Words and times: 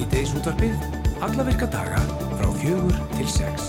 Sýteis 0.00 0.30
útvarfið, 0.32 0.84
alla 1.20 1.44
virka 1.44 1.66
daga 1.68 1.98
frá 2.38 2.46
fjögur 2.56 2.94
til 3.18 3.26
sex. 3.28 3.66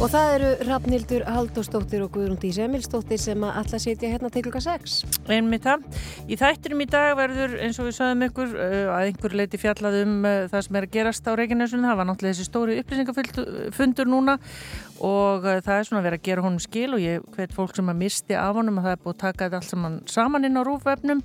Og 0.00 0.08
það 0.08 0.30
eru 0.38 0.52
Rafnildur 0.64 1.24
Haldóstóttir 1.28 2.06
og 2.06 2.14
Guðrún 2.14 2.38
Dís 2.40 2.56
Emilstóttir 2.64 3.20
sem 3.20 3.44
að 3.44 3.58
alla 3.60 3.80
setja 3.82 4.08
hérna 4.14 4.30
til 4.32 4.46
klukka 4.46 4.62
6. 4.64 4.94
Einmitt 5.28 5.66
það. 5.66 5.84
Í 6.28 6.36
þættinum 6.36 6.82
í 6.84 6.86
dag 6.92 7.14
verður 7.16 7.54
eins 7.64 7.78
og 7.80 7.86
við 7.86 7.94
sögum 7.96 8.22
ykkur 8.26 8.50
uh, 8.52 8.90
að 8.92 9.06
einhver 9.06 9.34
leiti 9.38 9.56
fjallað 9.60 9.94
um 10.02 10.16
uh, 10.28 10.42
það 10.52 10.64
sem 10.66 10.76
er 10.76 10.84
að 10.84 10.90
gerast 10.92 11.24
á 11.24 11.32
Reykjanesunum. 11.40 11.86
Það 11.88 11.96
var 11.96 12.08
náttúrulega 12.10 12.36
þessi 12.36 12.48
stóri 12.50 12.74
upplýsingafundur 12.82 14.10
núna 14.12 14.34
og 14.98 15.46
uh, 15.46 15.62
það 15.64 15.72
er 15.72 15.88
svona 15.88 16.02
að 16.02 16.08
vera 16.10 16.18
að 16.18 16.26
gera 16.28 16.44
honum 16.44 16.60
skil 16.60 16.90
og 16.98 17.00
ég 17.00 17.24
veit 17.32 17.54
fólk 17.56 17.72
sem 17.78 17.88
að 17.88 18.02
misti 18.02 18.36
af 18.36 18.58
honum 18.58 18.76
að 18.82 18.88
það 18.90 18.96
er 18.96 19.00
búið 19.06 19.14
að 19.14 19.22
taka 19.22 19.46
þetta 19.46 19.60
allt 19.62 19.70
saman 19.70 19.96
saman 20.12 20.48
inn 20.50 20.60
á 20.60 20.62
rúfvefnum 20.68 21.22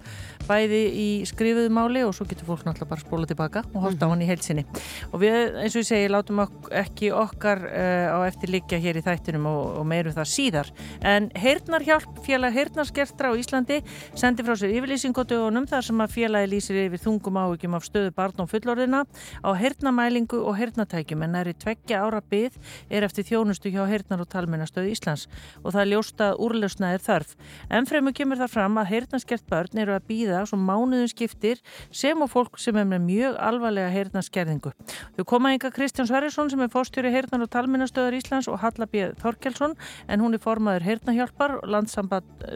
bæði 0.47 0.81
í 1.03 1.09
skrifuðu 1.27 1.75
máli 1.75 2.05
og 2.07 2.15
svo 2.15 2.29
getur 2.29 2.47
fólk 2.47 2.63
náttúrulega 2.63 2.93
bara 2.93 3.03
spóla 3.03 3.27
tilbaka 3.27 3.65
og 3.73 3.83
horta 3.89 4.07
á 4.07 4.11
hann 4.13 4.23
í 4.23 4.29
heilsinni. 4.29 4.63
Og 5.11 5.19
við 5.25 5.59
eins 5.65 5.75
og 5.75 5.83
ég 5.83 5.89
segi 5.89 6.13
látum 6.13 6.45
ekki 6.45 7.11
okkar 7.15 7.65
á 7.67 8.23
eftir 8.23 8.55
líka 8.55 8.79
hér 8.79 9.01
í 9.01 9.03
þættinum 9.03 9.47
og, 9.51 9.61
og 9.81 9.87
meirum 9.89 10.15
það 10.15 10.31
síðar. 10.31 10.71
En 11.01 11.31
Heirnarhjálp, 11.39 12.23
félag 12.27 12.55
Heirnarskertra 12.55 13.31
á 13.31 13.39
Íslandi 13.39 13.81
sendi 14.19 14.45
frá 14.45 14.55
sér 14.59 14.75
yfirlýsingotugunum 14.93 15.65
þar 15.65 15.85
sem 15.87 16.01
að 16.03 16.11
félagi 16.13 16.47
lýsir 16.51 16.77
yfir 16.83 17.01
þungum 17.01 17.37
áhugjum 17.41 17.73
af 17.73 17.85
stöðu 17.87 18.11
barn 18.13 18.41
og 18.43 18.49
fullorðina 18.51 18.99
á 19.41 19.49
heirnamælingu 19.57 20.37
og 20.45 20.53
heirnatækjum 20.59 21.23
en 21.25 21.33
næri 21.33 21.55
tveggja 21.57 22.03
ára 22.05 22.19
byð 22.21 22.59
er 22.93 23.05
eftir 23.07 23.25
þjónustu 23.25 23.71
hjá 23.73 23.87
heirnar 23.89 24.21
og 24.21 24.29
talmennastöðu 24.29 24.91
Íslands 24.93 25.25
og 25.63 25.73
það 25.73 25.81
er 25.81 25.89
ljóstað 25.89 26.37
úrlausna 26.45 26.91
er 26.93 27.01
þarf. 27.01 27.33
En 27.73 27.87
fremur 27.89 28.13
kemur 28.13 28.37
það 28.37 28.53
fram 28.53 28.77
að 28.77 28.91
heirnarskert 28.91 29.47
börn 29.49 29.81
eru 29.81 29.95
að 29.95 30.05
býða 30.11 30.43
svo 30.45 30.59
mánuðum 30.61 31.09
skiptir 31.09 31.63
sem 31.89 32.21
og 32.21 32.29
fólk 32.29 32.61
sem 32.61 32.77
er 32.77 32.85
með 32.85 33.01
mjög 33.07 33.41
alvarlega 33.41 33.89
heirnarskerðingu. 33.95 34.75
Þau 35.17 35.25
koma 35.25 35.55
yngar 35.55 35.73
Kristján 35.73 36.11
Sverrisson 36.11 36.53
sem 36.53 36.61
er 36.61 36.69
fórstjóri 36.69 37.09
heirnar 37.15 37.47
og 37.47 37.49
talmennastöður 37.49 38.19
Íslands 38.19 38.51
og 38.51 38.61
Halla 38.61 38.85
B. 38.85 39.09
Þorkelsson 39.23 39.73
en 40.05 40.21
hún 40.21 40.37
er 40.37 40.43
formaður 40.43 40.85
heirnahjálpar 40.91 41.57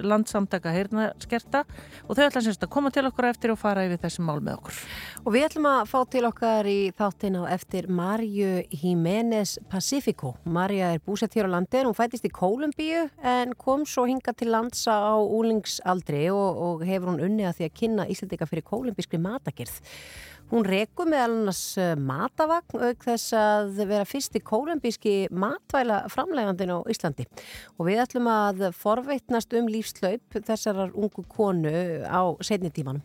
landsamtaka 0.06 0.76
heirnaskerta 0.76 1.66
og 2.06 2.18
þau 2.18 2.27
ætla 2.30 2.44
semst 2.46 2.64
að 2.66 2.72
koma 2.74 2.92
til 2.94 3.06
okkur 3.10 3.28
eftir 3.30 3.54
og 3.54 3.60
fara 3.62 3.86
yfir 3.88 4.02
þessi 4.04 4.26
mál 4.26 4.40
með 4.44 4.60
okkur. 4.60 4.82
Og 5.24 5.34
við 5.36 5.48
ætlum 5.48 5.68
að 5.72 5.82
fá 5.92 5.98
til 6.14 6.24
okkar 6.30 6.70
í 6.70 6.78
þáttin 6.98 7.40
á 7.40 7.44
eftir 7.56 7.90
Marju 7.90 8.52
Jiménez 8.72 9.58
Pacifico. 9.72 10.36
Marja 10.46 10.94
er 10.96 11.04
búsett 11.04 11.36
hér 11.38 11.50
á 11.52 11.56
landir, 11.56 11.88
hún 11.88 11.98
fætist 11.98 12.28
í 12.28 12.34
Kólumbíu 12.34 13.08
en 13.24 13.56
kom 13.58 13.86
svo 13.88 14.08
hinga 14.10 14.36
til 14.38 14.52
landsa 14.54 14.96
á 14.96 15.16
úlingsaldri 15.18 16.28
og, 16.34 16.64
og 16.68 16.88
hefur 16.88 17.14
hún 17.14 17.24
unni 17.28 17.48
að 17.48 17.60
því 17.60 17.70
að 17.70 17.78
kynna 17.82 18.10
Íslandika 18.12 18.50
fyrir 18.50 18.68
kólumbískri 18.68 19.20
matagerð. 19.22 19.82
Hún 20.48 20.64
reku 20.64 21.04
meðal 21.04 21.34
annars 21.42 21.62
eh, 21.76 21.96
matavagn 22.00 22.80
auk 22.88 23.02
þess 23.04 23.34
að 23.36 23.82
vera 23.82 24.06
fyrst 24.08 24.38
í 24.40 24.42
kólumbíski 24.48 25.16
matvæla 25.36 26.06
framlegandin 26.14 26.72
á 26.72 26.80
Íslandi 26.88 27.26
og 27.76 27.90
við 27.90 28.00
ætlum 28.06 28.30
að 28.32 28.64
forveitnast 28.80 29.52
um 29.60 29.68
lífslaup 29.68 30.38
þessarar 30.38 30.96
ungu 30.96 31.26
konu 31.28 31.74
á 32.08 32.24
setni 32.40 32.72
tímanum. 32.72 33.04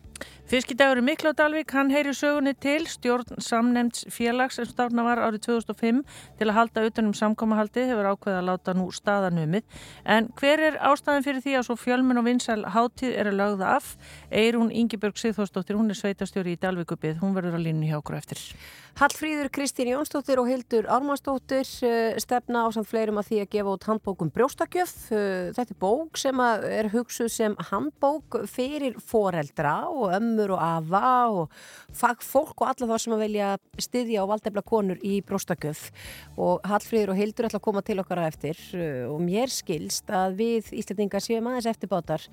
Fiskidagur 0.53 0.99
Mikla 1.01 1.31
Dalvik, 1.33 1.71
hann 1.73 1.89
heyri 1.89 2.11
sögunni 2.13 2.51
til 2.61 2.83
stjórn 2.85 3.39
samnemnds 3.41 4.03
félags 4.13 4.59
sem 4.59 4.67
stárna 4.69 5.01
var 5.01 5.17
árið 5.17 5.47
2005 5.47 6.03
til 6.37 6.45
að 6.45 6.53
halda 6.59 6.83
utanum 6.91 7.15
samkómahaldi, 7.17 7.87
hefur 7.89 8.11
ákveð 8.11 8.37
að 8.37 8.45
láta 8.51 8.75
nú 8.77 8.85
staðanumið. 8.93 9.65
En 10.05 10.27
hver 10.37 10.61
er 10.67 10.77
ástæðin 10.91 11.25
fyrir 11.25 11.41
því 11.41 11.55
að 11.57 11.65
svo 11.65 11.77
fjölmun 11.81 12.21
og 12.21 12.27
vinsæl 12.29 12.59
hátíð 12.75 13.17
er 13.17 13.31
að 13.31 13.39
lögða 13.39 13.71
af? 13.79 13.89
Eirún 14.29 14.69
Ingeborg 14.69 15.17
Sigþórsdóttir, 15.17 15.73
hún 15.73 15.89
er 15.89 15.97
sveitastjóri 15.97 16.53
í 16.53 16.61
Dalvikupið, 16.61 17.17
hún 17.25 17.33
verður 17.33 17.57
að 17.57 17.65
línu 17.71 17.89
hjá 17.89 17.97
okkur 18.03 18.21
eftir. 18.21 18.45
Hallfríður 18.93 19.49
Kristín 19.49 19.89
Jónsdóttir 19.89 20.37
og 20.37 20.45
Hildur 20.51 20.85
Ármannsdóttir 20.85 21.65
eh, 21.81 22.13
stefna 22.21 22.61
á 22.61 22.69
samt 22.75 22.85
fleirum 22.91 23.17
að 23.17 23.31
því 23.31 23.39
að 23.41 23.47
gefa 23.55 23.71
út 23.73 23.87
handbókum 23.89 24.29
brjóstakjöf. 24.35 24.93
Eh, 25.09 25.49
þetta 25.57 25.73
er 25.73 25.79
bók 25.81 26.21
sem 26.21 26.43
er 26.45 26.91
hugsuð 26.93 27.31
sem 27.33 27.55
handbók 27.71 28.37
fyrir 28.53 29.01
foreldra 29.01 29.79
og 29.89 30.13
ömmur 30.43 30.55
og 30.57 30.61
afa 30.61 31.27
og 31.31 31.51
fagfólk 31.93 32.61
og 32.61 32.69
alla 32.71 32.89
þá 32.89 32.97
sem 32.99 33.15
að 33.15 33.23
velja 33.23 33.49
styðja 33.79 34.23
og 34.23 34.29
valdefla 34.33 34.63
konur 34.65 34.99
í 35.03 35.21
brjóstakjöf. 35.25 35.89
Og 36.37 36.61
Hallfríður 36.67 37.13
og 37.13 37.19
Hildur 37.19 37.47
ætla 37.47 37.61
að 37.61 37.67
koma 37.67 37.81
til 37.81 37.99
okkar 38.01 38.23
að 38.23 38.29
eftir 38.33 38.61
eh, 38.75 39.07
og 39.07 39.21
mér 39.23 39.51
skilst 39.51 40.09
að 40.09 40.37
við 40.41 40.73
Íslandingar 40.73 41.23
séum 41.23 41.47
aðeins 41.47 41.69
eftirbátar 41.71 42.27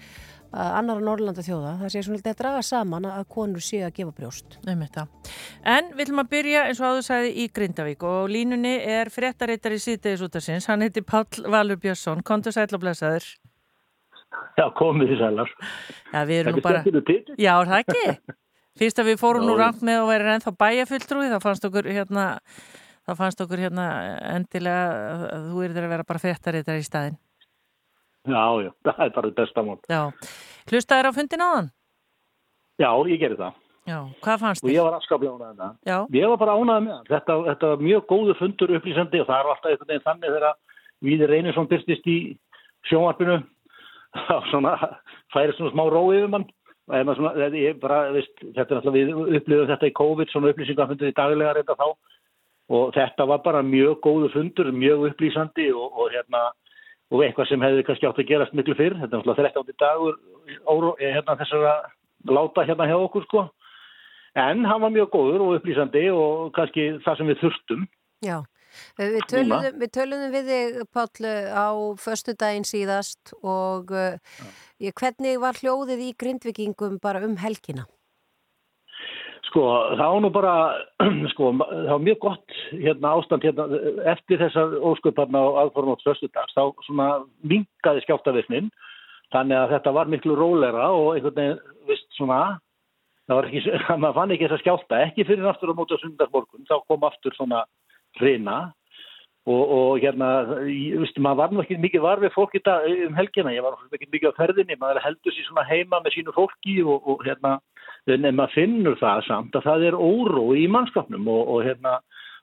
annara 0.50 0.98
Norrlanda 0.98 1.44
þjóða. 1.46 1.76
Það 1.84 1.92
sé 1.92 2.00
svona 2.02 2.20
að 2.32 2.38
draga 2.40 2.62
saman 2.66 3.06
að 3.06 3.26
konur 3.30 3.62
séu 3.62 3.84
að 3.86 3.94
gefa 4.00 4.14
brjóst. 4.16 4.56
En 5.62 5.92
við 5.94 6.08
ætlum 6.08 6.24
að 6.24 6.32
byrja 6.32 6.64
eins 6.66 6.80
og 6.82 6.88
áður 6.90 7.06
sæði 7.06 7.30
í 7.38 7.46
Grindavík 7.54 8.02
og 8.08 8.32
línunni 8.34 8.74
er 8.82 9.12
fréttareitar 9.14 9.76
í 9.76 9.82
síðdeis 9.82 10.24
út 10.26 10.40
af 10.40 10.46
sinns. 10.46 10.66
Hann 10.66 10.82
heiti 10.82 11.06
Pál 11.06 11.28
Valur 11.46 11.78
Björnsson. 11.78 12.24
Kontur 12.26 12.56
sæl 12.56 12.66
og 12.66 12.82
blæsaður. 12.82 13.30
Já, 14.58 14.66
komið 14.78 15.12
þið 15.12 15.22
sælar. 15.24 15.54
Já, 16.10 16.20
við 16.28 16.36
erum 16.40 16.58
nú 16.58 16.62
bara... 16.64 16.82
Já, 17.40 17.54
það 17.66 17.78
ekki. 17.80 18.36
Fyrst 18.80 19.00
að 19.02 19.10
við 19.10 19.18
fórum 19.20 19.48
nú 19.48 19.56
rangt 19.58 19.82
með 19.84 20.02
að 20.02 20.10
vera 20.12 20.36
ennþá 20.36 20.52
bæjafulltrúi, 20.60 21.30
þá 21.32 21.40
fannst 21.42 21.66
okkur 21.66 21.88
hérna, 21.90 22.26
þá 23.08 23.12
fannst 23.18 23.42
okkur 23.44 23.64
hérna 23.64 23.88
endilega 24.36 24.84
að 25.34 25.50
þú 25.50 25.64
eru 25.64 25.76
þeirra 25.76 25.88
að 25.88 25.94
vera 25.96 26.08
bara 26.12 26.22
fréttareitar 26.22 26.78
í 26.78 26.86
staðin. 26.86 27.18
Já, 28.28 28.44
já, 28.62 28.70
það 28.86 29.02
er 29.06 29.12
bara 29.16 29.34
besta 29.40 29.66
mál. 29.66 29.76
Já. 29.90 30.02
Hlustaður 30.70 31.10
á 31.10 31.12
fundin 31.16 31.44
áðan? 31.44 31.70
Já, 32.80 32.90
ég 33.10 33.20
gerir 33.20 33.40
það. 33.40 33.58
Já, 33.88 33.96
hvað 34.22 34.42
fannst 34.44 34.62
þið? 34.62 34.68
Og 34.70 34.74
ég 34.74 34.86
var 34.86 34.96
afskaplega 34.96 35.32
ánæðið 35.34 35.54
með 35.54 35.62
það. 35.64 35.76
Já. 35.88 35.96
Ég 36.20 36.32
var 36.32 36.40
bara 36.40 36.56
ánæðið 36.56 36.84
með 36.84 36.92
það. 36.94 37.06
Þetta, 37.10 37.36
þetta 37.48 37.70
var 37.70 37.86
mjög 37.86 38.04
góðu 38.12 38.36
fundur 38.38 38.74
upplýsandi 38.78 39.22
og 39.22 39.30
það 39.30 39.40
er 39.40 39.50
alltaf 39.50 39.70
einhvern 39.70 39.90
veginn 39.90 40.06
þannig 40.06 40.34
þegar 40.36 40.58
Víðir 41.00 41.32
Reynisson 41.32 41.68
byrstist 41.70 42.10
í 42.12 42.18
sjónvarpinu 42.90 43.38
og 43.38 43.46
svona 44.50 44.76
færi 45.34 45.56
svona 45.56 45.74
smá 45.74 45.84
rói 45.90 46.20
yfir 46.20 46.32
mann. 46.34 46.48
Svona, 46.90 47.34
bara, 47.78 47.98
veist, 48.10 48.32
þetta 48.42 48.66
er 48.66 48.78
alltaf 48.80 48.94
við 48.96 49.12
upplýðum 49.14 49.68
þetta 49.70 49.90
í 49.90 49.94
COVID, 49.94 50.32
svona 50.32 50.50
upplýsingafundur 50.50 51.12
í 51.12 51.14
daglega 51.14 51.52
reynda 51.54 51.76
þá 51.78 51.86
og 52.70 52.90
þetta 52.94 53.26
var 53.26 53.42
bara 53.44 53.60
mjög 53.66 54.00
góðu 54.04 54.30
fundur, 54.34 54.70
mjög 54.74 55.08
upplýsandi 55.10 55.70
og, 55.74 55.86
og 55.98 56.10
hérna 56.14 56.48
og 57.10 57.24
eitthvað 57.24 57.48
sem 57.50 57.62
hefði 57.64 57.86
kannski 57.86 58.06
átt 58.06 58.20
að 58.22 58.28
gerast 58.28 58.54
miklu 58.54 58.76
fyrr, 58.78 58.94
þetta 59.00 59.18
er 59.18 59.24
náttúrulega 59.26 59.50
13. 59.54 59.78
dagur 59.82 60.18
óru, 60.70 60.92
eh, 60.98 61.10
hérna, 61.16 61.36
þessara 61.40 61.72
láta 62.30 62.66
hérna 62.68 62.86
hjá 62.86 62.96
okkur 62.98 63.26
sko 63.26 63.44
en 64.38 64.64
hann 64.64 64.82
var 64.84 64.94
mjög 64.94 65.10
góður 65.14 65.46
og 65.46 65.56
upplýsandi 65.58 66.04
og 66.14 66.52
kannski 66.54 66.86
það 67.04 67.18
sem 67.18 67.30
við 67.32 67.42
þurftum 67.42 67.86
Já, 68.22 68.36
við 69.00 69.22
töluðum 69.32 69.78
við, 69.82 69.92
töluðum 69.96 70.34
við 70.34 70.50
þig 70.54 70.82
Páll 70.94 71.30
á 71.54 71.68
förstu 72.00 72.34
daginn 72.38 72.68
síðast 72.68 73.34
og 73.42 73.92
Já. 73.92 74.90
hvernig 74.94 75.40
var 75.42 75.58
hljóðið 75.60 76.04
í 76.08 76.12
grindvikingum 76.18 77.00
bara 77.02 77.24
um 77.26 77.38
helgina? 77.40 77.86
Sko, 79.50 79.62
það 79.98 80.12
var 80.14 80.20
nú 80.22 80.28
bara, 80.30 80.54
sko, 81.32 81.50
það 81.58 81.88
var 81.90 82.02
mjög 82.06 82.18
gott 82.22 82.56
hérna 82.70 83.14
ástand 83.18 83.46
hérna 83.46 83.80
eftir 84.12 84.38
þessar 84.38 84.76
ósköparna 84.92 85.42
á 85.42 85.48
aðform 85.64 85.90
átt 85.96 86.04
förstu 86.06 86.28
dags, 86.30 86.54
þá 86.54 86.70
svona 86.86 87.08
mingaði 87.42 88.04
skjáttavirknin, 88.04 88.68
þannig 89.34 89.58
að 89.58 89.72
þetta 89.74 89.94
var 89.96 90.12
miklu 90.12 90.36
rólera 90.38 90.86
og 90.94 91.16
einhvern 91.16 91.38
veginn, 91.40 91.74
vist, 91.90 92.06
svona, 92.14 92.60
það 93.26 93.40
var 93.40 93.50
ekki, 93.50 93.64
maður 94.04 94.16
fann 94.20 94.36
ekki 94.36 94.46
þessa 94.46 94.62
skjátta, 94.62 95.02
ekki 95.08 95.26
fyrir 95.26 95.46
náttúrulega 95.48 95.82
móta 95.82 95.98
sundarsmorgun, 96.04 96.68
þá 96.70 96.76
kom 96.86 97.10
aftur 97.10 97.34
svona 97.34 97.64
reyna 98.20 98.58
og, 99.48 99.62
og 99.76 100.02
hérna, 100.02 100.28
ég 100.68 101.00
veist, 101.00 101.18
maður 101.22 101.56
var 101.56 101.64
ekki 101.64 101.78
mikið 101.80 102.04
var 102.04 102.20
við 102.22 102.34
fólk 102.34 102.56
í 102.58 102.62
dag 102.66 102.86
um 103.06 103.16
helgina, 103.16 103.54
ég 103.54 103.64
var 103.64 103.78
ekki 103.88 104.10
mikið 104.12 104.34
á 104.36 104.38
ferðinni, 104.38 104.76
maður 104.80 105.02
heldur 105.06 105.34
sér 105.34 105.48
svona 105.48 105.66
heima 105.68 106.02
með 106.04 106.16
sínu 106.18 106.34
fólki 106.36 106.76
og, 106.84 107.06
og 107.08 107.24
hérna, 107.26 107.56
en 108.10 108.28
maður 108.28 108.56
finnur 108.58 108.98
það 109.00 109.24
samt 109.28 109.56
að 109.56 109.66
það 109.68 109.86
er 109.88 109.96
óró 109.96 110.44
í 110.56 110.66
mannskapnum 110.70 111.30
og, 111.32 111.54
og 111.54 111.64
hérna, 111.66 111.98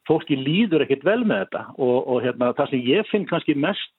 fólki 0.08 0.40
líður 0.40 0.86
ekkit 0.86 1.06
vel 1.06 1.22
með 1.28 1.46
þetta. 1.46 1.64
Og, 1.78 1.98
og 2.08 2.26
hérna, 2.26 2.54
það 2.58 2.74
sem 2.74 2.86
ég 2.88 3.10
finn 3.12 3.28
kannski 3.30 3.58
mest 3.60 3.94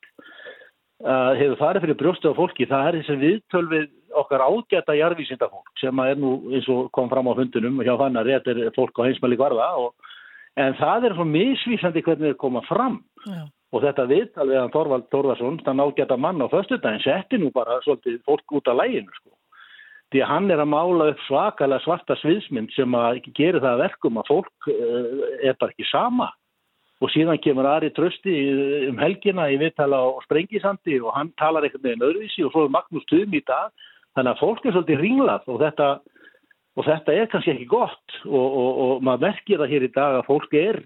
uh, 1.04 1.34
hefur 1.38 1.58
farið 1.60 1.86
fyrir 1.86 2.00
brjóstu 2.02 2.32
á 2.32 2.38
fólki, 2.38 2.68
það 2.68 2.88
er 2.88 3.00
þessi 3.00 3.18
viðtöl 3.22 3.64
við 3.70 3.88
okkar 4.18 4.42
ágæta 4.42 4.96
jarðvísinda 4.96 5.50
fólk 5.52 5.68
sem 5.80 6.00
er 6.02 6.16
nú 6.18 6.38
eins 6.56 6.66
og 6.72 6.88
kom 6.96 7.10
fram 7.12 7.28
á 7.28 7.38
hundunum 7.38 7.78
og 7.78 7.86
hjá 7.86 7.94
hann 8.00 8.16
að 8.18 8.32
þetta 8.32 8.54
er 8.54 8.76
fólk 8.76 8.96
á 8.98 9.06
heimsmæli 9.06 9.38
varða 9.38 9.68
en 10.58 10.76
það 10.78 11.08
er 11.08 11.16
svo 11.16 11.26
misvísandi 11.28 12.02
hvernig 12.04 12.32
þeir 12.32 12.42
koma 12.42 12.64
fram. 12.68 13.00
Já. 13.26 13.46
og 13.74 13.82
þetta 13.84 14.06
viðtal 14.08 14.46
við 14.48 14.58
hann 14.62 14.70
Þorvald 14.72 15.08
Þorvarsson, 15.12 15.58
þann 15.66 15.82
ágæta 15.84 16.16
mann 16.16 16.40
á 16.40 16.48
föstudagin, 16.48 17.02
setti 17.04 17.36
nú 17.36 17.50
bara 17.52 17.76
svolítið 17.84 18.22
fólk 18.24 18.54
út 18.56 18.70
af 18.70 18.78
læginu 18.80 19.12
sko. 19.18 19.34
Því 20.08 20.22
að 20.24 20.30
hann 20.32 20.50
er 20.54 20.62
að 20.62 20.70
mála 20.72 21.08
upp 21.12 21.24
svakalega 21.26 21.84
svarta 21.84 22.16
sviðsmynd 22.16 22.72
sem 22.72 22.94
að 22.96 23.18
gera 23.36 23.60
það 23.60 23.82
verkum 23.82 24.20
að 24.20 24.30
fólk 24.30 24.70
eh, 24.72 25.10
er 25.50 25.58
bara 25.60 25.74
ekki 25.74 25.88
sama. 25.90 26.30
Og 27.04 27.12
síðan 27.12 27.38
kemur 27.44 27.68
Ari 27.68 27.92
Trösti 27.94 28.32
um 28.88 28.96
helgina 28.98 29.50
í 29.52 29.58
viðtala 29.60 30.00
á 30.00 30.06
Sprengisandi 30.24 30.96
og 31.02 31.12
hann 31.14 31.28
talar 31.38 31.66
einhvern 31.66 31.84
veginn 31.84 32.06
öðruvísi 32.08 32.46
og 32.46 32.54
svo 32.54 32.64
er 32.64 32.72
Magnús 32.74 33.04
Tuðum 33.12 33.36
í 33.36 33.44
dag. 33.46 33.68
Þannig 34.16 34.32
að 34.32 34.40
fólk 34.40 34.64
er 34.64 34.74
svolítið 34.74 35.04
ringlað 35.04 35.52
og 35.52 35.60
þetta 35.62 35.90
og 36.78 36.86
þetta 36.86 37.14
er 37.14 37.30
kannski 37.32 37.54
ekki 37.56 37.66
gott 37.70 38.18
og, 38.28 38.46
og, 38.46 38.68
og 38.84 39.02
maður 39.02 39.24
merkir 39.26 39.58
það 39.58 39.72
hér 39.72 39.86
í 39.88 39.94
dag 39.96 40.18
að 40.20 40.28
fólk 40.28 40.54
er 40.54 40.78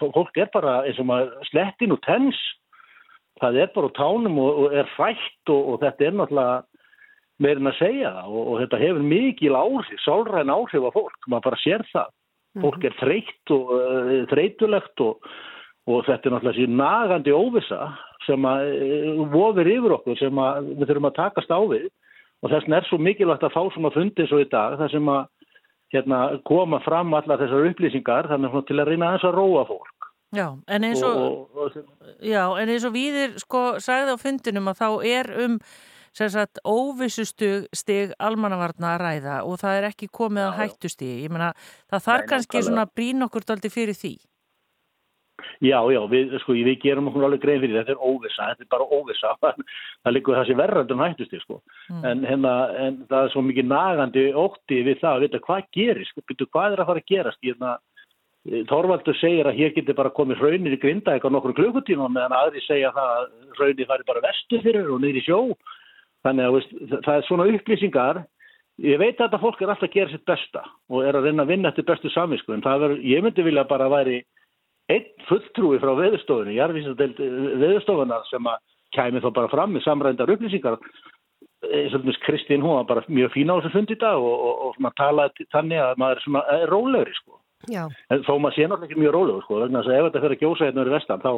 fólk 0.00 0.36
er 0.40 0.50
bara 0.52 0.82
eins 0.86 0.98
og 1.00 1.08
maður 1.08 1.46
slettin 1.50 1.94
og 1.94 2.02
tens. 2.06 2.40
Það 3.42 3.58
er 3.62 3.72
bara 3.74 3.90
á 3.90 3.96
tánum 3.98 4.38
og, 4.42 4.58
og 4.64 4.76
er 4.76 4.90
fætt 4.96 5.52
og 5.52 5.80
þetta 5.82 6.06
er 6.06 6.18
náttúrulega 6.18 6.58
meirinn 7.42 7.70
að 7.70 7.78
segja 7.78 8.12
það. 8.16 8.34
Og 8.42 8.52
þetta 8.62 8.82
hefur 8.82 9.06
mikil 9.12 9.56
áhrif, 9.58 10.02
sálræn 10.04 10.52
áhrif 10.52 10.86
á 10.86 10.90
fólk. 10.94 11.26
Maður 11.26 11.48
bara 11.48 11.62
sér 11.62 11.86
það. 11.90 12.12
Fólk 12.62 12.84
er 12.84 12.98
þreytt 13.00 13.54
og 13.54 13.72
uh, 13.72 14.14
þreytulegt 14.28 15.02
og, 15.02 15.28
og 15.88 16.02
þetta 16.08 16.28
er 16.28 16.34
náttúrulega 16.36 16.58
síðan 16.58 16.80
nagandi 16.82 17.32
óvisa 17.32 17.80
sem 18.26 18.44
að 18.46 18.66
uh, 18.76 19.22
vofir 19.32 19.70
yfir 19.72 19.96
okkur 19.96 20.20
sem 20.20 20.42
að 20.42 20.68
við 20.74 20.90
þurfum 20.90 21.08
að 21.08 21.18
takast 21.18 21.54
á 21.54 21.60
við 21.70 21.88
og 22.42 22.50
þess 22.50 22.66
vegna 22.66 22.80
er 22.80 22.88
svo 22.88 22.98
mikilvægt 22.98 23.46
að 23.46 23.54
fá 23.54 23.62
svona 23.70 23.92
fundið 23.94 24.28
svo 24.30 24.42
í 24.42 24.48
dag 24.50 24.76
þar 24.80 24.92
sem 24.92 25.10
að 25.12 25.22
hérna, 25.92 26.20
koma 26.48 26.80
fram 26.82 27.14
allar 27.14 27.40
þessar 27.40 27.70
upplýsingar 27.70 28.30
þannig 28.30 28.58
til 28.68 28.80
að 28.80 28.90
reyna 28.90 29.10
að 29.10 29.18
þess 29.18 29.28
að 29.30 29.38
róa 29.38 29.64
fólk. 29.70 30.10
Já, 30.32 30.46
en 30.72 30.84
eins 30.88 31.02
og, 31.04 31.16
og, 31.20 31.56
og, 31.60 31.74
já, 32.24 32.42
en 32.56 32.70
eins 32.72 32.84
og 32.88 32.94
viðir 32.94 33.34
sko 33.40 33.64
sagði 33.84 34.14
á 34.16 34.18
fundinum 34.20 34.70
að 34.72 34.78
þá 34.80 34.88
er 35.04 35.28
um 35.44 35.58
sagt, 36.16 36.60
óvissustig 36.64 37.68
stig 37.76 38.14
almannavarna 38.20 38.94
að 38.94 39.02
ræða 39.02 39.36
og 39.48 39.60
það 39.60 39.78
er 39.78 39.88
ekki 39.90 40.08
komið 40.12 40.48
að 40.48 40.56
hættustig. 40.60 41.12
Ég 41.26 41.32
menna 41.32 41.52
það 41.92 42.06
þarf 42.06 42.28
kannski 42.32 42.64
svona 42.64 42.86
brín 42.88 43.24
okkur 43.28 43.44
daldi 43.48 43.72
fyrir 43.72 43.96
því. 43.96 44.16
Já, 45.62 45.78
já, 45.94 46.00
við, 46.10 46.34
sko, 46.42 46.56
við 46.56 46.80
gerum 46.82 47.10
okkur 47.10 47.28
alveg 47.28 47.44
grein 47.44 47.62
fyrir 47.62 47.78
þetta 47.80 47.94
er 47.96 48.02
óvisa, 48.02 48.48
þetta 48.50 48.66
er 48.66 48.72
bara 48.72 48.88
óvisa 48.90 49.36
það 50.02 50.16
likur 50.16 50.38
þessi 50.40 50.58
verðandum 50.58 51.04
hættusti 51.04 51.40
sko. 51.42 51.60
mm. 51.90 52.02
en, 52.10 52.26
hérna, 52.28 52.56
en 52.86 53.00
það 53.10 53.28
er 53.28 53.32
svo 53.34 53.46
mikið 53.46 53.70
nagandi 53.70 54.26
ótti 54.32 54.82
við 54.88 55.00
það 55.04 55.14
að 55.14 55.24
vita 55.26 55.42
hvað 55.46 55.72
gerist, 55.78 56.22
byrju 56.28 56.50
hvað 56.50 56.76
er 56.76 56.84
að 56.84 56.92
fara 56.92 57.04
að 57.04 57.10
gerast? 57.14 57.42
Hérna, 57.42 57.78
Þorvaldur 58.42 59.14
segir 59.20 59.46
að 59.46 59.58
hér 59.60 59.70
getur 59.76 59.94
bara 59.94 60.10
komið 60.10 60.40
hraunir 60.42 60.74
í 60.74 60.78
grinda 60.82 61.12
eitthvað 61.14 61.34
nokkur 61.36 61.54
klukkutíma 61.54 62.08
meðan 62.10 62.34
aðri 62.34 62.62
segja 62.64 62.90
það 62.96 63.10
að 63.14 63.28
hraunir 63.58 63.86
fari 63.86 64.06
bara 64.08 64.22
vestu 64.24 64.58
fyrir 64.64 64.88
og 64.90 64.98
niður 65.02 65.20
í 65.20 65.22
sjó. 65.22 65.38
Þannig 66.26 66.48
að 66.48 66.56
veist, 66.56 66.72
það 67.04 67.12
er 67.14 67.26
svona 67.28 67.46
upplýsingar. 67.52 68.20
Ég 68.82 68.98
veit 68.98 69.14
að 69.14 69.28
þetta 69.28 69.40
fólk 69.44 69.62
er 69.62 69.70
alltaf 69.70 69.86
að 69.86 69.94
gera 69.94 70.10
sitt 70.10 70.26
besta 70.26 70.64
og 70.90 71.06
er 71.06 71.18
að 71.18 71.28
reyna 71.28 71.44
að 71.44 71.52
vinna 71.52 71.70
eftir 71.70 71.86
bestu 71.86 72.10
samvisku 72.10 72.54
en 72.56 72.64
það 72.64 72.82
verður, 72.82 73.02
ég 73.12 73.22
myndi 73.22 73.46
vilja 73.46 73.66
bara 73.68 73.86
að 73.86 73.94
væri 73.94 74.18
einn 74.92 75.08
fulltrúi 75.28 75.80
frá 75.82 75.92
veðurstofunni, 75.98 76.58
jarðvísardeild 76.58 77.22
veðurstofunar 77.62 78.28
sem 78.30 78.48
að 78.50 78.60
kæmi 78.96 79.22
þá 79.24 79.30
bara 79.32 79.52
fram 79.52 79.72
með 79.74 79.86
samrændar 79.86 80.32
upplýsingar 80.34 80.78
eins 81.62 81.94
og 81.94 82.06
Kristín, 82.26 82.62
hún 82.62 82.76
var 82.76 82.86
bara 82.88 83.04
mjög 83.08 83.32
fína 83.36 83.54
á 83.54 83.60
þessu 83.60 83.72
fundi 83.76 83.94
í 83.94 84.00
dag 84.00 84.18
og, 84.18 84.34
og, 84.34 84.54
og 84.66 84.74
svona 84.76 84.92
talaði 84.98 85.46
þannig 85.54 85.82
að 85.82 86.00
maður 86.02 86.18
er 86.18 86.24
svona 86.24 86.42
er 86.56 86.72
rólegri 86.72 87.14
sko. 87.16 87.38
en 88.10 88.24
þó 88.26 88.32
maður 88.42 88.56
sé 88.56 88.66
náttúrulega 88.66 88.88
ekki 88.90 89.02
mjög 89.02 89.14
rólegur 89.16 89.44
sko, 89.46 89.60
vegna 89.62 89.82
að 89.82 89.94
ef 89.94 90.08
þetta 90.08 90.22
fyrir 90.24 90.36
að 90.36 90.42
gjósa 90.42 90.66
hérna 90.66 90.82
verið 90.82 90.96
vestan, 90.96 91.22
þá 91.22 91.32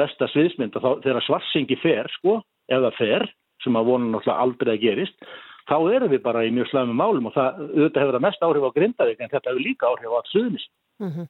vestasviðsmynd 0.00 0.78
og 0.78 0.84
þá 0.86 0.90
þegar 1.04 1.26
svarsingi 1.26 1.78
fer 1.82 2.10
sko, 2.16 2.36
ef 2.70 2.84
það 2.86 2.98
fer, 2.98 3.26
sem 3.60 3.76
að 3.76 3.90
vona 3.90 4.12
náttúrulega 4.14 4.46
aldrei 4.46 4.72
að 4.74 4.84
gerist, 4.86 5.32
þá 5.68 5.76
erum 5.94 6.14
við 6.14 6.22
bara 6.24 6.44
í 6.46 6.54
mjög 6.54 6.70
slæmum 6.70 6.96
málum 6.96 7.28
og 7.28 7.36
það 7.36 7.60
auðvitað 7.66 8.02
hefur 8.02 8.16
það 8.16 8.26
mest 8.26 8.46
áhrif 8.46 8.64
á 8.64 8.76
grindavík 8.78 9.20
en 9.20 9.32
þetta 9.34 9.50
hefur 9.52 9.66
líka 9.66 9.90
áhrif 9.90 10.14
á 10.14 10.18
allt 10.18 10.32
suðnis. 10.32 10.64
Mm 11.00 11.10
-hmm. 11.12 11.26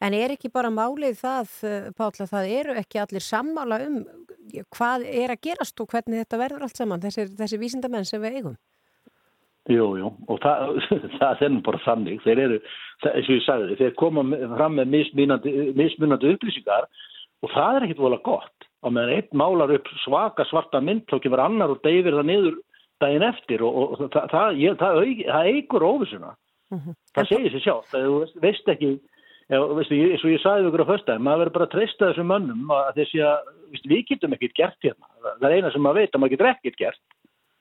En 0.00 0.14
er 0.14 0.30
ekki 0.30 0.50
bara 0.54 0.70
málið 0.70 1.18
það, 1.18 1.52
eh, 1.66 1.90
Pálla, 1.98 2.26
það 2.30 2.50
eru 2.60 2.74
ekki 2.78 3.00
allir 3.02 3.24
sammála 3.24 3.80
um 3.86 4.02
hvað 4.74 5.04
er 5.08 5.32
að 5.34 5.42
gerast 5.44 5.80
og 5.82 5.90
hvernig 5.92 6.22
þetta 6.22 6.40
verður 6.40 6.64
allt 6.66 6.80
saman, 6.80 7.02
þessi, 7.02 7.26
þessi 7.36 7.60
vísindamenn 7.60 8.06
sem 8.08 8.22
við 8.22 8.38
eigum? 8.38 8.56
Jú, 9.68 9.88
jú, 10.00 10.12
og 10.32 10.38
það, 10.40 10.78
það 11.18 11.42
er 11.44 11.58
bara 11.66 11.82
þannig, 11.84 12.22
þeir 12.24 12.42
eru, 12.46 12.60
eins 13.10 13.28
og 13.28 13.34
ég 13.34 13.44
sagði, 13.44 13.76
þeir 13.82 13.98
koma 14.00 14.24
fram 14.54 14.78
með 14.78 14.94
mismunandi, 14.94 16.32
upplýsingar 16.32 16.88
og 17.44 17.52
það 17.52 17.76
er 17.76 17.86
ekkit 17.86 18.00
volið 18.00 18.24
gott, 18.30 18.68
og 18.82 18.94
meðan 18.94 19.18
einn 19.18 19.42
málar 19.42 19.74
upp 19.76 19.92
svaka 20.06 20.46
svarta 20.48 20.80
mynd, 20.80 21.04
þá 21.10 21.20
kemur 21.24 21.44
annar 21.44 21.74
og 21.74 21.82
deyfir 21.84 22.16
það 22.16 22.30
niður 22.30 22.58
daginn 23.02 23.26
eftir 23.28 23.62
og, 23.66 23.76
og 23.78 24.08
það, 24.08 24.32
það, 24.32 24.62
ég, 24.62 24.80
það, 24.80 25.02
það 25.28 25.50
eigur 25.52 25.86
óvisuna, 25.86 26.32
mm 26.72 26.80
-hmm. 26.80 26.98
það 27.14 27.30
segir 27.34 27.54
sér 27.54 27.64
sjálf, 27.66 27.92
það 27.92 28.40
veist 28.42 28.72
ekki, 28.72 28.94
Já, 29.48 29.62
veistu, 29.72 29.96
eins 29.96 30.24
og 30.26 30.32
ég 30.34 30.42
sagði 30.42 30.68
ykkur 30.68 30.84
á 30.84 30.90
föstæðin, 30.92 31.24
maður 31.24 31.40
verður 31.42 31.54
bara 31.54 31.66
að 31.68 31.74
treysta 31.74 32.10
þessum 32.10 32.28
mönnum 32.28 32.72
að 32.74 32.90
þessi 32.98 33.22
að, 33.24 33.46
veistu, 33.72 33.90
við 33.94 34.02
getum 34.10 34.34
ekkert 34.36 34.58
gert 34.58 34.84
hérna. 34.84 35.08
Það 35.24 35.48
er 35.48 35.54
eina 35.56 35.70
sem 35.72 35.84
maður 35.86 36.02
veit 36.02 36.12
að 36.12 36.22
maður 36.22 36.34
getur 36.34 36.50
ekkert 36.50 36.78
gert 36.82 37.00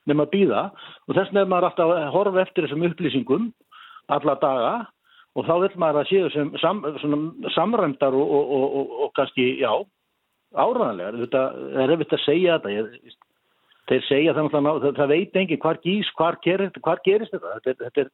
nema 0.08 0.24
að 0.24 0.34
býða 0.34 0.64
og 1.08 1.16
þess 1.16 1.32
vegna 1.32 1.44
er 1.44 1.50
maður 1.52 1.68
alltaf 1.70 1.94
að 1.94 2.10
horfa 2.16 2.44
eftir 2.44 2.68
þessum 2.68 2.86
upplýsingum 2.88 3.48
alla 4.18 4.36
daga 4.40 4.74
og 5.38 5.46
þá 5.48 5.54
vil 5.64 5.72
maður 5.84 6.02
að 6.02 6.12
séu 6.12 6.30
sem 6.34 6.52
sam, 6.62 6.84
samræmdar 7.56 8.16
og, 8.18 8.36
og, 8.38 8.52
og, 8.82 8.94
og 9.06 9.12
kannski, 9.18 9.48
já, 9.62 9.72
áræðanlegar. 10.58 11.20
Þetta 11.24 11.44
er 11.84 11.94
eftir 11.98 12.18
að 12.18 12.24
segja 12.24 12.58
þetta. 12.58 12.74
Ég, 12.74 13.18
þeir 13.92 14.08
segja 14.08 14.36
þannig 14.38 14.58
að 14.58 14.82
það, 14.86 14.96
það 14.98 15.14
veit 15.14 15.38
enginn 15.42 15.62
hvar 15.64 15.82
gís, 15.84 16.10
hvar 16.18 16.40
gerist, 16.44 16.80
hvar 16.84 17.04
gerist 17.06 17.36
þetta. 17.36 17.54
Þetta 17.60 17.74
er, 17.74 17.80
þetta 17.84 18.04
er, 18.04 18.12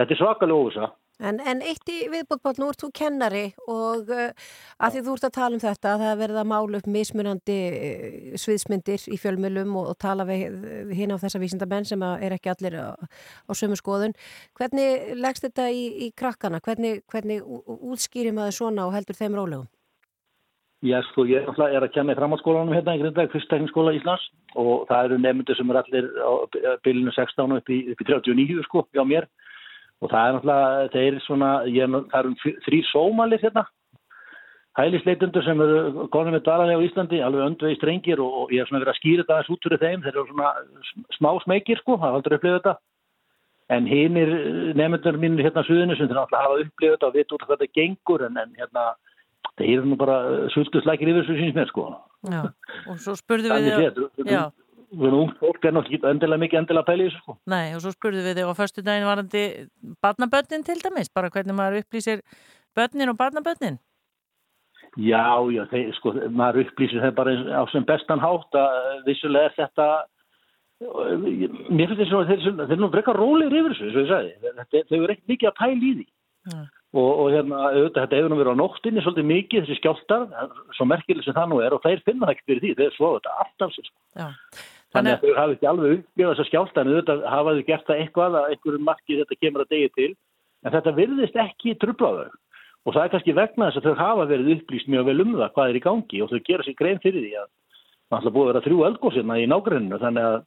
þetta 0.00 0.16
er 0.16 0.22
svakalega 0.22 0.64
óvisa. 0.64 0.90
En, 1.20 1.40
en 1.44 1.60
eitt 1.60 1.90
í 1.92 1.98
viðbóttból, 2.08 2.54
nú 2.56 2.70
ert 2.72 2.80
þú 2.80 2.88
kennari 2.96 3.42
og 3.68 4.08
uh, 4.08 4.30
að 4.80 4.94
því 4.94 5.02
þú 5.06 5.16
ert 5.16 5.26
að 5.28 5.34
tala 5.36 5.58
um 5.58 5.62
þetta 5.62 5.90
að 5.92 6.04
það 6.04 6.22
verða 6.22 6.44
málu 6.48 6.80
upp 6.80 6.88
mismunandi 6.88 7.58
uh, 7.70 8.38
sviðsmyndir 8.40 9.04
í 9.12 9.18
fjölmjölum 9.20 9.74
og, 9.76 9.90
og 9.92 9.98
tala 10.00 10.24
við 10.28 10.94
hinn 10.96 11.12
á 11.12 11.20
þessa 11.20 11.42
vísindamenn 11.42 11.88
sem 11.88 12.06
er 12.08 12.36
ekki 12.36 12.54
allir 12.54 12.78
á, 12.80 12.96
á 12.96 13.52
sömu 13.52 13.76
skoðun. 13.76 14.16
Hvernig 14.56 15.12
leggst 15.20 15.44
þetta 15.44 15.68
í, 15.68 15.84
í 16.06 16.10
krakkana? 16.16 16.62
Hvernig, 16.64 17.04
hvernig 17.12 17.44
útskýrir 17.44 18.32
maður 18.36 18.56
svona 18.56 18.88
og 18.88 18.96
heldur 18.96 19.20
þeim 19.20 19.36
rólegum? 19.36 19.68
Já, 20.80 20.96
sko, 21.10 21.26
ég 21.28 21.44
er 21.44 21.84
að 21.84 21.92
kenna 21.92 22.14
í 22.14 22.16
framhaldsskólanum 22.16 22.72
hérna 22.72 22.94
í 22.96 23.02
Grindag, 23.02 23.28
fyrsttekniskóla 23.34 23.92
Íslands 23.98 24.22
og 24.56 24.86
það 24.88 25.10
eru 25.10 25.18
nefndir 25.20 25.58
sem 25.58 25.68
er 25.68 25.78
allir 25.82 26.06
á 26.24 26.32
bylunu 26.86 27.12
16 27.12 27.52
upp 27.58 27.68
í, 27.68 27.82
upp 27.92 28.00
í 28.00 28.06
39 28.08 28.64
sko, 28.64 28.86
hjá 28.96 29.04
mér 29.04 29.28
og 30.00 30.08
það 30.08 30.26
er 30.26 30.36
náttúrulega, 30.36 30.88
þeir 30.94 31.10
er 31.12 31.22
svona, 31.26 31.50
ég, 31.68 31.94
það 32.12 32.20
eru 32.20 32.54
þrý 32.66 32.80
sómalir 32.88 33.42
hérna, 33.42 33.64
hælisleitundur 34.78 35.44
sem 35.44 35.60
eru 35.64 36.06
konum 36.14 36.36
með 36.36 36.46
dalalega 36.46 36.80
á 36.80 36.86
Íslandi, 36.86 37.20
alveg 37.24 37.48
öndvegi 37.48 37.78
strengir 37.78 38.22
og, 38.22 38.36
og 38.44 38.54
ég 38.54 38.62
er 38.62 38.70
svona 38.70 38.84
verið 38.84 38.94
að 38.94 39.00
skýra 39.00 39.24
þetta 39.24 39.36
aðeins 39.36 39.52
út 39.54 39.66
fyrir 39.66 39.82
þeim, 39.82 40.04
þeir 40.06 40.14
eru 40.14 40.26
svona 40.30 40.52
smá 41.18 41.30
smekir 41.44 41.82
sko, 41.82 41.98
það 41.98 42.08
er 42.08 42.18
aldrei 42.20 42.38
upplifið 42.38 42.58
þetta, 42.58 42.74
en 43.76 43.90
hinn 43.90 44.18
er 44.20 44.32
nefndur 44.80 45.20
mínir 45.20 45.46
hérna 45.46 45.66
suðinu 45.66 45.98
sem 45.98 46.08
þeir 46.08 46.20
náttúrulega 46.20 46.46
hafa 46.46 46.64
upplifið 46.64 46.96
þetta 46.96 47.10
og 47.10 47.18
vita 47.18 47.36
út 47.36 47.46
hvað 47.46 47.60
þetta 47.64 47.80
gengur, 47.80 48.26
en, 48.28 48.40
en 48.40 48.56
hérna, 48.62 48.86
þeir 49.60 49.74
eru 49.74 49.90
nú 49.90 50.00
bara 50.00 50.18
sultuslækir 50.54 51.12
yfir 51.12 51.26
þessu 51.26 51.38
síns 51.42 51.58
með 51.58 51.70
sko. 51.74 51.86
Já, 52.30 52.42
og 52.88 53.04
svo 53.04 53.18
spurðu 53.18 53.60
við, 53.60 54.02
já 54.30 54.44
ung 54.90 55.34
fólk 55.38 55.64
er 55.64 55.76
náttúrulega 55.76 56.14
endilega 56.14 56.42
mikið 56.44 56.62
endilega 56.62 56.88
pælið 56.88 57.12
sko. 57.16 57.36
Nei 57.50 57.74
og 57.76 57.84
svo 57.84 57.92
spurðu 57.94 58.24
við 58.26 58.40
þig 58.40 58.50
á 58.50 58.54
förstu 58.58 58.82
daginn 58.86 59.06
varandi 59.06 59.44
barnabönnin 60.02 60.66
til 60.66 60.80
dæmis, 60.82 61.12
bara 61.14 61.30
hvernig 61.30 61.54
maður 61.54 61.84
upplýsir 61.84 62.24
bönnin 62.76 63.12
og 63.12 63.18
barnabönnin 63.20 63.78
Já, 64.98 65.38
já, 65.54 65.62
þeir, 65.70 65.92
sko 65.94 66.12
maður 66.34 66.64
upplýsir 66.64 67.02
það 67.04 67.12
bara 67.14 67.34
á 67.54 67.62
sem 67.70 67.84
bestan 67.86 68.22
hátt 68.22 68.56
að 68.58 69.04
vissulega 69.06 69.46
er 69.46 69.54
þetta 69.54 69.86
mér 70.80 71.92
finnst 71.92 72.00
þetta 72.00 72.24
þeir, 72.26 72.42
þeir 72.58 72.74
er 72.74 72.80
nú 72.80 72.88
brekka 72.90 73.14
rólir 73.14 73.54
yfir 73.54 73.76
þessu, 73.76 73.90
þess 73.94 74.14
að 74.16 74.26
ég 74.26 74.42
sagði 74.48 74.82
þau 74.88 74.96
eru 74.98 75.14
ekkert 75.14 75.32
mikið 75.34 75.50
að 75.50 75.58
pæli 75.60 75.90
í 75.90 75.94
því 75.98 76.06
ja. 76.08 76.62
og, 76.96 77.10
og 77.10 77.30
hérna, 77.36 77.60
auðvitað, 77.68 78.00
þetta 78.00 78.18
hefur 78.18 78.32
nú 78.32 78.40
verið 78.40 78.56
á 78.56 78.60
nóttinni 78.62 79.04
svolítið 79.04 79.30
mikið 79.30 79.66
þessi 79.66 79.78
skjáltar 79.78 80.26
svo 80.78 80.88
merkileg 80.88 81.26
sem 81.26 81.36
það 81.36 81.52
nú 81.52 81.62
er 81.62 81.76
og 81.76 81.84
þeir 81.84 82.04
finna 82.08 82.26
það 82.26 82.34
ekkert 82.34 82.50
fyrir 82.50 82.64
því 82.64 82.74
þeir 82.80 82.96
svo 82.96 83.14
þetta 83.18 83.36
alltaf 83.44 83.76
sér 83.76 83.90
sko. 83.90 83.98
Þannig 84.90 85.16
að 85.16 85.24
þau 85.24 85.38
hafi 85.38 85.54
ekki 85.56 85.68
alveg 85.70 85.92
upplifað 85.96 86.32
þess 86.32 86.42
að 86.42 86.48
skjálta 86.50 86.82
en 86.82 86.90
auðvitað 86.90 87.24
hafaðu 87.30 87.64
gert 87.68 87.86
það 87.86 88.00
eitthvað 88.02 88.36
að 88.40 88.48
einhverjum 88.54 88.86
marki 88.88 89.18
þetta 89.20 89.38
kemur 89.44 89.64
að 89.64 89.74
degi 89.74 89.90
til. 89.98 90.10
En 90.64 90.74
þetta 90.74 90.94
virðist 90.96 91.38
ekki 91.44 91.74
trublaðu 91.80 92.26
og 92.80 92.94
það 92.96 93.02
er 93.04 93.12
kannski 93.12 93.36
vegna 93.36 93.68
þess 93.68 93.80
að 93.80 93.86
þau 93.86 94.00
hafa 94.00 94.26
verið 94.30 94.52
upplýst 94.56 94.90
mjög 94.90 95.08
vel 95.10 95.22
um 95.24 95.34
það 95.36 95.52
hvað 95.56 95.70
er 95.70 95.78
í 95.78 95.84
gangi 95.84 96.22
og 96.24 96.30
þau 96.32 96.40
gera 96.48 96.66
sér 96.66 96.76
grein 96.78 97.02
fyrir 97.04 97.24
því 97.26 97.32
að 97.36 97.48
það 98.10 98.18
ætla 98.18 98.32
búið 98.34 98.46
að 98.46 98.50
vera 98.50 98.64
þrjú 98.66 98.78
eldgóðsina 98.88 99.36
í 99.38 99.48
nágruninu 99.50 100.00
þannig 100.00 100.28
að 100.30 100.38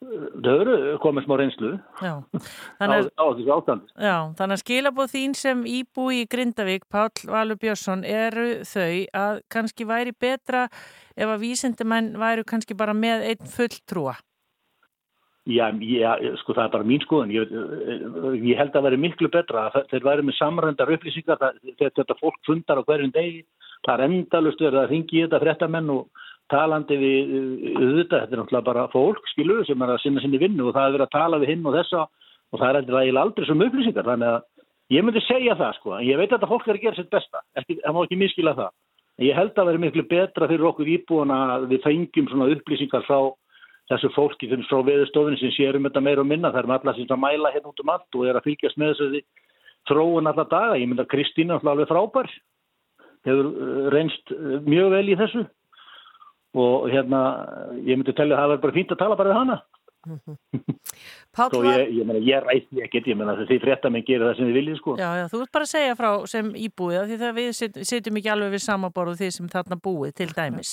þau 0.00 0.54
eru 0.54 0.76
komið 1.02 1.26
smá 1.26 1.34
reynslu 1.40 1.70
já, 2.00 2.12
þannig, 2.80 3.10
á, 3.12 3.20
á 3.20 3.24
þessu 3.36 3.52
ástandi. 3.56 3.92
Já, 4.00 4.16
þannig 4.38 4.56
að 4.56 4.62
skilabóð 4.62 5.12
þín 5.12 5.36
sem 5.36 5.62
íbúi 5.68 6.22
í 6.22 6.30
Grindavík, 6.30 6.88
Pál 6.88 7.10
Valur 7.28 7.60
Björnsson, 7.60 8.06
eru 8.08 8.48
þau 8.68 8.96
að 9.20 9.44
kannski 9.52 9.86
væri 9.88 10.16
betra 10.16 10.66
ef 11.16 11.28
að 11.28 11.44
vísendumenn 11.44 12.14
væru 12.20 12.46
kannski 12.48 12.76
bara 12.78 12.96
með 12.96 13.28
einn 13.28 13.54
fulltrúa? 13.54 14.16
Já, 15.50 15.70
já, 15.72 16.10
sko 16.42 16.54
það 16.54 16.66
er 16.66 16.72
bara 16.74 16.86
mín 16.86 17.00
skoðan. 17.02 17.32
Ég, 17.32 17.52
ég 18.44 18.58
held 18.60 18.74
að 18.76 18.86
veri 18.86 18.98
miklu 19.00 19.30
betra 19.32 19.68
að 19.70 19.86
þeir 19.90 20.04
væri 20.06 20.26
með 20.28 20.36
samrændar 20.36 20.92
upplýsingar, 20.94 21.56
þetta 21.80 22.16
fólk 22.20 22.36
fundar 22.46 22.80
á 22.80 22.86
hverjum 22.86 23.12
degi, 23.14 23.40
það 23.86 23.94
er 23.94 24.04
endalust 24.06 24.60
verið 24.60 24.82
að 24.82 24.92
ringi 24.92 25.16
í 25.16 25.24
þetta 25.24 25.40
fréttamenn 25.42 25.94
og 25.96 26.26
talandi 26.50 26.96
við 26.98 27.32
auðvitað, 27.78 28.20
þetta 28.22 28.34
er 28.34 28.40
náttúrulega 28.40 28.66
bara 28.66 28.86
fólk, 28.92 29.24
skilu, 29.32 29.60
sem 29.66 29.82
er 29.82 29.92
að 29.94 30.02
sinna 30.02 30.20
sinni 30.22 30.40
vinnu 30.42 30.68
og 30.68 30.74
það 30.76 30.86
er 30.86 30.94
verið 30.96 31.06
að 31.06 31.16
tala 31.16 31.40
við 31.42 31.52
hinn 31.54 31.66
og 31.66 31.76
þessa 31.78 32.00
og 32.50 32.56
það 32.58 32.68
er 32.68 32.76
eiginlega 32.80 33.24
aldrei 33.24 33.46
sem 33.46 33.64
upplýsingar 33.66 34.08
þannig 34.08 34.30
að 34.34 34.40
ég 34.90 35.04
myndi 35.06 35.22
segja 35.26 35.54
það 35.58 35.76
sko 35.78 35.88
en 35.96 36.06
ég 36.08 36.18
veit 36.18 36.30
að 36.30 36.36
þetta 36.36 36.50
fólk 36.50 36.66
er 36.66 36.78
að 36.78 36.84
gera 36.86 36.98
sitt 36.98 37.12
besta 37.12 37.38
ekki, 37.60 37.78
það 37.84 37.94
má 37.94 38.00
ekki 38.04 38.18
miskila 38.20 38.56
það. 38.58 38.72
En 39.20 39.26
ég 39.26 39.36
held 39.36 39.54
að 39.58 39.68
vera 39.68 39.82
miklu 39.84 40.04
betra 40.10 40.48
fyrir 40.50 40.70
okkur 40.70 40.88
íbúin 40.90 41.34
að 41.34 41.68
við 41.70 41.80
fengjum 41.84 42.30
svona 42.30 42.50
upplýsingar 42.54 43.04
frá 43.06 43.18
þessu 43.90 44.08
fólki 44.14 44.46
þeim 44.50 44.62
frá 44.70 44.78
veðustofinu 44.86 45.36
sem 45.38 45.52
sérum 45.54 45.86
þetta 45.86 46.02
meira 46.02 46.22
og 46.22 46.28
minna 46.30 46.50
það 46.50 46.60
er 46.62 46.68
með 46.70 46.76
alla 46.78 46.92
sem 46.96 47.22
mæla 47.24 47.54
hérna 47.54 47.70
út 47.70 47.82
um 47.82 47.92
allt 47.94 48.10
og 48.16 48.26
er 48.26 48.36
að 48.38 48.46
fylgjast 48.46 48.78
með 48.78 48.88
þessu 48.98 49.22
þróun 49.90 50.30
alla 50.30 50.44
daga 50.50 50.74
og 56.58 56.88
hérna 56.90 57.20
ég 57.84 57.98
myndi 57.98 58.14
að 58.14 58.18
tellja 58.22 58.36
að 58.36 58.40
það 58.40 58.50
verður 58.50 58.64
bara 58.64 58.78
fínt 58.78 58.94
að 58.94 59.02
tala 59.04 59.18
bara 59.20 59.30
við 59.30 59.40
hana 59.40 59.60
Svo 61.36 61.60
ég, 61.66 61.90
ég, 61.92 62.06
meina, 62.08 62.20
ég 62.24 62.40
rætt 62.44 62.70
ég 62.72 62.86
ekkert, 62.86 63.10
ég 63.10 63.18
menna 63.18 63.34
því 63.44 63.58
fréttamenn 63.60 64.06
gerir 64.06 64.26
það 64.30 64.38
sem 64.38 64.48
þið 64.48 64.56
viljið 64.56 64.78
sko. 64.80 64.94
Já, 65.00 65.08
já, 65.20 65.26
þú 65.30 65.42
ert 65.44 65.52
bara 65.56 65.66
að 65.66 65.72
segja 65.74 65.98
frá 65.98 66.08
sem 66.32 66.48
íbúið 66.56 67.10
því 67.10 67.18
það 67.20 67.36
við 67.36 67.50
sitjum 67.90 68.18
ekki 68.20 68.32
alveg 68.32 68.54
við 68.54 68.64
samaborðu 68.64 69.18
því 69.20 69.30
sem 69.36 69.52
þarna 69.52 69.78
búið 69.84 70.16
til 70.20 70.30
dæmis. 70.32 70.72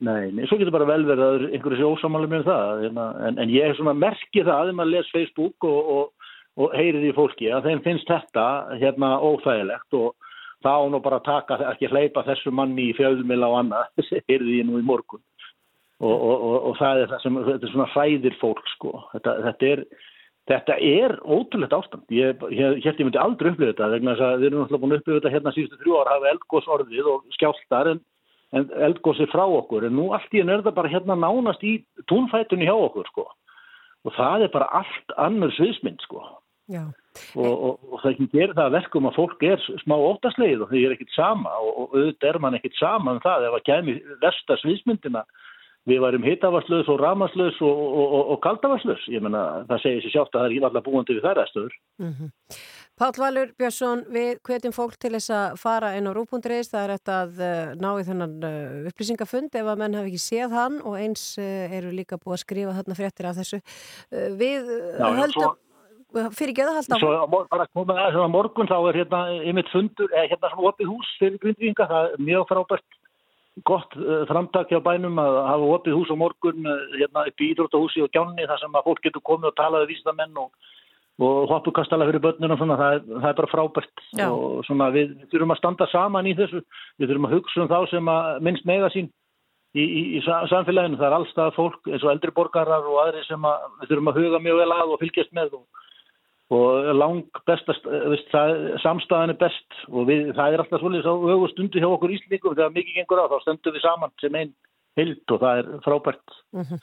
Nei, 0.00 0.30
nei, 0.32 0.46
svo 0.48 0.56
getur 0.56 0.72
bara 0.72 0.88
vel 0.88 1.02
verið 1.04 1.26
að 1.26 1.42
einhverju 1.50 1.76
sé 1.76 1.88
ósamáli 1.90 2.30
með 2.30 2.46
það, 2.46 2.70
hérna, 2.86 3.06
en, 3.26 3.42
en 3.42 3.50
ég 3.52 3.66
er 3.66 3.76
svona 3.76 3.96
merkið 3.98 4.48
það 4.48 4.70
að 4.70 4.84
að 4.86 4.92
les 4.94 5.10
Facebook 5.12 5.66
og, 5.68 5.90
og, 5.96 6.30
og 6.56 6.76
heyrið 6.78 7.10
í 7.10 7.14
fólki 7.18 7.50
að 7.52 7.68
þeim 7.68 7.82
finnst 7.84 8.08
þetta 8.08 8.46
hérna 8.80 9.10
óþægilegt 9.20 9.98
og 9.98 10.29
þá 10.64 10.74
nú 10.92 11.00
bara 11.04 11.20
taka, 11.24 11.58
ekki 11.72 11.90
hleypa 11.90 12.24
þessu 12.26 12.52
manni 12.54 12.90
í 12.90 12.94
fjöðumila 12.98 13.48
og 13.50 13.58
annað, 13.64 14.04
heyrið 14.28 14.54
ég 14.58 14.68
nú 14.68 14.80
í 14.80 14.86
morgun. 14.86 15.22
Og, 16.00 16.14
og, 16.14 16.36
og, 16.36 16.54
og 16.70 16.78
það 16.78 17.02
er 17.02 17.10
það 17.10 17.24
sem, 17.24 17.42
þetta 17.48 17.66
er 17.66 17.72
svona 17.74 17.90
hræðir 17.92 18.36
fólk 18.40 18.70
sko, 18.76 18.94
þetta, 19.12 19.36
þetta 19.48 19.74
er 19.74 19.84
Þetta 20.50 20.76
er 20.82 21.12
ótrúlegt 21.22 21.74
ástand. 21.76 22.06
Ég, 22.10 22.40
ég, 22.50 22.78
ég, 22.82 23.02
myndi 23.04 23.20
aldrei 23.20 23.52
upplifa 23.52 23.70
þetta 23.70 23.90
vegna 23.92 24.14
þess 24.16 24.24
að 24.26 24.40
við 24.40 24.48
erum 24.48 24.62
alltaf 24.64 24.80
búin 24.82 24.94
að 24.94 25.02
upplifa 25.02 25.18
þetta 25.20 25.32
hérna 25.34 25.52
síðustu 25.54 25.78
þrjú 25.78 25.98
ára 26.00 26.14
hafa 26.16 26.30
eldgós 26.32 26.70
orðið 26.74 27.10
og 27.12 27.36
skjáltar 27.36 27.90
en, 27.92 28.00
en 28.58 28.66
eldgósi 28.88 29.28
frá 29.30 29.44
okkur. 29.44 29.86
En 29.86 29.94
nú 29.94 30.08
allt 30.16 30.34
í 30.34 30.42
en 30.42 30.50
er 30.50 30.64
það 30.64 30.78
bara 30.80 30.90
hérna 30.90 31.18
nánast 31.20 31.62
í 31.62 31.76
túnfætunni 32.10 32.66
hjá 32.66 32.74
okkur 32.74 33.10
sko. 33.12 33.28
Og 34.08 34.16
það 34.16 34.48
er 34.48 34.52
bara 34.56 34.70
allt 34.80 35.14
annur 35.22 35.54
sviðsmynd 35.54 36.02
sko 36.08 36.24
og, 37.34 37.46
og, 37.50 37.78
og 37.90 38.02
það 38.02 38.10
ekki 38.12 38.28
gerir 38.32 38.56
það 38.58 38.74
verkum 38.76 39.08
að 39.10 39.16
fólk 39.18 39.46
er 39.48 39.62
smá 39.82 39.96
óttasleið 39.98 40.64
og 40.64 40.72
það 40.72 40.84
er 40.84 40.96
ekkit 40.96 41.14
sama 41.16 41.54
og 41.58 41.94
auðvitað 41.94 42.28
er 42.30 42.40
man 42.46 42.58
ekkit 42.58 42.78
sama 42.78 43.16
um 43.16 43.22
það 43.24 43.46
ef 43.48 43.56
að 43.58 43.66
kemi 43.70 43.96
versta 44.22 44.58
sviðsmyndina 44.62 45.24
við 45.88 46.02
varum 46.04 46.26
hittavaslaus 46.26 46.88
og 46.92 47.00
ramaslaus 47.00 47.56
og, 47.64 47.78
og, 47.78 48.02
og, 48.04 48.34
og 48.34 48.42
kaldavaslaus. 48.44 49.06
Ég 49.12 49.22
menna, 49.24 49.64
það 49.70 49.82
segir 49.84 50.04
sér 50.04 50.14
sjátt 50.16 50.34
að 50.34 50.42
það 50.42 50.44
er 50.46 50.54
ekki 50.54 50.66
alltaf 50.68 50.86
búandi 50.86 51.16
við 51.16 51.24
þær 51.24 51.40
aðstöður. 51.44 51.78
Mm 52.02 52.12
-hmm. 52.18 52.58
Pál 53.00 53.16
Valur 53.16 53.52
Björnsson, 53.56 54.02
við 54.12 54.42
hvetjum 54.44 54.74
fólk 54.76 54.98
til 55.00 55.14
þess 55.14 55.30
að 55.32 55.56
fara 55.56 55.94
inn 55.96 56.10
á 56.10 56.12
rúpundiris. 56.12 56.68
Það 56.68 56.84
er 56.84 56.90
eftir 56.98 57.14
að 57.14 57.40
uh, 57.40 57.72
ná 57.80 57.90
í 57.96 58.04
þennan 58.04 58.34
uh, 58.44 58.88
upplýsingafund 58.90 59.56
ef 59.56 59.66
að 59.72 59.80
menn 59.80 59.96
hafi 59.96 60.12
ekki 60.12 60.20
séð 60.20 60.52
hann 60.58 60.76
og 60.84 60.98
eins 61.00 61.24
uh, 61.40 61.76
eru 61.78 61.94
líka 61.96 62.20
búið 62.20 62.36
að 62.36 62.44
skrifa 62.44 62.76
þarna 62.76 62.98
fréttir 63.00 63.30
af 63.30 63.40
þessu. 63.40 63.62
Við 64.36 64.68
Já, 65.00 65.08
höldum... 65.16 65.56
Fyrir 66.10 66.64
að 66.64 66.78
halda 66.80 66.96
á. 66.96 67.00
Svo 67.00 67.42
bara 67.50 67.66
komið 67.74 68.00
að 68.02 68.30
morgun 68.32 68.70
þá 68.70 68.78
er 68.78 68.98
hérna 69.00 69.20
yfir 69.52 69.68
fundur, 69.70 70.10
eða 70.10 70.30
hérna 70.32 70.50
svona 70.52 70.72
opið 70.72 70.90
hús 70.90 71.12
fyrir 71.20 71.38
grindvinga, 71.42 71.86
það 71.90 72.08
er 72.08 72.24
mjög 72.30 72.48
frábært 72.50 72.98
gott 73.66 73.94
uh, 73.98 74.24
framtak 74.30 74.70
hjá 74.72 74.80
bænum 74.82 75.18
að 75.20 75.38
hafa 75.46 75.70
opið 75.76 75.96
hús 75.98 76.10
á 76.10 76.16
morgun 76.18 76.66
hérna 76.96 77.26
upp 77.28 77.42
í 77.42 77.52
Ídróttahúsi 77.52 78.02
og 78.04 78.10
Gjánni 78.14 78.46
þar 78.48 78.62
sem 78.62 78.76
að 78.78 78.86
fólk 78.88 79.02
getur 79.04 79.24
komið 79.26 79.50
og 79.50 79.56
talaði 79.58 79.90
vísdamenn 79.90 80.38
og, 80.40 80.50
og 81.20 81.50
hoppukastala 81.50 82.08
fyrir 82.08 82.24
börnunum 82.24 82.58
svona, 82.58 82.78
það 82.80 82.96
er, 82.96 83.02
það 83.10 83.30
er 83.30 83.38
bara 83.40 83.52
frábært. 83.54 84.04
Já. 84.16 84.26
og 84.30 84.64
svona 84.68 84.90
við 84.94 85.16
þurfum 85.32 85.54
að 85.54 85.62
standa 85.62 85.90
saman 85.92 86.30
í 86.30 86.36
þessu, 86.38 86.62
við 86.98 87.10
þurfum 87.10 87.28
að 87.30 87.36
hugsa 87.38 87.64
um 87.64 87.72
þá 87.72 87.80
sem 87.92 88.14
að 88.14 88.30
minnst 88.48 88.70
mega 88.70 88.90
sín 88.94 89.10
í, 89.74 89.84
í, 89.84 90.02
í 90.18 90.22
samfélaginu, 90.24 90.98
það 90.98 91.08
er 91.10 91.18
allstað 91.18 91.54
fólk 91.58 91.90
eins 91.90 92.06
og 92.06 92.14
eldri 92.14 92.34
borgarar 92.34 92.86
og 92.86 93.02
aðri 93.04 93.22
sem 93.26 93.44
að 93.46 93.68
við 93.82 93.92
þurfum 93.92 94.12
að 94.12 94.20
huga 94.22 94.42
mjög 94.46 94.62
vel 94.62 94.72
að 94.76 94.94
og 94.94 95.02
fylgjast 95.02 95.36
með 95.36 95.58
og 95.60 95.86
og 96.50 96.88
lang 96.98 97.42
bestast, 97.46 97.84
samstæðan 98.82 99.34
er 99.34 99.38
best. 99.38 99.76
Og 99.90 100.08
við, 100.08 100.32
það 100.34 100.56
er 100.56 100.64
alltaf 100.64 100.82
svolítið 100.82 101.06
á 101.06 101.14
ögu 101.34 101.50
stundu 101.52 101.82
hjá 101.82 101.88
okkur 101.90 102.16
íslíkum 102.16 102.56
þegar 102.56 102.74
mikið 102.74 102.98
gengur 102.98 103.22
á 103.22 103.30
þá 103.30 103.38
stöndum 103.44 103.76
við 103.76 103.84
saman 103.84 104.14
sem 104.22 104.38
einn 104.40 104.52
hild 104.98 105.34
og 105.34 105.38
það 105.42 105.60
er 105.60 105.68
frábært. 105.84 106.34
Mm 106.56 106.64
-hmm. 106.66 106.80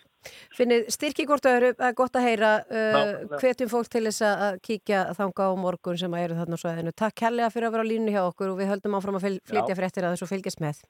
Finnið 0.55 0.87
styrki 0.91 1.25
hvort 1.27 1.45
öðru 1.45 1.73
það 1.75 1.89
er 1.89 1.97
gott 1.97 2.15
að 2.15 2.27
heyra 2.27 2.51
uh, 2.63 3.37
hvetjum 3.41 3.69
fólk 3.71 3.89
til 3.91 4.03
þess 4.07 4.21
að 4.21 4.59
kíkja 4.63 5.01
þanga 5.17 5.49
á 5.51 5.51
morgun 5.55 5.97
sem 5.97 6.13
að 6.13 6.23
eru 6.23 6.39
þarna 6.39 6.57
svo 6.57 6.69
aðeinu 6.71 6.91
Takk 6.95 7.21
helga 7.21 7.49
fyrir 7.51 7.67
að 7.67 7.75
vera 7.75 7.83
á 7.83 7.91
línu 7.91 8.11
hjá 8.15 8.23
okkur 8.23 8.53
og 8.53 8.59
við 8.59 8.71
höldum 8.71 8.95
áfram 8.95 9.19
að 9.19 9.39
flytja 9.43 9.75
fréttir 9.75 10.07
að 10.07 10.15
þessu 10.15 10.31
fylgjast 10.31 10.63
með. 10.63 10.81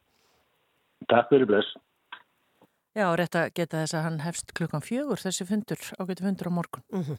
Takk 1.09 1.29
fyrir 1.29 1.45
bless. 1.49 1.73
Já, 2.97 3.13
rétt 3.13 3.35
að 3.35 3.51
geta 3.53 3.81
þess 3.83 3.93
að 3.93 4.05
hann 4.07 4.19
hefst 4.25 4.53
klukkan 4.57 4.81
fjögur 4.81 5.21
þessi 5.21 5.45
fundur, 5.45 5.81
ágæti 6.01 6.25
fundur 6.25 6.49
á 6.49 6.57
morgun. 6.57 6.83
Mm 6.93 7.03
-hmm. 7.03 7.17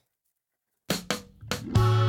Thank 1.60 1.76
you. 1.76 2.07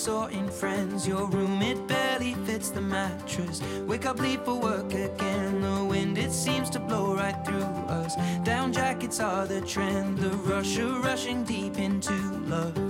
Saw 0.00 0.28
in 0.28 0.48
Friends. 0.48 1.06
Your 1.06 1.26
room, 1.26 1.60
it 1.60 1.86
barely 1.86 2.32
fits 2.46 2.70
the 2.70 2.80
mattress. 2.80 3.60
Wake 3.86 4.06
up, 4.06 4.18
leave 4.18 4.42
for 4.46 4.58
work 4.58 4.94
again. 4.94 5.60
The 5.60 5.84
wind, 5.84 6.16
it 6.16 6.32
seems 6.32 6.70
to 6.70 6.80
blow 6.80 7.14
right 7.14 7.36
through 7.44 7.74
us. 8.00 8.16
Down 8.42 8.72
jackets 8.72 9.20
are 9.20 9.46
the 9.46 9.60
trend. 9.60 10.16
The 10.16 10.30
rush 10.30 10.78
of 10.78 11.04
rushing 11.04 11.44
deep 11.44 11.78
into 11.78 12.14
love. 12.48 12.89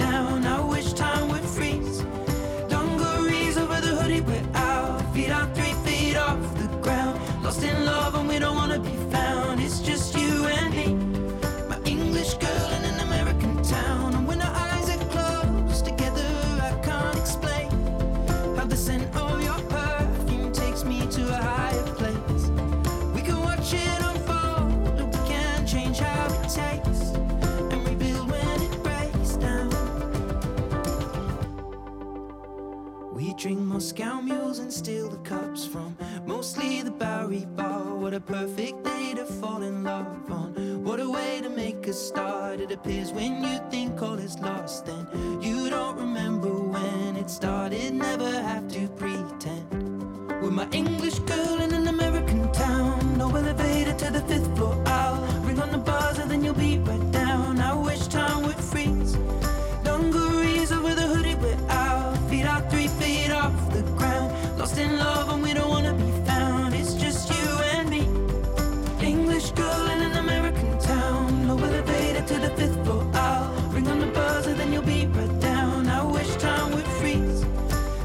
drink 33.93 34.23
mules 34.23 34.59
and 34.59 34.71
steal 34.71 35.09
the 35.09 35.17
cups 35.17 35.65
from 35.65 35.97
mostly 36.25 36.81
the 36.81 36.91
Bowery 36.91 37.45
Bar. 37.55 37.95
What 37.95 38.13
a 38.13 38.19
perfect 38.19 38.83
day 38.83 39.13
to 39.15 39.25
fall 39.25 39.63
in 39.63 39.83
love 39.83 40.31
on. 40.31 40.83
What 40.83 40.99
a 40.99 41.09
way 41.09 41.41
to 41.41 41.49
make 41.49 41.87
a 41.87 41.93
start. 41.93 42.59
It 42.61 42.71
appears 42.71 43.11
when 43.11 43.43
you 43.43 43.59
think 43.69 44.01
all 44.01 44.19
is 44.19 44.39
lost, 44.39 44.85
then 44.85 45.07
you 45.41 45.69
don't 45.69 45.97
remember 45.97 46.53
when 46.53 47.15
it 47.17 47.29
started. 47.29 47.93
Never 47.93 48.31
have 48.31 48.67
to 48.69 48.87
pretend. 48.89 49.69
With 50.41 50.53
my 50.53 50.67
English 50.71 51.19
girl 51.19 51.61
in 51.61 51.73
an 51.73 51.87
American 51.87 52.51
town. 52.53 53.17
No 53.17 53.27
elevator 53.35 53.93
to 53.93 54.11
the 54.11 54.21
fifth 54.21 54.55
floor. 54.55 54.81
I'll 54.85 55.21
ring 55.41 55.59
on 55.59 55.71
the 55.71 55.79
buzzer, 55.79 56.25
then 56.25 56.43
you'll 56.43 56.53
be 56.53 56.77
right 56.79 57.10
fifth 72.57 72.77
floor. 72.83 73.03
I'll 73.13 73.51
ring 73.71 73.87
on 73.87 73.99
the 73.99 74.07
buzzer, 74.07 74.53
then 74.53 74.71
you'll 74.73 74.83
be 74.83 75.05
right 75.07 75.39
down. 75.39 75.87
I 75.87 76.03
wish 76.03 76.35
time 76.35 76.71
would 76.73 76.87
freeze. 76.99 77.41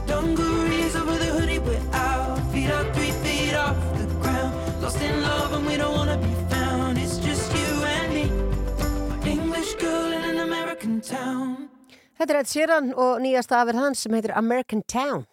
Dungarees 0.07 0.97
over 0.97 1.17
the 1.17 1.31
hoodie, 1.37 1.59
we're 1.59 1.81
out. 1.93 2.39
Feet 2.53 2.71
are 2.71 2.87
three 2.95 3.13
feet 3.23 3.55
off 3.55 3.77
the 3.99 4.07
ground. 4.23 4.53
Lost 4.83 5.01
in 5.01 5.23
love, 5.23 5.53
and 5.53 5.67
we 5.67 5.77
don't 5.77 5.95
wanna 5.95 6.19
be 6.19 6.35
found. 6.51 6.99
It's 6.99 7.19
just 7.19 7.53
you 7.59 7.71
and 7.97 8.09
me. 8.17 8.27
My 9.11 9.19
English 9.29 9.75
girl 9.75 10.13
in 10.13 10.25
an 10.25 10.39
American 10.39 11.01
town. 11.01 11.69
Þetta 12.19 12.33
er 12.33 12.39
Ed 12.41 12.49
Sheeran 12.49 12.87
og 12.97 13.19
nýjasta 13.21 13.59
afir 13.61 13.77
hans 13.77 14.01
sem 14.01 14.15
heitir 14.17 14.33
American 14.33 14.81
Town. 14.89 15.27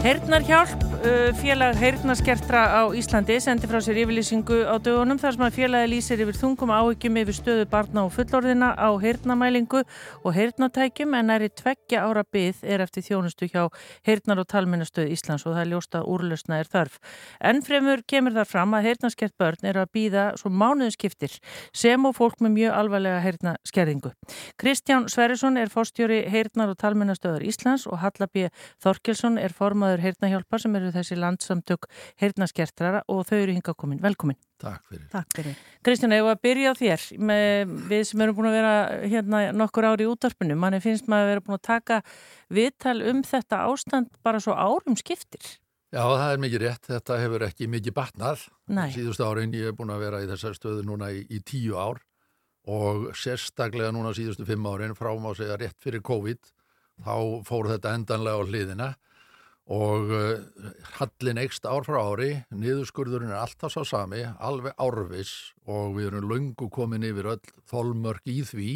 Heyrnarhjálp, 0.00 0.82
uh, 0.82 0.87
félag 1.38 1.76
heyrnarskertra 1.78 2.60
á 2.74 2.82
Íslandi, 2.90 3.36
sendi 3.40 3.68
frá 3.70 3.78
sér 3.84 4.00
yfirlýsingu 4.02 4.66
á 4.66 4.82
dögunum 4.82 5.18
þar 5.20 5.36
sem 5.36 5.44
að 5.46 5.54
félagi 5.54 5.88
lýsir 5.92 6.22
yfir 6.24 6.36
þungum 6.40 6.72
áhyggjum 6.74 7.18
yfir 7.22 7.36
stöðu 7.36 7.66
barna 7.70 8.02
og 8.06 8.12
fullorðina 8.16 8.72
á 8.74 8.90
heyrnamælingu 8.98 9.84
og 10.24 10.34
heyrnatækjum 10.34 11.14
en 11.14 11.30
næri 11.30 11.50
tveggja 11.54 12.02
ára 12.02 12.24
byð 12.26 12.64
er 12.66 12.82
eftir 12.82 13.06
þjónustu 13.06 13.46
hjá 13.46 13.68
heyrnar- 14.08 14.42
og 14.42 14.48
talmennastöð 14.50 15.12
Íslands 15.14 15.46
og 15.46 15.54
það 15.54 15.62
er 15.62 15.70
ljóst 15.70 15.94
að 15.94 16.08
úrlausna 16.10 16.58
er 16.58 16.70
þörf. 16.72 16.98
En 17.40 17.62
fremur 17.62 18.02
kemur 18.02 18.34
þar 18.34 18.50
fram 18.50 18.74
að 18.74 18.88
heyrnarskert 18.88 19.36
börn 19.38 19.70
eru 19.70 19.84
að 19.84 19.92
býða 19.94 20.24
svo 20.40 20.50
mánuðskiptir 20.50 21.38
sem 21.72 22.04
og 22.04 22.16
fólk 22.18 22.42
með 22.42 22.56
mjög 22.58 22.74
alvarlega 22.80 23.22
heyrnaskerðingu. 23.22 24.12
Kristján 24.58 25.08
Sverrisson 25.08 25.56
er 25.56 25.70
fórstjóri 25.70 26.24
heyrnar- 26.26 26.74
og 26.74 26.78
talmennastöðar 26.82 27.46
Íslands 27.46 27.86
og 27.86 28.02
Halla 28.02 28.26
B. 28.26 28.48
Þorkelsson 28.82 29.38
er 29.38 29.54
formaður 29.54 30.02
heyrnahjálpar 30.02 30.60
sem 30.60 30.74
eru 30.74 30.87
þessi 30.94 31.18
landsamtök 31.18 31.86
heyrnaskertrara 32.22 33.04
og 33.12 33.24
þau 33.28 33.36
eru 33.38 33.54
hinga 33.56 33.74
komin. 33.78 34.00
Velkomin. 34.02 34.38
Takk 34.58 34.88
fyrir. 34.90 35.06
Takk 35.12 35.36
fyrir. 35.36 35.60
Kristján, 35.86 36.16
ef 36.16 36.30
að 36.32 36.42
byrja 36.48 36.74
þér 36.78 37.06
með, 37.30 37.76
við 37.92 38.02
sem 38.10 38.24
erum 38.24 38.38
búin 38.38 38.50
að 38.50 38.58
vera 38.58 38.74
hérna 39.04 39.44
nokkur 39.54 39.88
ári 39.90 40.08
í 40.08 40.10
útvarpinu, 40.10 40.58
manni 40.58 40.82
finnst 40.82 41.08
maður 41.10 41.28
að 41.28 41.32
vera 41.34 41.46
búin 41.46 41.58
að 41.58 41.64
taka 41.68 42.00
viðtal 42.58 42.98
um 43.12 43.22
þetta 43.26 43.62
ástand 43.68 44.12
bara 44.26 44.42
svo 44.42 44.56
árum 44.58 44.98
skiptir. 44.98 45.56
Já, 45.88 46.02
það 46.04 46.30
er 46.34 46.42
mikið 46.42 46.62
rétt. 46.66 46.84
Þetta 46.90 47.22
hefur 47.22 47.44
ekki 47.46 47.68
mikið 47.72 47.94
batnað. 47.96 48.42
Nei. 48.68 48.90
Síðustu 48.92 49.24
árin 49.24 49.54
ég 49.56 49.70
er 49.70 49.76
búin 49.78 49.94
að 49.94 50.02
vera 50.04 50.20
í 50.20 50.28
þessar 50.28 50.58
stöðu 50.58 50.84
núna 50.84 51.08
í, 51.16 51.22
í 51.32 51.40
tíu 51.40 51.78
ár 51.80 52.02
og 52.68 53.08
sérstaklega 53.16 53.92
núna 53.96 54.12
síðustu 54.16 54.44
fimm 54.48 54.66
árin 54.68 54.96
frá 54.96 55.10
má 55.16 55.30
segja 55.36 55.56
rétt 55.56 55.78
fyrir 55.80 56.04
COVID 56.04 56.50
þá 57.04 57.14
fór 57.46 57.70
þetta 57.72 57.94
endanlega 57.96 58.36
á 58.36 58.44
hliðina 58.44 58.88
og 59.68 60.12
uh, 60.16 60.70
hallin 60.96 61.40
ekst 61.42 61.66
ár 61.68 61.84
frá 61.84 61.98
ári, 62.00 62.30
niðurskurðurinn 62.56 63.34
er 63.34 63.42
alltaf 63.42 63.74
sá 63.74 63.82
sami, 63.84 64.22
alveg 64.24 64.72
árvis 64.80 65.32
og 65.68 65.98
við 65.98 66.08
erum 66.08 66.30
löngu 66.30 66.70
komin 66.72 67.04
yfir 67.04 67.34
öll 67.34 67.52
þolmörk 67.68 68.24
í 68.32 68.40
því. 68.48 68.70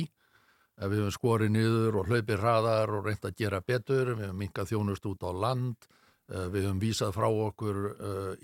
Ef 0.83 0.93
við 0.93 1.01
höfum 1.01 1.15
skorið 1.17 1.55
niður 1.55 1.99
og 2.01 2.11
hlaupið 2.11 2.43
hraðar 2.43 2.93
og 2.97 3.09
reynd 3.09 3.25
að 3.25 3.39
gera 3.41 3.63
betur, 3.65 4.13
við 4.13 4.27
höfum 4.27 4.43
minkað 4.45 4.73
þjónust 4.73 5.09
út 5.09 5.25
á 5.25 5.31
land, 5.33 5.89
uh, 6.29 6.47
við 6.53 6.69
höfum 6.69 6.85
vísað 6.85 7.17
frá 7.17 7.29
okkur 7.31 7.81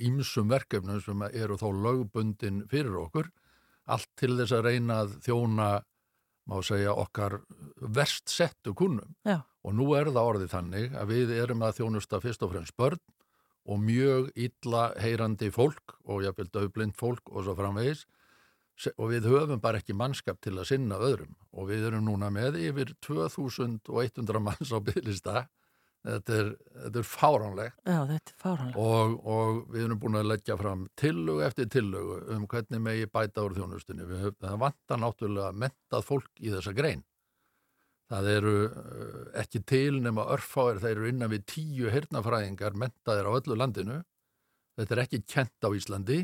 ímsum 0.09 0.49
verkefnum 0.49 1.05
sem 1.05 1.29
eru 1.29 1.61
þó 1.61 1.69
lögbundin 1.77 2.65
fyrir 2.73 2.97
okkur, 3.05 3.29
allt 3.93 4.09
til 4.17 4.39
þess 4.41 4.57
að 4.57 4.71
reyna 4.71 5.03
að 5.05 5.19
þjóna 5.25 5.69
má 6.49 6.59
segja 6.65 6.97
okkar 6.97 7.41
verst 7.77 8.33
settu 8.33 8.75
kunnum 8.75 9.15
Já. 9.27 9.43
og 9.65 9.77
nú 9.77 9.93
er 9.99 10.11
það 10.11 10.31
orðið 10.33 10.53
þannig 10.55 10.97
að 10.97 11.13
við 11.13 11.35
erum 11.37 11.65
að 11.67 11.81
þjónusta 11.81 12.21
fyrst 12.25 12.45
og 12.47 12.55
fremst 12.55 12.77
börn 12.79 13.01
og 13.69 13.83
mjög 13.85 14.31
illa 14.39 14.89
heyrandi 14.97 15.51
fólk 15.53 15.99
og 16.09 16.25
jáfnvel 16.25 16.49
döfblind 16.55 16.97
fólk 16.97 17.29
og 17.29 17.45
svo 17.45 17.55
framvegis. 17.59 18.07
Og 18.95 19.11
við 19.11 19.27
höfum 19.27 19.61
bara 19.61 19.81
ekki 19.83 19.97
mannskap 19.99 20.39
til 20.41 20.55
að 20.55 20.69
sinna 20.71 21.01
öðrum. 21.03 21.35
Og 21.53 21.69
við 21.69 21.89
erum 21.89 22.07
núna 22.07 22.31
með 22.31 22.61
yfir 22.63 22.95
2100 23.05 24.41
manns 24.41 24.71
á 24.71 24.79
bygglista 24.79 25.49
þetta 26.09 26.37
er, 26.41 26.49
þetta 26.85 27.01
er 27.01 27.07
fáránlegt 27.09 27.77
Já, 27.85 27.99
þetta 28.09 28.33
er 28.33 28.39
fáranlega. 28.43 28.85
og, 28.85 29.15
og 29.35 29.61
við 29.75 29.85
erum 29.85 30.01
búin 30.03 30.19
að 30.21 30.31
leggja 30.33 30.57
fram 30.61 30.87
tillögu 30.99 31.45
eftir 31.47 31.69
tillögu 31.75 32.17
um 32.35 32.47
hvernig 32.51 32.83
megi 32.85 33.11
bæta 33.13 33.45
úr 33.45 33.57
þjónustunni. 33.59 34.07
Við 34.09 34.25
höfum, 34.25 34.39
það 34.47 34.59
vantar 34.65 35.03
náttúrulega 35.05 35.53
mentað 35.65 36.07
fólk 36.09 36.43
í 36.43 36.53
þessa 36.55 36.75
grein. 36.79 37.05
Það 38.09 38.31
eru 38.33 38.55
uh, 38.65 39.23
ekki 39.43 39.61
til 39.69 40.01
nema 40.01 40.25
örfáir, 40.33 40.81
þeir 40.81 40.95
eru 40.95 41.11
innan 41.13 41.33
við 41.35 41.45
tíu 41.53 41.93
hirnafræðingar 41.93 42.79
mentaðir 42.81 43.29
á 43.29 43.37
öllu 43.37 43.59
landinu. 43.59 44.01
Þetta 44.79 44.95
er 44.95 45.03
ekki 45.05 45.25
kent 45.29 45.67
á 45.67 45.69
Íslandi. 45.77 46.23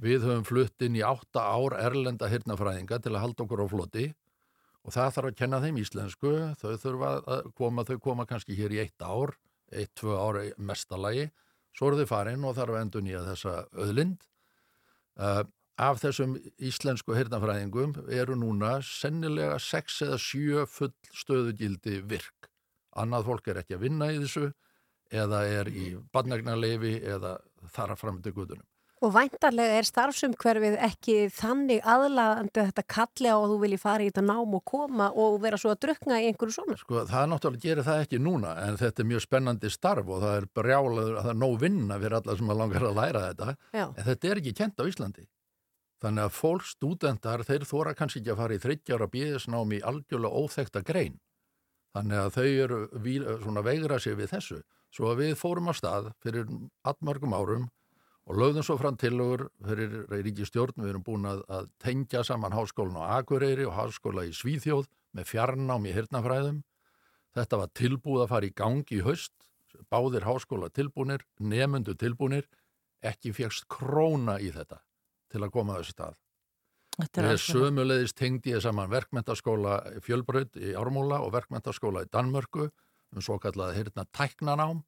Við 0.00 0.22
höfum 0.24 0.46
flutt 0.48 0.86
inn 0.86 0.96
í 0.96 1.02
átta 1.04 1.42
ár 1.50 1.74
erlenda 1.76 2.28
hirnafræðinga 2.30 3.00
til 3.02 3.16
að 3.16 3.24
halda 3.24 3.44
okkur 3.44 3.64
á 3.64 3.72
floti 3.72 4.06
og 4.86 4.94
það 4.94 5.14
þarf 5.16 5.30
að 5.30 5.38
kenna 5.38 5.60
þeim 5.62 5.78
íslensku. 5.82 6.32
Þau 6.60 6.72
þurfa 6.82 7.12
að 7.20 7.52
koma, 7.58 7.84
þau 7.88 7.96
koma 8.02 8.26
kannski 8.28 8.56
hér 8.58 8.74
í 8.74 8.82
eitt 8.84 9.04
ár, 9.04 9.34
eitt, 9.72 9.92
tvö 10.00 10.16
ára 10.16 10.44
í 10.48 10.52
mestalagi. 10.56 11.30
Svo 11.76 11.90
eru 11.90 12.02
þau 12.02 12.10
farin 12.10 12.46
og 12.48 12.56
þarf 12.58 12.76
að 12.76 12.84
endur 12.84 13.04
nýja 13.06 13.24
þessa 13.28 13.56
öðlind. 13.84 14.24
Uh, 15.20 15.42
af 15.80 16.00
þessum 16.02 16.34
íslensku 16.60 17.14
hirnafræðingum 17.16 17.94
eru 18.12 18.36
núna 18.38 18.78
sennilega 18.84 19.58
sex 19.62 20.00
eða 20.04 20.18
sjö 20.20 20.64
full 20.68 20.92
stöðugildi 21.16 22.00
virk. 22.08 22.50
Annað 23.00 23.30
fólk 23.30 23.48
er 23.48 23.62
ekki 23.62 23.78
að 23.78 23.86
vinna 23.86 24.10
í 24.12 24.18
þessu 24.20 24.50
eða 25.10 25.44
er 25.48 25.70
í 25.72 25.92
badnagnarleifi 26.14 26.98
eða 27.00 27.38
þar 27.74 27.94
að 27.94 28.02
fram 28.02 28.20
til 28.22 28.34
guðunum. 28.36 28.69
Og 29.00 29.14
væntarlega 29.14 29.78
er 29.80 29.86
starfsumhverfið 29.88 30.74
ekki 30.84 31.14
þannig 31.32 31.78
aðlaðandi 31.88 32.60
að 32.60 32.66
þetta 32.68 32.82
kalli 32.92 33.30
á 33.32 33.36
að 33.38 33.52
þú 33.54 33.56
vilji 33.62 33.78
fara 33.80 34.04
í 34.04 34.10
þetta 34.10 34.24
nám 34.28 34.56
og 34.58 34.64
koma 34.68 35.06
og 35.16 35.38
vera 35.40 35.56
svo 35.60 35.72
að 35.72 35.78
drukna 35.86 36.18
í 36.20 36.26
einhverju 36.28 36.56
svona. 36.58 36.76
Sko, 36.76 37.06
það 37.08 37.30
náttúrulega 37.32 37.64
gerir 37.64 37.86
það 37.86 38.02
ekki 38.04 38.20
núna 38.20 38.52
en 38.66 38.76
þetta 38.82 39.00
er 39.00 39.08
mjög 39.14 39.24
spennandi 39.24 39.72
starf 39.72 40.10
og 40.12 40.20
það 40.20 40.36
er 40.42 40.48
brjálaður, 40.60 41.16
það 41.22 41.32
er 41.32 41.40
nóg 41.40 41.56
vinna 41.64 41.98
fyrir 42.02 42.18
alla 42.20 42.36
sem 42.42 42.52
að 42.52 42.60
langar 42.60 42.86
að 42.90 43.00
læra 43.00 43.24
þetta 43.30 43.56
Já. 43.72 43.86
en 43.88 44.08
þetta 44.10 44.30
er 44.30 44.42
ekki 44.42 44.54
kent 44.60 44.84
á 44.84 44.88
Íslandi. 44.92 45.26
Þannig 46.00 46.28
að 46.28 46.36
fólk, 46.36 46.68
stúdendar, 46.68 47.48
þeir 47.48 47.66
þóra 47.68 47.96
kannski 47.96 48.20
ekki 48.20 48.34
að 48.34 48.40
fara 48.44 48.56
í 48.56 48.60
þryggjára 48.60 49.10
bíðisnám 49.16 49.76
í 49.76 49.82
algjörlega 49.84 50.44
óþekta 50.44 50.84
grein. 50.84 51.18
Þannig 51.96 52.20
að 52.20 52.32
þau 52.36 52.48
eru 52.68 52.78
svona 53.40 53.64
veigra 53.64 53.98
sér 54.00 54.20
við 54.20 54.32
þessu. 54.36 54.62
Svo 54.92 55.10
að 55.10 55.24
við 55.24 55.36
fórum 55.40 55.68
á 55.70 55.74
stað 55.76 56.12
fyrir 56.22 56.48
allmörgum 56.84 57.36
árum 57.36 57.68
og 58.30 58.38
lögðum 58.38 58.62
svo 58.62 58.76
fram 58.78 58.96
tillögur 58.98 59.48
fyrir 59.66 59.94
ríkistjórn. 60.22 60.78
Við 60.78 60.92
erum 60.92 61.04
búin 61.06 61.26
að, 61.26 61.42
að 61.50 61.70
tengja 61.82 62.22
saman 62.26 62.54
háskólan 62.54 63.00
á 63.02 63.18
Akureyri 63.18 63.66
og 63.66 63.74
háskóla 63.74 64.22
í 64.28 64.34
Svíþjóð 64.36 64.86
með 65.18 65.30
fjarnám 65.32 65.88
í 65.90 65.94
hirtnafræðum. 65.96 66.60
Þetta 67.34 67.58
var 67.58 67.72
tilbúið 67.74 68.24
að 68.24 68.32
fara 68.34 68.46
í 68.46 68.54
gangi 68.54 68.98
í 69.00 69.04
haust. 69.06 69.34
Báðir 69.90 70.26
háskóla 70.28 70.70
tilbúnir, 70.70 71.24
nemundu 71.42 71.96
tilbúnir. 71.98 72.46
Ekki 73.02 73.32
fegst 73.34 73.66
króna 73.70 74.38
í 74.38 74.52
þetta 74.54 74.78
til 75.30 75.42
að 75.42 75.54
koma 75.54 75.74
að 75.74 75.82
þessu 75.82 75.96
stað. 75.96 76.20
Þetta 77.00 77.26
er 77.32 77.40
sömulegðist 77.40 78.18
tengdi 78.18 78.52
ég 78.52 78.62
saman 78.62 78.90
verkmentaskóla 78.92 79.80
í 79.96 80.02
Fjölbraut 80.04 80.58
í 80.60 80.74
Ármúla 80.76 81.22
og 81.24 81.32
verkmentaskóla 81.34 82.04
í 82.04 82.10
Danmörku 82.12 82.68
um 82.68 83.24
svo 83.24 83.38
kallað 83.42 83.78
hirtna 83.78 84.04
tæknanám 84.14 84.82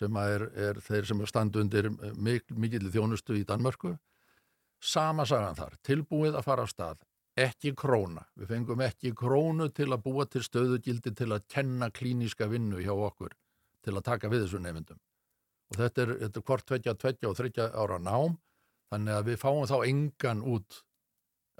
sem 0.00 0.16
er, 0.22 0.46
er 0.56 0.80
þeir 0.84 1.08
sem 1.10 1.20
er 1.20 1.30
standu 1.30 1.60
undir 1.62 1.90
mik 2.16 2.48
mikill 2.56 2.88
þjónustu 2.92 3.36
í 3.36 3.44
Danmörku. 3.48 3.94
Sama 4.80 5.26
sagan 5.28 5.58
þar, 5.58 5.76
tilbúið 5.84 6.38
að 6.38 6.46
fara 6.46 6.64
á 6.64 6.68
stað, 6.70 7.02
ekki 7.36 7.74
króna. 7.76 8.24
Við 8.40 8.54
fengum 8.54 8.82
ekki 8.84 9.12
krónu 9.16 9.68
til 9.76 9.90
að 9.92 10.04
búa 10.06 10.24
til 10.26 10.42
stöðugildi 10.46 11.12
til 11.16 11.28
að 11.34 11.44
kenna 11.52 11.90
klíniska 11.92 12.48
vinnu 12.48 12.80
hjá 12.80 12.94
okkur 12.94 13.36
til 13.84 13.96
að 13.96 14.06
taka 14.08 14.30
við 14.32 14.46
þessu 14.46 14.60
nefndum. 14.64 15.00
Og 15.70 15.78
þetta 15.78 16.02
er, 16.02 16.14
þetta 16.24 16.40
er 16.40 16.46
hvort 16.48 16.66
tveggja, 16.66 16.96
tveggja 16.98 17.30
og 17.30 17.36
þryggja 17.38 17.68
ára 17.78 18.00
nám, 18.02 18.38
þannig 18.90 19.18
að 19.18 19.28
við 19.28 19.42
fáum 19.44 19.68
þá 19.70 19.76
engan 19.86 20.42
út 20.42 20.80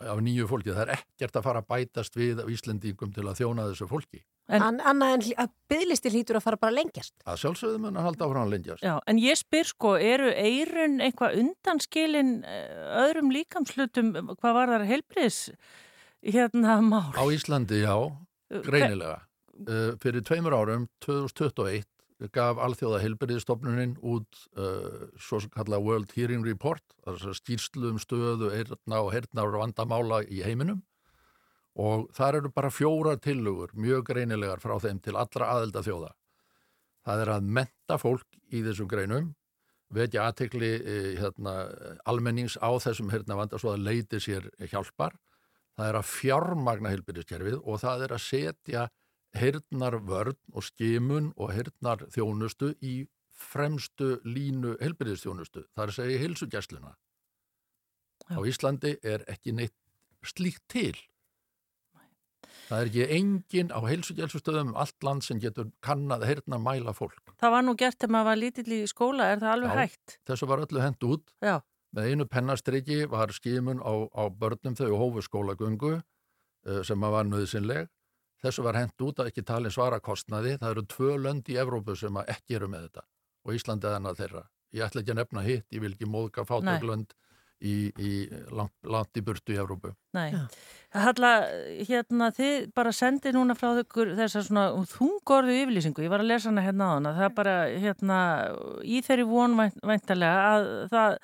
af 0.00 0.20
nýju 0.24 0.48
fólki. 0.50 0.72
Það 0.72 0.83
er 0.87 0.94
ekkert 0.96 1.37
að 1.37 1.46
fara 1.46 1.62
að 1.62 1.70
bætast 1.70 2.16
við 2.16 2.42
af 2.42 2.50
Íslendingum 2.50 3.12
til 3.14 3.26
að 3.29 3.42
þjóna 3.42 3.68
þessu 3.68 3.88
fólki. 3.90 4.24
En- 4.51 4.81
annað 4.81 5.13
en 5.15 5.25
að 5.45 5.53
bygglistir 5.71 6.15
hlýtur 6.15 6.39
að 6.39 6.45
fara 6.47 6.59
bara 6.61 6.75
lengjast. 6.75 7.15
Að 7.25 7.39
sjálfsögðum 7.45 7.87
en 7.91 8.01
að 8.01 8.07
halda 8.09 8.27
áfram 8.27 8.51
lengjast. 8.51 8.83
Já, 8.83 8.97
en 9.07 9.21
ég 9.23 9.39
spyr 9.39 9.69
sko, 9.69 9.95
eru 9.97 10.33
eirun 10.35 10.99
eitthvað 11.05 11.39
undanskilin 11.43 12.33
eh, 12.45 12.83
öðrum 13.05 13.31
líkamslutum, 13.35 14.13
hvað 14.41 14.59
var 14.59 14.75
þar 14.75 14.89
heilbriðs 14.91 15.41
hérna 16.27 16.81
mál? 16.83 17.13
Á 17.15 17.25
Íslandi, 17.31 17.85
já, 17.85 17.95
greinilega. 18.67 19.21
Uh, 19.61 19.93
fyrir 20.01 20.25
tveimur 20.25 20.55
árum, 20.57 20.87
2021, 21.05 21.85
gaf 22.33 22.61
alþjóða 22.65 23.01
heilbyrðistofnunin 23.03 23.99
út 24.01 24.45
uh, 24.57 25.09
svo 25.21 25.41
sem 25.45 25.53
kalla 25.53 25.81
World 25.81 26.15
Hearing 26.17 26.47
Report, 26.49 26.85
þess 27.05 27.29
að 27.29 27.37
skýrslu 27.43 27.91
um 27.93 28.01
stöðu 28.01 28.55
eirna 28.57 29.03
og 29.05 29.13
heyrnar 29.13 29.53
vandamála 29.61 30.23
í 30.29 30.41
heiminum 30.45 30.81
og 31.78 32.09
þar 32.16 32.40
eru 32.40 32.52
bara 32.54 32.70
fjóra 32.72 33.16
tillugur, 33.20 33.74
mjög 33.74 34.09
greinilegar 34.11 34.62
frá 34.62 34.76
þeim 34.83 35.00
til 35.04 35.16
allra 35.16 35.52
aðelda 35.54 35.85
þjóða. 35.87 36.11
Það 37.06 37.22
er 37.24 37.33
að 37.35 37.50
menta 37.59 37.98
fólk 37.98 38.40
í 38.52 38.62
þessum 38.66 38.88
greinum, 38.90 39.30
vekja 39.90 40.28
aðtekli 40.28 40.70
hérna, 41.18 41.54
almennings 42.06 42.56
á 42.61 42.70
þessum 42.83 43.11
heyrna 43.11 43.38
vanda 43.38 43.59
svo 43.59 43.74
að 43.74 43.87
leiti 43.87 44.20
sér 44.22 44.50
hjálpar. 44.70 45.16
Það 45.78 45.88
er 45.88 45.98
að 46.00 46.11
fjármagna 46.11 46.92
heilbyrðiskerfið 46.92 47.61
og 47.62 47.80
það 47.80 48.04
er 48.06 48.14
að 48.14 48.24
setja 48.26 48.88
heyrnar 49.38 49.96
vörn 50.04 50.38
og 50.52 50.66
skimun 50.66 51.30
og 51.38 51.54
heyrnar 51.54 52.04
þjónustu 52.12 52.74
í 52.83 53.06
fremstu 53.40 54.18
línu 54.26 54.74
er 55.87 55.90
að 55.90 55.96
segja 55.96 56.20
hilsugjæsluna. 56.20 56.92
Á 58.30 58.38
Íslandi 58.46 58.98
er 59.02 59.24
ekki 59.30 59.54
neitt 59.56 59.74
slíkt 60.22 60.66
til. 60.68 60.96
Það 62.68 62.81
er 62.81 62.90
ekki 62.90 63.07
engin 63.16 63.72
á 63.74 63.81
heilsugjælsustöðum 63.83 64.72
um 64.72 64.79
allt 64.79 65.07
land 65.07 65.26
sem 65.26 65.40
getur 65.42 65.70
kannað 65.85 66.26
heyrnar 66.29 66.62
mæla 66.62 66.94
fólk. 66.96 67.35
Það 67.42 67.55
var 67.57 67.66
nú 67.66 67.74
gert 67.79 67.98
þegar 67.98 68.14
maður 68.14 68.29
var 68.31 68.40
lítill 68.40 68.74
í 68.76 68.81
skóla, 68.90 69.29
er 69.33 69.42
það 69.42 69.55
alveg 69.57 69.70
Já. 69.74 69.81
hægt? 69.81 70.16
Þessu 70.31 70.50
var 70.50 70.64
öllu 70.64 70.85
hend 70.85 71.07
út. 71.11 71.33
Já. 71.42 71.57
Með 71.96 72.11
einu 72.12 72.26
pennastriki 72.31 73.00
var 73.11 73.33
skimun 73.35 73.83
á, 73.83 73.92
á 74.14 74.22
börnum 74.31 74.76
þau 74.79 74.92
hófu 74.94 75.24
skólagöngu 75.26 75.96
uh, 75.98 76.83
sem 76.87 77.00
var 77.00 77.26
nöðsynleg. 77.26 77.90
Þessu 78.40 78.64
var 78.64 78.79
hent 78.79 79.03
út 79.05 79.18
að 79.20 79.33
ekki 79.33 79.44
talin 79.44 79.74
svara 79.74 79.98
kostnaði. 80.00 80.55
Það 80.61 80.76
eru 80.76 80.87
tvö 80.94 81.16
lönd 81.20 81.50
í 81.50 81.59
Evrópu 81.61 81.96
sem 81.98 82.22
ekki 82.22 82.61
eru 82.61 82.70
með 82.70 82.87
þetta 82.88 83.09
og 83.44 83.57
Íslandi 83.57 83.88
er 83.88 83.96
annað 83.98 84.20
þeirra. 84.20 84.42
Ég 84.76 84.87
ætla 84.87 85.03
ekki 85.03 85.14
að 85.14 85.18
nefna 85.18 85.42
hitt, 85.44 85.66
ég 85.74 85.83
vil 85.83 85.92
ekki 85.94 86.09
móðka 86.09 86.44
fátöklönd 86.46 87.14
í, 87.61 87.77
í 87.94 88.11
langt, 88.55 88.75
langt 88.88 89.20
í 89.20 89.23
burtu 89.25 89.55
í 89.55 89.59
Evrópu. 89.61 89.92
Nei. 90.16 90.33
Halla, 90.90 91.31
hérna, 91.87 92.31
þið 92.35 92.70
bara 92.75 92.92
sendið 92.94 93.37
núna 93.37 93.55
frá 93.59 93.73
þau 93.79 94.05
þessar 94.18 94.46
svona 94.46 94.66
þungorðu 94.90 95.57
yfirlýsingu. 95.61 96.05
Ég 96.05 96.12
var 96.12 96.25
að 96.25 96.33
lesa 96.33 96.51
hana 96.51 96.64
hérna 96.66 96.90
á 96.90 96.92
hana. 96.96 97.14
Það 97.18 97.27
er 97.29 97.35
bara, 97.37 97.57
hérna, 97.85 98.20
í 98.83 99.03
þeirri 99.07 99.27
von 99.31 99.59
vænt, 99.61 99.81
væntalega 99.92 100.46
að 100.51 100.70
það 100.90 101.18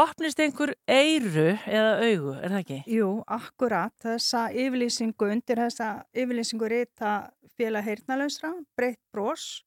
opnist 0.00 0.42
einhver 0.42 0.74
eyru 0.86 1.48
eða 1.66 1.94
augu, 2.04 2.34
er 2.36 2.52
það 2.52 2.60
ekki? 2.60 2.78
Jú, 2.94 3.08
akkurat. 3.38 3.94
Þessa 4.04 4.44
yfirlýsingu, 4.52 5.30
undir 5.34 5.64
þessa 5.64 5.88
yfirlýsingu 6.14 6.70
rita 6.70 7.14
félag 7.58 7.88
heyrnalausra, 7.88 8.52
breytt 8.78 9.00
brós, 9.14 9.64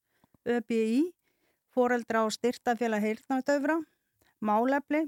ÖBI, 0.48 1.04
foreldra 1.74 2.24
og 2.24 2.32
styrta 2.34 2.76
félag 2.78 3.04
heyrnadöfra, 3.04 3.80
málefli, 4.44 5.04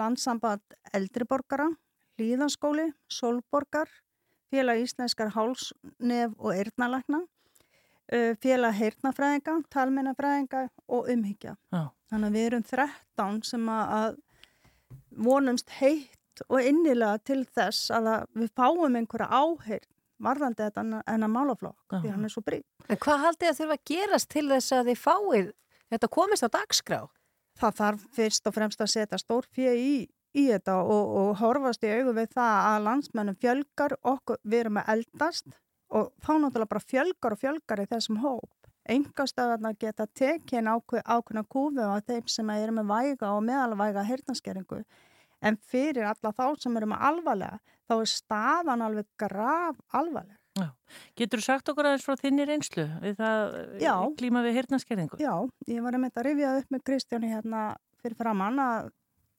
landsamband 0.00 0.78
eldriborgara, 0.96 1.68
hlýðaskóli, 2.18 2.88
solborgar, 3.12 3.90
félag 4.50 4.82
íslenskar 4.84 5.30
háls, 5.36 5.70
nef 6.02 6.32
og 6.38 6.56
eyrnalækna, 6.56 7.22
félag 8.42 8.74
heyrnafræðinga, 8.80 9.60
talmennafræðinga 9.70 10.64
og 10.90 11.10
umhyggja. 11.12 11.54
Já. 11.70 11.84
Þannig 12.10 12.26
að 12.26 12.36
við 12.36 12.48
erum 12.48 12.64
13 12.66 13.42
sem 13.46 13.68
að 13.70 14.16
vonumst 15.14 15.70
heitt 15.78 16.42
og 16.48 16.64
innilega 16.64 17.20
til 17.22 17.44
þess 17.46 17.92
að 17.94 18.10
við 18.34 18.50
fáum 18.56 18.96
einhverja 18.98 19.28
áheyrn 19.30 19.86
varðandi 20.20 20.66
þetta 20.66 20.82
en 20.82 21.24
að 21.24 21.32
málaflokk 21.32 21.94
því 21.94 22.12
hann 22.12 22.26
er 22.26 22.32
svo 22.32 22.42
brýtt. 22.44 22.66
En 22.90 22.98
hvað 23.00 23.22
haldið 23.24 23.50
að 23.50 23.58
þurfa 23.60 23.76
að 23.78 23.86
gerast 23.92 24.30
til 24.32 24.46
þess 24.50 24.74
að 24.76 24.90
þið 24.90 25.00
fáið 25.04 25.50
þetta 25.94 26.10
komist 26.16 26.44
á 26.44 26.48
dagskrá? 26.56 27.00
Það 27.60 27.76
þarf 27.80 28.06
fyrst 28.16 28.48
og 28.48 28.56
fremst 28.56 28.80
að 28.80 28.92
setja 28.94 29.20
stór 29.20 29.46
fyrir 29.52 29.76
í 29.80 29.94
í 30.36 30.46
þetta 30.46 30.76
og, 30.84 31.10
og 31.20 31.30
horfast 31.40 31.84
í 31.84 31.90
augu 31.90 32.14
við 32.14 32.32
það 32.36 32.68
að 32.68 32.84
landsmennum 32.86 33.38
fjölgar 33.42 33.96
okkur, 34.06 34.38
við 34.44 34.64
erum 34.64 34.80
að 34.82 34.92
eldast 34.94 35.46
og 35.90 36.10
þá 36.22 36.32
náttúrulega 36.38 36.70
bara 36.70 36.86
fjölgar 36.86 37.34
og 37.34 37.40
fjölgar 37.40 37.82
í 37.82 37.88
þessum 37.90 38.20
hóp. 38.22 38.50
Engastöðarna 38.90 39.74
geta 39.78 40.06
tekinn 40.16 40.70
ákveð, 40.70 41.02
ákveðna 41.04 41.44
kúfu 41.50 41.84
á 41.84 41.98
þeim 42.06 42.30
sem 42.30 42.50
eru 42.54 42.76
með 42.78 42.90
væga 42.90 43.32
og 43.34 43.44
meðalvæga 43.46 44.06
heyrnaskeringu 44.06 44.80
en 45.40 45.56
fyrir 45.72 46.08
alla 46.08 46.32
þá 46.36 46.46
sem 46.62 46.76
eru 46.76 46.90
með 46.90 47.04
alvarlega 47.10 47.60
þá 47.88 47.94
er 47.96 48.10
staðan 48.12 48.84
alveg 48.86 49.08
graf 49.20 49.78
alvarlega. 49.92 50.39
Getur 51.18 51.40
þú 51.40 51.46
sagt 51.46 51.70
okkur 51.72 51.88
aðeins 51.90 52.06
frá 52.06 52.16
þinni 52.20 52.46
reynslu 52.48 52.86
við 53.02 53.18
það 53.20 53.58
Já. 53.82 53.94
klíma 54.18 54.44
við 54.46 54.56
hirtnaskeringu? 54.58 55.20
Já, 55.22 55.34
ég 55.70 55.84
var 55.84 55.96
að 55.96 56.04
mynda 56.04 56.22
að 56.22 56.28
rifja 56.28 56.54
upp 56.60 56.74
með 56.74 56.84
Kristjáni 56.88 57.30
hérna 57.30 57.66
fyrir 58.00 58.18
framann 58.18 58.62
að 58.62 58.90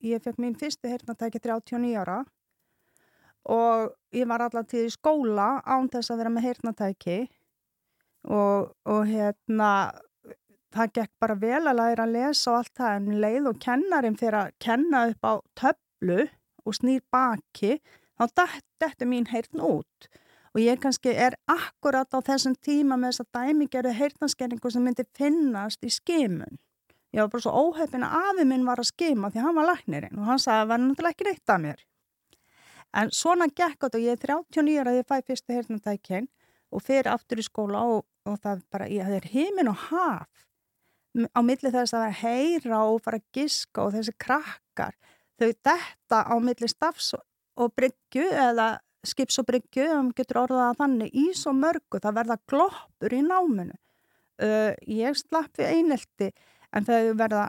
ég 0.06 0.24
fekk 0.24 0.40
mín 0.42 0.58
fyrstu 0.60 0.92
heyrnatæki 0.92 1.42
39 1.44 1.98
ára 2.02 2.22
og 3.52 3.92
ég 4.16 4.30
var 4.30 4.46
allar 4.46 4.66
til 4.70 4.86
í 4.88 4.94
skóla 4.94 5.62
án 5.66 5.90
þess 5.92 6.14
að 6.14 6.22
vera 6.22 6.34
með 6.34 6.48
heyrnatæki 6.48 7.20
og, 8.30 8.72
og 8.86 9.02
hérna 9.10 9.72
það 10.72 10.94
gekk 10.98 11.14
bara 11.20 11.38
vel 11.42 11.64
að 11.66 11.80
læra 11.80 12.06
að 12.06 12.16
lesa 12.16 12.52
og 12.52 12.60
allt 12.60 12.76
það 12.80 12.98
en 12.98 13.10
um 13.10 13.24
leið 13.26 13.50
og 13.52 13.64
kennarin 13.66 14.20
fyrir 14.20 14.40
að 14.44 14.54
kenna 14.62 15.06
upp 15.12 15.28
á 15.28 15.34
töflu 15.64 16.20
og 16.62 16.78
snýr 16.78 17.02
baki 17.12 17.80
þá 18.22 18.46
dettur 18.82 19.10
mín 19.10 19.30
heyrn 19.32 19.64
út 19.66 20.10
og 20.52 20.60
ég 20.60 20.80
kannski 20.84 21.14
er 21.14 21.38
akkurat 21.50 22.12
á 22.12 22.20
þessum 22.20 22.58
tíma 22.60 22.98
með 23.00 23.14
þess 23.14 23.24
að 23.24 23.32
dæmigerðu 23.38 23.94
heyrnaskeringu 24.00 24.72
sem 24.72 24.84
myndi 24.84 25.06
finnast 25.18 25.84
í 25.84 25.92
skimun. 25.94 26.60
Ég 27.12 27.24
var 27.24 27.32
bara 27.32 27.44
svo 27.44 27.54
óhefin 27.68 28.06
að 28.08 28.18
afi 28.32 28.46
minn 28.48 28.68
var 28.68 28.80
að 28.80 28.92
skima 28.92 29.32
því 29.32 29.46
hann 29.46 29.58
var 29.58 29.68
læknirinn 29.72 30.20
og 30.20 30.28
hann 30.30 30.40
sagði 30.40 30.58
að 30.58 30.62
það 30.62 30.70
var 30.72 30.84
náttúrulega 30.84 31.16
ekki 31.16 31.28
neitt 31.28 31.54
af 31.56 31.64
mér. 31.66 31.82
En 32.92 33.12
svona 33.16 33.48
gekk 33.48 33.84
þetta 33.86 33.98
og 33.98 34.06
ég 34.06 34.16
er 34.16 34.32
39 34.32 34.78
ára 34.80 34.94
þegar 34.94 35.00
ég 35.00 35.10
fæ 35.10 35.28
fyrstu 35.28 35.58
heyrnatækinn 35.58 36.30
og 36.72 36.84
fer 36.84 37.10
aftur 37.12 37.40
í 37.40 37.46
skóla 37.46 37.84
og, 37.88 38.06
og 38.28 38.40
það 38.44 38.64
bara, 38.72 38.88
ég 38.92 39.08
er 39.08 39.28
heimin 39.32 39.72
og 39.72 39.80
haf 39.90 40.48
á 41.36 41.40
milli 41.44 41.72
þess 41.72 41.96
að 41.96 42.06
vera 42.06 42.12
að 42.12 42.22
heyra 42.22 42.84
og 42.88 43.02
fara 43.04 43.20
að 43.20 43.28
giska 43.36 43.84
og 43.84 43.96
þessi 43.96 44.16
krakkar 44.20 44.96
þau 45.40 45.52
detta 45.52 46.22
á 46.24 46.36
milli 46.40 46.70
stafs 46.72 47.12
og 47.16 47.74
bryggju 47.76 48.30
eða 48.32 48.78
skips 49.08 49.40
og 49.42 49.48
bryggju, 49.50 49.88
um 49.98 50.12
getur 50.16 50.44
orðað 50.44 50.68
að 50.68 50.82
þannig 50.84 51.16
í 51.18 51.26
svo 51.38 51.54
mörgu, 51.58 52.02
það 52.02 52.18
verða 52.20 52.38
gloppur 52.52 53.16
í 53.16 53.22
náminu. 53.26 53.78
Uh, 54.42 54.74
ég 54.90 55.18
slapp 55.20 55.58
við 55.60 55.74
einelti 55.76 56.32
en 56.74 56.88
þau 56.88 57.14
verða 57.20 57.48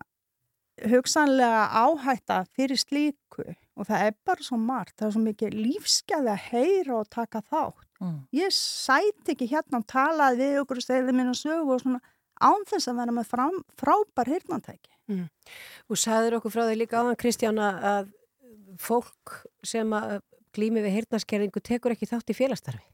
hugsanlega 0.89 1.67
áhætta 1.83 2.43
fyrir 2.57 2.81
slíku 2.81 3.45
og 3.77 3.87
það 3.89 4.07
er 4.07 4.17
bara 4.27 4.45
svo 4.45 4.59
margt, 4.61 4.97
það 4.99 5.07
er 5.07 5.15
svo 5.15 5.23
mikið 5.25 5.57
lífsgæði 5.57 6.33
að 6.33 6.47
heyra 6.51 6.97
og 6.99 7.11
taka 7.13 7.43
þátt. 7.49 7.87
Mm. 8.03 8.19
Ég 8.37 8.55
sæti 8.57 9.35
ekki 9.35 9.49
hérna 9.53 9.81
og 9.81 9.87
talaði 9.91 10.43
við 10.43 10.59
okkur 10.63 10.81
og 10.81 10.87
stegði 10.87 11.15
mínu 11.17 11.37
sögu 11.39 11.77
og 11.77 11.85
svona 11.85 12.03
án 12.43 12.67
þess 12.69 12.91
að 12.91 12.99
vera 13.01 13.15
með 13.15 13.31
fram, 13.31 13.61
frábær 13.79 14.33
hirnantæki. 14.33 14.91
Þú 15.89 15.99
sagðir 15.99 16.39
okkur 16.39 16.55
frá 16.55 16.65
því 16.67 16.77
líka 16.81 17.01
áðan 17.01 17.19
Kristján 17.21 17.61
að 17.63 18.13
fólk 18.81 19.43
sem 19.67 19.93
að 19.97 20.21
glými 20.57 20.83
við 20.85 20.99
heyrnarskerðingu 20.99 21.63
tekur 21.65 21.95
ekki 21.95 22.09
þátt 22.11 22.33
í 22.33 22.37
félagstarfi. 22.37 22.85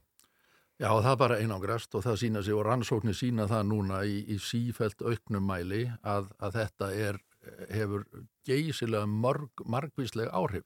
Já, 0.79 0.93
það 0.95 1.11
er 1.11 1.19
bara 1.19 1.37
einangrast 1.43 1.95
og 1.99 2.05
það 2.05 2.19
sína 2.21 2.41
sig 2.45 2.55
og 2.55 2.63
rannsóknir 2.63 3.15
sína 3.17 3.49
það 3.51 3.65
núna 3.67 3.97
í, 4.07 4.21
í 4.31 4.37
sífælt 4.39 5.01
auknum 5.03 5.43
mæli 5.43 5.81
að, 6.07 6.29
að 6.39 6.55
þetta 6.55 6.87
er, 6.95 7.19
hefur 7.67 8.05
geysilega 8.47 9.09
marg, 9.11 9.65
margvísleg 9.67 10.31
áhrif. 10.31 10.63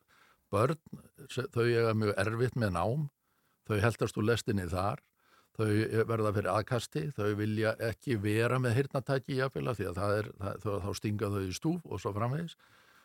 Börn, 0.53 0.77
þau 1.33 1.63
eiga 1.65 1.95
mjög 1.97 2.13
erfitt 2.21 2.59
með 2.61 2.75
nám, 2.75 3.07
þau 3.65 3.79
heldast 3.81 4.21
úr 4.21 4.27
lestinni 4.29 4.67
þar, 4.69 5.01
þau 5.57 5.65
verða 6.11 6.35
fyrir 6.35 6.51
aðkasti, 6.53 7.07
þau 7.17 7.33
vilja 7.39 7.73
ekki 7.89 8.19
vera 8.21 8.61
með 8.61 8.77
heyrnatæki 8.77 9.39
jáfnvel 9.39 9.73
því 9.73 9.89
að 9.89 9.97
það 9.97 10.15
er, 10.19 10.31
það, 10.43 10.69
þá 10.85 10.89
stinga 10.99 11.31
þau 11.33 11.41
í 11.41 11.57
stúf 11.57 11.89
og 11.89 12.01
svo 12.03 12.13
framvegis. 12.13 12.53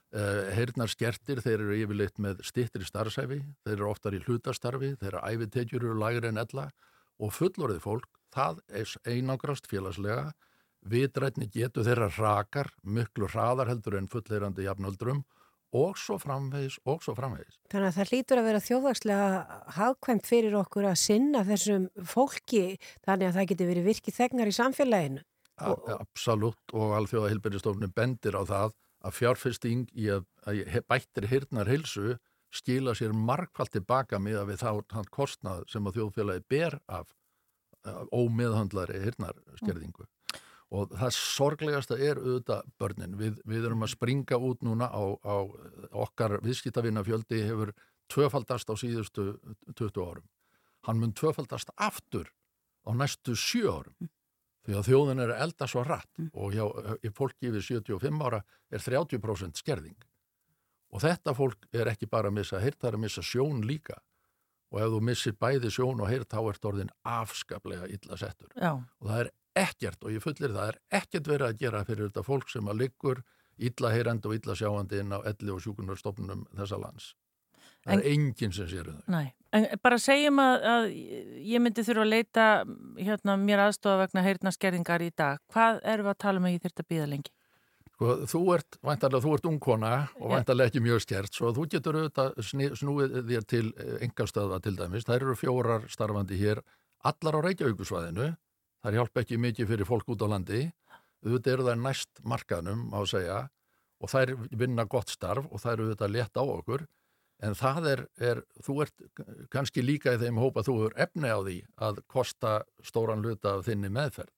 Uh, 0.08 0.46
heyrnar 0.56 0.88
skertir, 0.88 1.42
þeir 1.44 1.58
eru 1.60 1.74
yfirleitt 1.82 2.16
með 2.16 2.38
stittri 2.48 2.86
starfsæfi, 2.88 3.42
þeir 3.66 3.74
eru 3.74 3.90
oftar 3.90 4.14
í 4.16 4.22
hlutastarfi, 4.24 4.94
þeirra 5.02 5.20
æfitekjur 5.28 5.82
eru 5.84 5.98
lægri 6.00 6.30
en 6.30 6.40
ella 6.40 6.70
og 7.20 7.34
fullorðið 7.36 7.82
fólk, 7.84 8.06
það 8.32 8.62
er 8.72 8.94
einangrast 9.12 9.68
félagslega, 9.68 10.30
vitrætni 10.88 11.50
getur 11.52 11.84
þeirra 11.84 12.08
rakar, 12.16 12.70
miklu 12.88 13.28
hraðar 13.28 13.68
heldur 13.68 13.98
en 14.00 14.08
fullheirandi 14.08 14.64
jafnöldrum 14.64 15.20
og 15.76 16.00
svo 16.00 16.16
framvegis 16.16 16.78
og 16.88 17.04
svo 17.04 17.12
framvegis. 17.12 17.58
Þannig 17.68 17.90
að 17.90 17.96
það 18.00 18.12
hlýtur 18.14 18.40
að 18.40 18.48
vera 18.48 18.64
þjóðvarslega 18.64 19.30
hagkvæmt 19.76 20.28
fyrir 20.32 20.56
okkur 20.62 20.88
að 20.88 21.00
sinna 21.04 21.44
þessum 21.44 21.88
fólki 22.08 22.64
þannig 23.04 23.28
að 23.28 23.36
það 23.42 23.50
geti 23.52 23.68
verið 23.74 23.90
virkið 23.92 24.20
þegnar 24.22 24.48
í 24.48 24.56
samfélaginu. 24.56 25.24
A- 25.60 25.76
Absolutt 26.00 26.72
og 26.72 26.96
alþjóða 26.96 27.34
hilbyrjastofnum 27.34 27.92
bendir 27.92 28.40
á 28.40 28.42
það 28.48 28.72
að 29.04 29.14
fjárfesting 29.14 29.86
í 29.94 30.08
að, 30.12 30.26
að 30.48 30.80
bættir 30.90 31.28
hirnar 31.30 31.70
hilsu 31.70 32.16
skila 32.54 32.94
sér 32.96 33.12
margfald 33.12 33.72
tilbaka 33.74 34.18
með 34.22 34.42
að 34.42 34.52
við 34.52 34.62
þá 34.62 34.70
þann 34.94 35.10
kostnað 35.12 35.64
sem 35.72 35.88
að 35.88 35.98
þjóðfélagi 35.98 36.44
ber 36.48 36.78
af, 36.88 37.10
ómiðhandlari 38.12 39.02
hirnarskerðingu. 39.04 40.06
Og 40.74 40.92
það 40.92 41.14
sorglegasta 41.16 41.96
er 41.96 42.18
auðvitað 42.20 42.72
börnin. 42.80 43.14
Við, 43.16 43.38
við 43.48 43.68
erum 43.68 43.84
að 43.86 43.94
springa 43.94 44.40
út 44.44 44.64
núna 44.66 44.90
á, 44.92 45.02
á 45.24 45.36
okkar 46.04 46.38
viðskiptavinnafjöldi 46.44 47.40
hefur 47.46 47.72
tvöfaldast 48.12 48.68
á 48.68 48.74
síðustu 48.76 49.30
20 49.78 50.02
árum. 50.04 50.26
Hann 50.84 51.00
mun 51.00 51.14
tvöfaldast 51.16 51.72
aftur 51.76 52.28
á 52.84 52.92
næstu 52.92 53.36
7 53.36 53.64
árum. 53.72 54.10
Því 54.68 54.76
að 54.76 54.88
þjóðin 54.90 55.22
er 55.24 55.30
elda 55.32 55.66
svo 55.70 55.80
rætt 55.86 56.18
og 56.36 56.52
hjá 56.52 56.64
í 57.00 57.08
fólki 57.16 57.48
yfir 57.48 57.64
75 57.64 58.18
ára 58.20 58.42
er 58.68 58.82
30% 58.84 59.62
skerðing. 59.62 59.96
Og 60.92 61.00
þetta 61.04 61.32
fólk 61.36 61.64
er 61.72 61.88
ekki 61.88 62.08
bara 62.08 62.28
að 62.28 62.36
missa 62.36 62.60
hirt, 62.60 62.76
það 62.80 62.90
er 62.90 62.98
að 62.98 63.02
missa 63.06 63.24
sjón 63.24 63.62
líka. 63.64 63.96
Og 64.68 64.82
ef 64.84 64.92
þú 64.92 65.00
missir 65.08 65.36
bæði 65.40 65.72
sjón 65.72 66.02
og 66.04 66.12
hirt, 66.12 66.28
þá 66.28 66.52
ert 66.52 66.68
orðin 66.68 66.92
afskaplega 67.08 67.88
illa 67.88 68.20
settur. 68.20 68.52
Já. 68.60 68.74
Og 68.76 69.08
það 69.08 69.22
er 69.22 69.30
ekkert, 69.62 70.04
og 70.04 70.12
ég 70.12 70.24
fullir 70.24 70.52
það 70.52 70.74
er 70.74 70.80
ekkert 71.00 71.32
verið 71.32 71.48
að 71.48 71.62
gera 71.64 71.84
fyrir 71.88 72.10
þetta 72.10 72.26
fólk 72.28 72.52
sem 72.52 72.68
að 72.68 72.80
liggur 72.82 73.24
illa 73.56 73.94
heyrandi 73.94 74.28
og 74.28 74.36
illa 74.36 74.56
sjáandi 74.60 75.00
inn 75.00 75.16
á 75.16 75.24
elli 75.24 75.54
og 75.54 75.64
sjúkunarstofnunum 75.64 76.44
þessa 76.60 76.80
lands. 76.84 77.14
Það 77.88 77.94
En- 77.94 78.00
er 78.04 78.10
enginn 78.12 78.52
sem 78.52 78.68
sér 78.68 78.88
um 78.92 78.98
þau. 78.98 79.08
Nei, 79.14 79.26
en 79.56 79.66
bara 79.82 79.96
segjum 80.02 80.38
að, 80.44 80.66
að 80.74 80.86
ég 81.48 81.62
myndi 81.64 81.84
þurfa 81.86 82.04
að 82.04 82.10
leita 82.12 82.46
hérna, 83.00 83.36
mér 83.40 83.62
aðstofa 83.64 84.02
vegna 84.04 84.24
heyrnaskerðingar 84.26 85.04
í 85.06 85.10
dag. 85.16 85.40
Hvað 85.54 85.80
erum 85.88 86.08
við 86.10 86.12
að 86.12 86.18
tala 86.26 86.42
um 86.42 86.48
að 86.50 86.56
ég 86.58 86.64
þurft 86.66 86.82
að 86.84 86.88
býða 86.92 87.08
lengi? 87.14 87.32
Sko, 87.98 88.12
þú 88.30 88.40
ert, 88.54 88.76
væntarlega, 88.86 89.24
þú 89.24 89.32
ert 89.34 89.46
ungkona 89.50 89.92
og 90.20 90.28
Já. 90.28 90.34
væntarlega 90.36 90.70
ekki 90.70 90.82
mjög 90.84 91.00
skert, 91.02 91.32
svo 91.34 91.48
þú 91.56 91.64
getur 91.72 91.96
auðvitað 91.98 92.36
snúið 92.78 93.16
þér 93.26 93.46
til 93.50 93.64
engastöða 94.06 94.60
til 94.62 94.76
dæmis. 94.78 95.06
Það 95.08 95.16
eru 95.16 95.34
fjórar 95.40 95.88
starfandi 95.90 96.38
hér, 96.38 96.60
allar 97.08 97.40
á 97.40 97.44
Reykjavíkusvæðinu. 97.48 98.28
Það 98.84 98.94
hjálpa 99.00 99.24
ekki 99.24 99.40
mikið 99.42 99.72
fyrir 99.72 99.88
fólk 99.88 100.12
út 100.14 100.22
á 100.22 100.28
landi. 100.30 100.60
Auðvitað 101.26 101.52
eru 101.56 101.66
það 101.66 101.80
næst 101.82 102.20
markaðnum, 102.22 102.84
má 102.92 103.00
segja, 103.10 103.40
og 103.98 104.12
þær 104.12 104.36
vinna 104.54 104.84
gott 104.86 105.10
starf 105.10 105.48
og 105.50 105.58
það 105.58 105.72
eru 105.72 105.88
auðvitað 105.88 106.14
létt 106.14 106.38
á 106.38 106.42
okkur. 106.46 106.84
En 107.38 107.54
það 107.54 107.84
er, 107.86 108.00
er, 108.18 108.40
þú 108.66 108.80
ert 108.82 109.04
kannski 109.52 109.84
líka 109.84 110.16
í 110.16 110.18
þeim 110.18 110.40
hópa, 110.42 110.64
þú 110.66 110.74
hefur 110.80 110.96
efni 111.04 111.30
á 111.30 111.38
því 111.38 111.58
að 111.86 112.00
kosta 112.10 112.56
stóran 112.82 113.22
hluta 113.22 113.58
af 113.58 113.68
þinni 113.68 113.90
meðferð. 113.94 114.34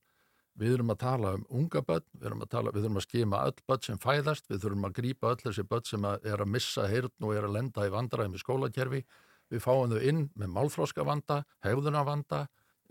Við 0.60 0.74
erum 0.76 0.92
að 0.92 1.00
tala 1.00 1.32
um 1.38 1.44
unga 1.56 1.80
börn, 1.86 2.04
við 2.12 2.26
erum 2.28 2.44
að, 2.44 2.50
tala, 2.52 2.72
við 2.74 2.84
erum 2.84 3.00
að 3.00 3.06
skima 3.06 3.40
öll 3.48 3.64
börn 3.70 3.84
sem 3.86 4.00
fæðast, 4.02 4.48
við 4.50 4.60
þurfum 4.64 4.88
að 4.90 4.96
grípa 4.98 5.30
öll 5.30 5.40
þessi 5.40 5.64
börn 5.70 5.86
sem 5.88 6.06
að 6.10 6.26
er 6.28 6.44
að 6.44 6.52
missa 6.52 6.86
heyrn 6.90 7.24
og 7.24 7.32
er 7.32 7.46
að 7.48 7.54
lenda 7.56 7.86
í 7.86 7.92
vandræðum 7.94 8.36
í 8.36 8.42
skólakerfi. 8.42 9.02
Við 9.50 9.64
fáum 9.64 9.94
þau 9.94 10.04
inn 10.10 10.22
með 10.36 10.52
málfróska 10.58 11.06
vanda, 11.06 11.40
hegðunavanda, 11.64 12.42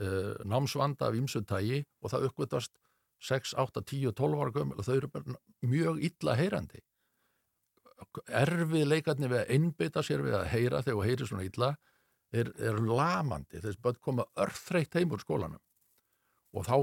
uh, 0.02 0.34
námsvanda 0.50 1.12
af 1.12 1.20
ýmsu 1.20 1.44
tægi 1.46 1.84
og 2.02 2.16
það 2.16 2.30
uppgötast 2.32 2.74
6, 3.30 3.54
8, 3.60 3.84
10, 3.86 4.16
12 4.18 4.42
ára 4.42 4.56
gömul 4.56 4.80
og 4.80 4.88
þau 4.88 4.96
eru 4.96 5.38
mjög 5.62 6.02
illa 6.10 6.36
heyrandi. 6.40 6.82
Erfið 8.42 8.86
leikarnir 8.88 9.32
við 9.32 9.42
að 9.44 9.56
einbytta 9.56 10.04
sér 10.06 10.24
við 10.26 10.36
að 10.40 10.48
heyra 10.54 10.84
þegar 10.84 10.98
þú 10.98 11.08
heyrir 11.08 11.30
svona 11.30 11.48
illa 11.48 11.70
er, 12.34 12.52
er 12.58 12.80
lamandi. 12.82 13.62
Þessi 13.62 13.82
börn 13.84 14.00
koma 14.02 14.26
örþreytt 14.40 14.98
heim 14.98 15.14
úr 15.16 15.24
skólanum 15.24 15.62
og 16.58 16.66
þá 16.66 16.76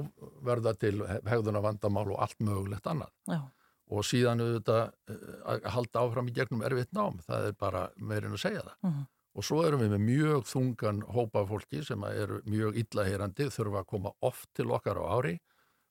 verða 0.46 0.76
til 0.78 1.00
hegðuna 1.26 1.62
vandamál 1.64 2.06
og 2.12 2.20
allt 2.22 2.38
mögulegt 2.46 2.86
annað. 2.86 3.10
Já. 3.26 3.40
Og 3.86 4.06
síðan 4.06 4.42
auðvitað 4.42 4.80
eh, 5.10 5.26
að 5.46 5.68
halda 5.74 6.02
áfram 6.02 6.30
í 6.30 6.34
gegnum 6.34 6.62
erfitt 6.66 6.94
nám, 6.94 7.20
það 7.26 7.50
er 7.50 7.58
bara 7.58 7.82
meirinn 7.96 8.34
að 8.34 8.42
segja 8.42 8.64
það. 8.66 8.78
Mhm. 8.88 9.04
Og 9.36 9.44
svo 9.44 9.58
erum 9.66 9.82
við 9.82 9.90
með 9.92 10.04
mjög 10.06 10.46
þungan 10.48 11.02
hópa 11.12 11.42
fólki 11.44 11.82
sem 11.84 12.04
eru 12.08 12.38
mjög 12.48 12.78
illaheyrandi, 12.80 13.50
þurfa 13.52 13.82
að 13.82 13.90
koma 13.90 14.12
oft 14.24 14.48
til 14.56 14.70
okkar 14.72 14.96
á 14.96 15.04
ári. 15.12 15.34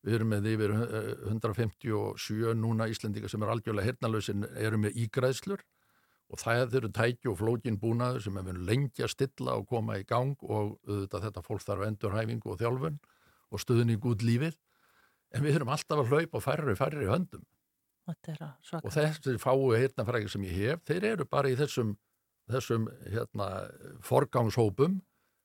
Við 0.06 0.20
erum 0.20 0.34
með 0.36 0.52
yfir 0.52 0.76
eh, 0.76 1.12
157 1.32 2.54
núna 2.60 2.90
Íslendinga 2.92 3.32
sem 3.32 3.42
eru 3.42 3.56
algjörlega 3.56 3.90
heyrnalösin, 3.90 4.46
eru 4.62 4.78
með 4.82 5.00
ígræðslur. 5.06 5.64
Og 5.66 5.86
og 6.34 6.42
það 6.42 6.78
eru 6.80 6.92
tæki 6.94 7.30
og 7.30 7.40
flókin 7.40 7.80
búnaður 7.82 8.24
sem 8.26 8.38
er 8.40 8.46
verið 8.48 8.70
lengi 8.70 9.04
að 9.06 9.12
stilla 9.14 9.58
og 9.60 9.68
koma 9.70 10.00
í 10.00 10.06
gang 10.08 10.36
og 10.44 10.78
auðvitað 10.88 11.28
þetta 11.28 11.44
fólk 11.46 11.66
þarf 11.66 11.88
endurhæfingu 11.90 12.54
og 12.54 12.62
þjálfun 12.62 12.98
og 13.54 13.62
stuðning 13.62 14.08
út 14.10 14.26
lífið. 14.26 14.58
En 15.36 15.46
við 15.46 15.58
þurfum 15.58 15.74
alltaf 15.76 16.02
að 16.02 16.12
hlaupa 16.14 16.42
færri 16.42 16.76
færri 16.80 17.10
höndum. 17.10 17.46
Og 18.82 18.92
þessi 18.94 19.38
fáu 19.42 19.72
heyrnafrækir 19.74 20.32
sem 20.34 20.46
ég 20.46 20.58
hef 20.60 20.84
þeir 20.90 21.08
eru 21.14 21.28
bara 21.30 21.50
í 21.50 21.58
þessum, 21.58 21.96
þessum 22.52 22.90
hérna, 23.06 23.50
forgangshópum. 24.06 25.00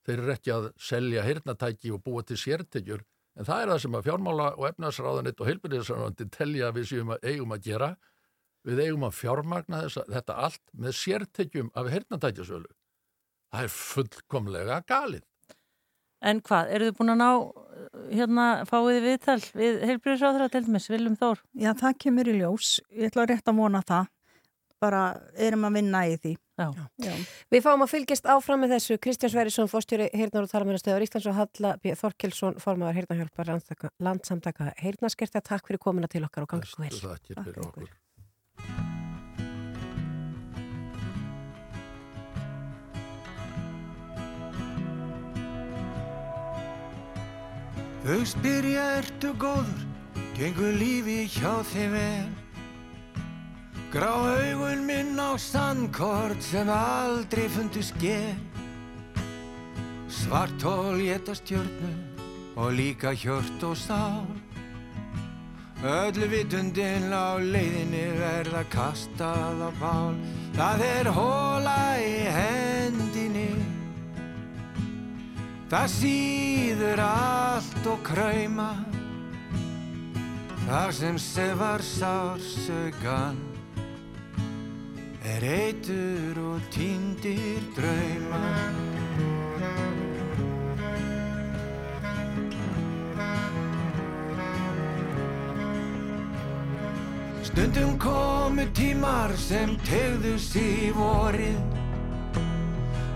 Þeir 0.08 0.18
eru 0.18 0.34
ekki 0.34 0.52
að 0.54 0.70
selja 0.80 1.24
heyrnatæki 1.26 1.92
og 1.92 2.02
búa 2.04 2.24
til 2.24 2.40
sértekjur 2.40 3.04
en 3.38 3.46
það 3.48 3.62
er 3.62 3.72
það 3.72 3.82
sem 3.84 3.96
að 3.98 4.06
fjármála 4.08 4.48
og 4.56 4.68
efnarsráðanitt 4.70 5.40
og 5.40 5.50
heilbyrðisráðanitt 5.50 6.34
telja 6.36 6.72
við 6.76 6.88
séum 6.90 7.14
að 7.14 7.26
eigum 7.30 7.56
að 7.56 7.64
gera 7.68 7.90
við 8.66 8.82
eigum 8.84 9.06
að 9.08 9.16
fjármagna 9.16 9.82
þessa, 9.86 10.04
þetta 10.10 10.38
allt 10.46 10.62
með 10.76 10.96
sértekjum 11.00 11.72
af 11.74 11.90
heyrnatækjasölu 11.94 12.72
það 13.50 13.66
er 13.66 13.74
fullkomlega 13.76 14.80
galið 14.88 15.26
En 16.20 16.42
hvað, 16.44 16.68
eru 16.76 16.88
þið 16.90 16.96
búin 16.98 17.12
að 17.14 17.20
ná 17.22 17.28
hérna 18.12 18.46
fáið 18.68 18.98
viðtal 19.06 19.38
við 19.56 19.78
heilbríðisráður 19.88 20.50
til 20.52 20.64
dæmis, 20.66 20.88
Viljum 20.92 21.16
Þór? 21.16 21.40
Já, 21.56 21.70
það 21.80 21.94
kemur 22.04 22.28
í 22.28 22.34
ljós. 22.36 22.72
Ég 22.92 23.08
ætla 23.08 23.24
að 23.24 23.30
rétt 23.32 23.48
að 23.48 23.60
vona 23.62 23.80
það. 23.88 24.10
Bara 24.80 25.04
erum 25.48 25.64
að 25.68 25.78
vinna 25.78 26.02
í 26.08 26.18
því. 26.20 26.34
Já. 26.60 26.68
Já. 27.00 27.14
Við 27.54 27.64
fáum 27.64 27.84
að 27.84 27.92
fylgjast 27.94 28.26
áfram 28.28 28.60
með 28.64 28.74
þessu 28.74 28.98
Kristján 29.00 29.32
Sverrisson, 29.32 29.70
fórstjóri 29.70 30.10
Heyrnar 30.12 30.44
og 30.44 30.52
talamennastöður 30.52 31.06
Íslands 31.06 31.28
og 31.30 31.38
Halla 31.38 31.72
B. 31.80 31.94
Þorkelsson, 31.96 32.60
formáðar 32.60 32.98
Heyrnahjálpar 33.00 33.54
landsamtaka 34.02 34.74
Heyrnaskerta. 34.82 35.40
Takk 35.40 35.70
fyrir 35.70 35.80
komina 35.80 36.10
til 36.10 36.24
okkar 36.26 36.44
og 36.44 36.52
gangið 36.52 36.76
vel. 36.84 36.92
Takk 37.00 37.48
fyrir 37.48 37.64
okkur. 37.64 37.88
Þau 48.00 48.22
spyrja 48.26 48.84
ertu 48.98 49.32
góður, 49.38 49.82
gengur 50.36 50.72
lífi 50.80 51.26
hjá 51.30 51.60
þeim 51.68 51.92
vel. 51.94 52.49
Grá 53.90 54.14
augun 54.14 54.86
minn 54.86 55.18
á 55.18 55.34
sandkort 55.34 56.38
sem 56.42 56.68
aldrei 56.70 57.48
fundu 57.50 57.82
skél. 57.82 58.38
Svart 60.06 60.62
hól 60.62 61.02
geta 61.02 61.34
stjórnu 61.34 61.90
og 62.54 62.70
líka 62.70 63.10
hjört 63.10 63.62
og 63.66 63.74
sál. 63.74 64.30
Öllu 65.82 66.28
vitundin 66.30 67.10
á 67.10 67.34
leiðinni 67.42 68.06
verða 68.14 68.62
kastað 68.70 69.58
á 69.58 69.70
bál. 69.82 70.14
Það 70.54 70.86
er 70.86 71.10
hóla 71.10 71.82
í 71.98 72.14
hendinni. 72.30 73.50
Það 75.70 75.90
síður 75.98 77.02
allt 77.02 77.84
og 77.86 78.00
krauma 78.06 78.72
Það 80.70 80.90
sem 80.94 81.16
sefar 81.18 81.82
sársögan 81.82 83.49
Er 85.20 85.42
eitur 85.44 86.38
og 86.40 86.60
týndir 86.72 87.60
drauma 87.76 88.40
Stundum 97.44 97.98
komu 98.00 98.64
tímar 98.72 99.34
sem 99.36 99.74
tegðu 99.84 100.38
sig 100.38 100.94
vorið. 100.96 101.60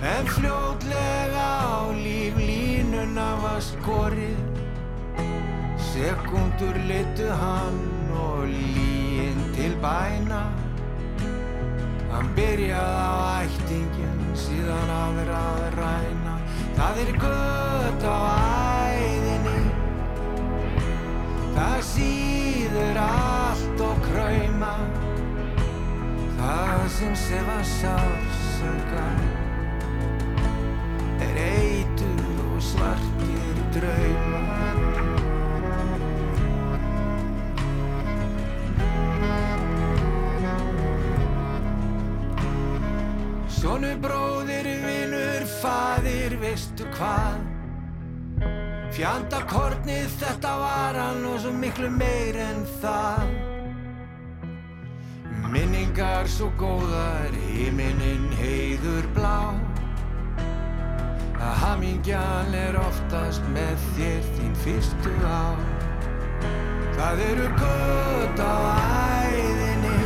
En 0.05 0.29
fljótlega 0.29 1.49
á 1.65 1.89
líflínuna 1.89 3.31
var 3.41 3.65
skorið. 3.65 4.45
Sekundur 5.95 6.77
litu 6.85 7.33
hann 7.33 7.81
og 8.13 8.45
líinn 8.53 9.41
til 9.57 9.73
bæna 9.81 10.64
Hann 12.15 12.29
byrjaði 12.37 13.07
á 13.11 13.43
ættingin 13.43 14.21
síðan 14.39 14.91
að 14.95 15.17
vera 15.19 15.39
að 15.51 15.65
ræna. 15.75 16.35
Það 16.77 17.01
er 17.05 17.11
gött 17.25 18.05
á 18.07 18.19
æðinni. 18.95 19.63
Það 21.57 21.81
síður 21.89 23.01
allt 23.03 23.83
og 23.89 23.99
krauma. 24.07 24.75
Það 26.39 26.87
sem 26.99 27.19
sefa 27.19 27.59
sársökan 27.73 29.21
er 31.25 31.43
eitur 31.49 32.47
og 32.53 32.63
svartir 32.63 33.63
draumar 33.75 34.74
Sónu 43.65 43.95
bróðir, 43.97 44.67
vinur, 44.85 45.45
faðir, 45.63 46.35
veistu 46.37 46.85
hvað? 46.93 47.39
Fjandakornið 48.93 50.11
þetta 50.21 50.51
var 50.61 50.99
hann 51.01 51.23
og 51.31 51.39
svo 51.41 51.53
miklu 51.63 51.89
meir 51.89 52.37
en 52.45 52.61
það. 52.83 53.33
Minningar 55.49 56.29
svo 56.29 56.51
góðar, 56.61 57.33
himinin 57.55 58.29
heiður 58.37 59.09
blá. 59.17 59.57
Að 61.41 61.57
hamingjan 61.63 62.53
er 62.61 62.77
oftast 62.85 63.49
með 63.57 63.89
þér 63.97 64.33
þín 64.37 64.57
fyrstu 64.67 65.15
á. 65.25 65.57
Það 66.99 67.25
eru 67.31 67.49
gött 67.65 68.45
á 68.45 68.57
æðinni. 69.33 69.99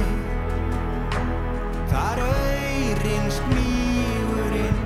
Þar 1.90 2.28
auðrin 2.99 3.30
smígurinn 3.30 4.78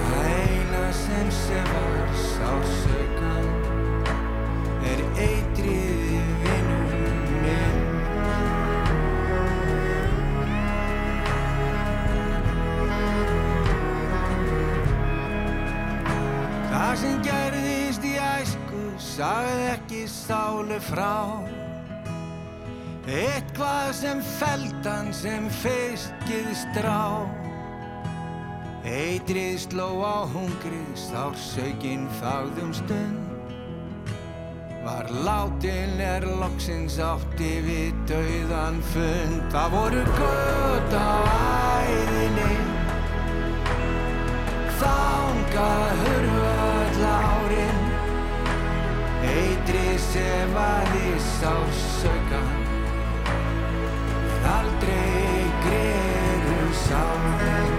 Það 0.00 0.28
eina 0.32 0.84
sem 0.96 1.30
sefar 1.36 2.14
sársökan 2.16 3.48
er 4.88 5.02
eitrið 5.20 6.06
í 6.08 6.22
vinnum 6.42 6.88
minn. 7.44 7.80
Það 16.72 16.94
sem 17.02 17.24
gerðist 17.28 18.08
í 18.08 18.14
æsku 18.16 18.86
sagði 19.12 19.68
ekki 19.74 20.06
sálu 20.08 20.80
frá 20.88 21.12
Eitthvað 23.02 23.88
sem 23.98 24.20
feldan 24.38 25.08
sem 25.10 25.48
feiskið 25.58 26.52
strá. 26.54 27.26
Eitrið 28.86 29.56
sló 29.64 29.88
á 30.06 30.22
hungrið, 30.30 30.92
sársökin 31.08 32.06
þáðum 32.20 32.70
stund. 32.70 33.18
Var 34.86 35.10
látin 35.26 35.98
er 35.98 36.26
loksins 36.38 37.00
átti 37.02 37.58
við 37.66 37.98
dauðan 38.06 38.78
fund. 38.94 39.50
Það 39.50 39.74
voru 39.74 40.06
gott 40.14 40.94
á 40.94 41.14
æðinni. 41.90 42.54
Þangað 44.78 46.02
hurfa 46.06 46.72
lárin 47.02 47.86
Eitrið 49.22 49.94
sefaði 50.10 51.14
sársökan 51.38 52.61
Aldrei 54.44 55.46
greru 55.64 56.72
sárin. 56.72 57.72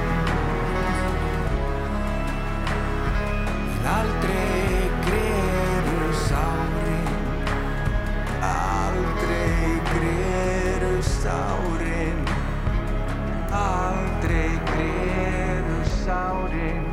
Aldrei 3.85 4.89
greru 5.05 6.13
sárin. 6.27 7.07
Aldrei 8.41 9.81
greru 9.91 11.01
sárin. 11.01 12.19
Aldrei 13.51 14.59
greru 14.65 15.83
sárin. 16.05 16.83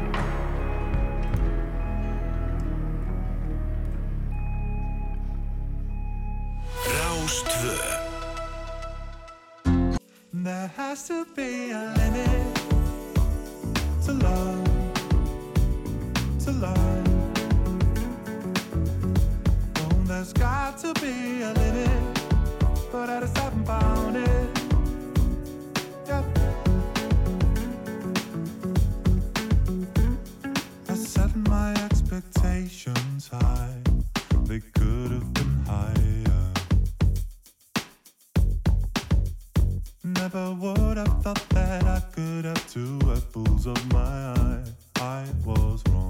Rástvö 6.87 8.10
There 10.43 10.69
has 10.75 11.07
to 11.09 11.27
be 11.37 11.71
a 11.71 11.93
limit 11.99 12.57
to 14.07 14.13
love, 14.15 14.65
to 16.45 16.51
love. 16.53 17.09
Oh, 19.77 20.03
there's 20.05 20.33
got 20.33 20.79
to 20.79 20.95
be 20.95 21.43
a 21.43 21.53
limit, 21.53 22.21
but 22.91 23.11
I 23.11 23.21
just 23.21 23.37
haven't 23.37 23.67
found 23.67 24.17
it. 24.17 24.59
I 30.89 30.95
set 30.95 31.37
my 31.37 31.75
expectations 31.85 33.29
high, 33.29 33.83
they 34.45 34.61
could 34.61 35.11
have 35.11 35.35
been 35.35 35.65
higher. 35.67 36.10
Never 40.33 40.53
would 40.55 40.97
have 40.97 41.23
thought 41.23 41.49
that 41.51 41.85
I 41.85 42.01
could 42.13 42.45
have 42.45 42.71
two 42.71 42.99
apples 43.11 43.67
of 43.67 43.93
my 43.93 44.35
eye. 44.35 44.65
I 44.97 45.25
was 45.45 45.83
wrong. 45.89 46.10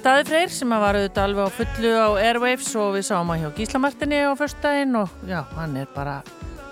Daði 0.00 0.22
Freyr 0.30 0.48
sem 0.48 0.70
var 0.72 0.96
auðvitað 0.96 1.26
alveg 1.26 1.44
á 1.44 1.50
fullu 1.52 1.90
á 1.92 2.08
Airwaves 2.22 2.70
og 2.80 2.94
við 2.94 3.02
sáum 3.10 3.28
hann 3.28 3.42
hjá 3.42 3.50
Gísla 3.58 3.80
Martini 3.82 4.20
á 4.24 4.32
förstæðin 4.32 4.96
og 4.96 5.12
já, 5.28 5.42
hann 5.58 5.76
er 5.76 5.90
bara, 5.92 6.14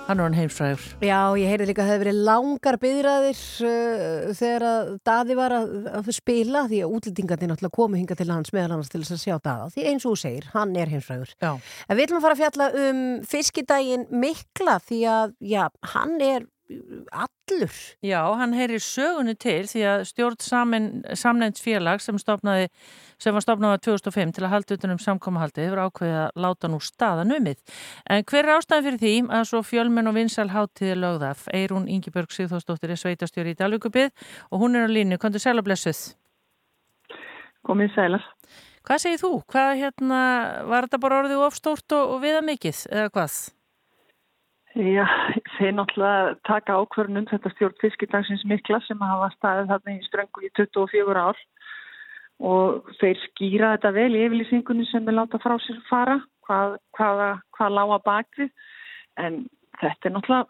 hann 0.07 0.17
er 0.17 0.25
hann 0.25 0.37
heimsfræður. 0.39 0.87
Já, 1.05 1.19
ég 1.37 1.53
heyrði 1.53 1.67
líka 1.69 1.85
að 1.85 1.91
það 1.91 1.93
hefði 1.93 2.07
verið 2.07 2.23
langar 2.31 2.79
byðraðir 2.81 3.43
uh, 3.69 4.33
þegar 4.39 4.67
að 4.71 4.93
Daði 5.11 5.39
var 5.43 5.57
að, 5.59 5.77
að 6.01 6.11
spila 6.17 6.65
því 6.73 6.83
að 6.87 6.97
útlendingandi 6.97 7.51
náttúrulega 7.53 7.77
komu 7.77 8.01
hinga 8.01 8.17
til 8.17 8.31
hans 8.33 8.55
meðal 8.57 8.79
hans 8.79 8.93
til 8.95 9.03
þess 9.03 9.19
að 9.19 9.25
sjá 9.27 9.37
Daða 9.45 9.71
því 9.77 9.89
eins 9.93 10.07
og 10.09 10.17
þú 10.17 10.23
segir, 10.25 10.51
hann 10.57 10.77
er 10.81 10.95
heimsfræður. 10.97 11.35
Já. 11.37 11.51
En 11.85 11.99
við 11.99 12.07
ætlum 12.07 12.23
að 12.23 12.29
fara 12.31 12.39
að 12.39 12.45
fjalla 12.47 12.71
um 12.87 13.03
fiskidaginn 13.29 14.09
mikla 14.25 14.81
því 14.89 15.03
að, 15.19 15.37
já, 15.53 15.67
hann 15.93 16.17
er 16.25 16.49
allur. 16.69 17.73
Já, 18.05 18.21
hann 18.37 18.53
heyrir 18.53 18.83
sögunni 18.83 19.35
til 19.41 19.65
því 19.69 19.83
að 19.89 20.05
stjórn 20.11 20.39
samin, 20.43 20.89
samnefnt 21.17 21.61
félag 21.63 22.03
sem, 22.05 22.19
stofnaði, 22.21 22.69
sem 23.21 23.35
var 23.37 23.45
stofnaði 23.45 23.81
2005 23.87 24.35
til 24.37 24.45
að 24.45 24.53
halda 24.53 24.79
utanum 24.79 25.01
samkomahaldið 25.03 25.69
hefur 25.69 25.83
ákveðið 25.87 26.21
að 26.21 26.41
láta 26.45 26.71
nú 26.71 26.81
staðan 26.85 27.35
umið. 27.39 27.61
En 28.11 28.25
hver 28.29 28.45
er 28.45 28.55
ástæðan 28.59 28.87
fyrir 28.87 29.03
því 29.03 29.15
að 29.41 29.45
svo 29.51 29.65
fjölmenn 29.67 30.13
og 30.13 30.17
vinsal 30.19 30.49
hátíði 30.53 30.97
lögðaf? 31.01 31.49
Eirún 31.57 31.89
Ingiberg 31.89 32.33
Sigþórsdóttir 32.37 32.93
er 32.93 33.01
sveitastjóri 33.01 33.57
í 33.57 33.59
Dalvíkubið 33.59 34.13
og 34.53 34.65
hún 34.65 34.77
er 34.77 34.89
á 34.89 34.91
línu. 34.93 35.21
Kondur 35.21 35.43
sæla 35.43 35.65
blessuð? 35.65 36.11
Komið 37.67 37.95
sælar. 37.97 38.25
Hvað 38.89 39.03
segir 39.05 39.21
þú? 39.21 39.33
Hvað 39.53 39.75
hérna, 39.83 40.19
var 40.69 40.87
þetta 40.87 41.01
bara 41.03 41.23
orðið 41.23 41.45
ofstórt 41.45 41.97
og, 41.97 42.15
og 42.15 42.23
viða 42.23 42.41
mikið 42.47 42.87
eða 42.89 43.13
hvað? 43.13 43.39
Já, 44.79 45.03
þeir 45.57 45.73
náttúrulega 45.75 46.35
taka 46.47 46.77
ákvörnum 46.79 47.25
þetta 47.27 47.51
stjórn 47.51 47.81
fiskidagsins 47.81 48.45
mikla 48.47 48.79
sem 48.87 49.01
hafa 49.03 49.33
staðið 49.33 49.73
þarna 49.73 49.95
í 49.97 50.05
ströngu 50.07 50.45
í 50.47 50.51
24 50.55 51.25
ár. 51.25 51.41
Og 52.39 52.93
þeir 53.01 53.19
skýra 53.25 53.73
þetta 53.73 53.91
vel 53.97 54.13
í 54.15 54.21
yfirlýsingunni 54.29 54.87
sem 54.87 55.11
er 55.11 55.17
láta 55.19 55.41
frá 55.43 55.57
sér 55.65 55.81
fara, 55.89 56.21
hvað, 56.47 56.77
hvaða, 56.95 57.27
hvað 57.59 57.75
lága 57.75 57.99
bakvið 58.07 58.53
en 59.25 59.41
þetta 59.81 60.09
er 60.11 60.15
náttúrulega 60.15 60.47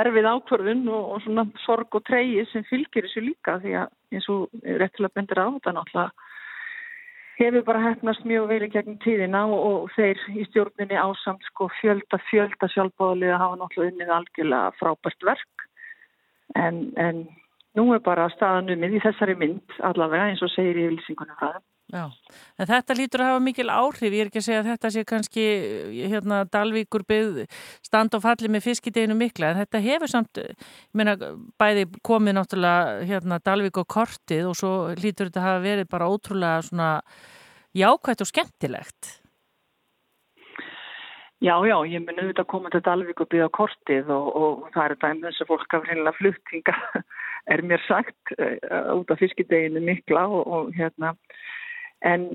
erfið 0.00 0.30
ákvörðun 0.32 0.82
og, 0.88 1.04
og 1.12 1.22
svona 1.26 1.44
sorg 1.66 2.00
og 2.00 2.06
treyið 2.08 2.48
sem 2.48 2.64
fylgir 2.70 3.10
þessu 3.10 3.26
líka 3.26 3.58
því 3.60 3.76
að 3.82 3.92
eins 4.16 4.32
og 4.32 4.48
réttilega 4.64 5.18
bendir 5.20 5.44
á 5.44 5.52
þetta 5.52 5.76
náttúrulega 5.76 6.31
hefur 7.46 7.64
bara 7.66 7.82
hefnast 7.88 8.24
mjög 8.28 8.48
vel 8.50 8.62
í 8.66 8.70
gegnum 8.72 8.98
tíðina 9.02 9.42
og, 9.48 9.60
og 9.68 9.90
þeir 9.96 10.20
í 10.36 10.46
stjórninni 10.50 10.98
ásamt 10.98 11.44
sko 11.50 11.68
fjölda 11.80 12.20
fjölda 12.28 12.68
sjálfbáðaliða 12.74 13.40
hafa 13.42 13.60
náttúrulega 13.60 13.92
unnið 13.92 14.14
algjörlega 14.16 14.72
frábært 14.78 15.26
verk 15.28 15.66
en, 16.58 16.80
en 16.96 17.24
nú 17.78 17.88
er 17.96 18.02
bara 18.04 18.28
staðanumið 18.34 18.98
í 18.98 19.02
þessari 19.04 19.36
mynd 19.40 19.76
allavega 19.88 20.30
eins 20.30 20.42
og 20.44 20.52
segir 20.52 20.80
í 20.80 20.88
vilsingunum 20.92 21.38
þeim. 21.40 21.62
Já, 21.92 22.06
en 22.56 22.68
þetta 22.70 22.94
lítur 22.96 23.20
að 23.20 23.26
hafa 23.28 23.40
mikil 23.44 23.66
áhrif, 23.68 24.14
ég 24.16 24.22
er 24.22 24.28
ekki 24.30 24.40
að 24.40 24.46
segja 24.46 24.60
að 24.62 24.68
þetta 24.70 24.90
sé 24.94 25.02
kannski 25.10 25.42
hérna 26.08 26.38
Dalvíkur 26.48 27.04
byggð 27.04 27.42
stand 27.84 28.16
og 28.16 28.22
falli 28.24 28.48
með 28.48 28.64
fiskideginu 28.64 29.16
mikla, 29.20 29.50
en 29.52 29.60
þetta 29.60 29.82
hefur 29.84 30.12
samt, 30.14 30.40
ég 30.40 30.96
meina, 30.96 31.18
bæði 31.60 31.84
komið 32.08 32.38
náttúrulega 32.38 33.04
hérna 33.10 33.42
Dalvík 33.44 33.82
og 33.84 33.90
kortið 33.92 34.48
og 34.48 34.56
svo 34.56 34.72
lítur 34.96 35.28
þetta 35.28 35.44
að 35.44 35.48
hafa 35.50 35.62
verið 35.68 35.92
bara 35.92 36.08
ótrúlega 36.08 36.64
svona 36.70 36.90
jákvægt 37.76 38.24
og 38.24 38.32
skemmtilegt. 38.32 39.12
Já, 41.42 41.56
já, 41.66 41.76
ég 41.90 42.04
mun 42.06 42.20
auðvitað 42.22 42.52
koma 42.54 42.70
til 42.72 42.84
Dalvík 42.86 43.20
og 43.20 43.28
byggja 43.28 43.52
kortið 43.52 44.10
og, 44.14 44.26
og 44.32 44.68
það 44.72 44.84
er 44.84 45.00
dæmið 45.04 45.24
þess 45.28 45.44
að 45.44 45.48
fólk 45.52 45.74
af 45.76 45.88
hreinlega 45.88 46.18
fluttinga 46.22 46.74
er 47.52 47.68
mér 47.68 47.82
sagt 47.84 48.36
uh, 48.38 48.92
út 48.94 49.10
af 49.10 49.18
fiskideginu 49.20 49.82
mikla 49.82 50.22
og, 50.30 50.46
og 50.46 50.70
hérna 50.78 51.18
En 52.02 52.28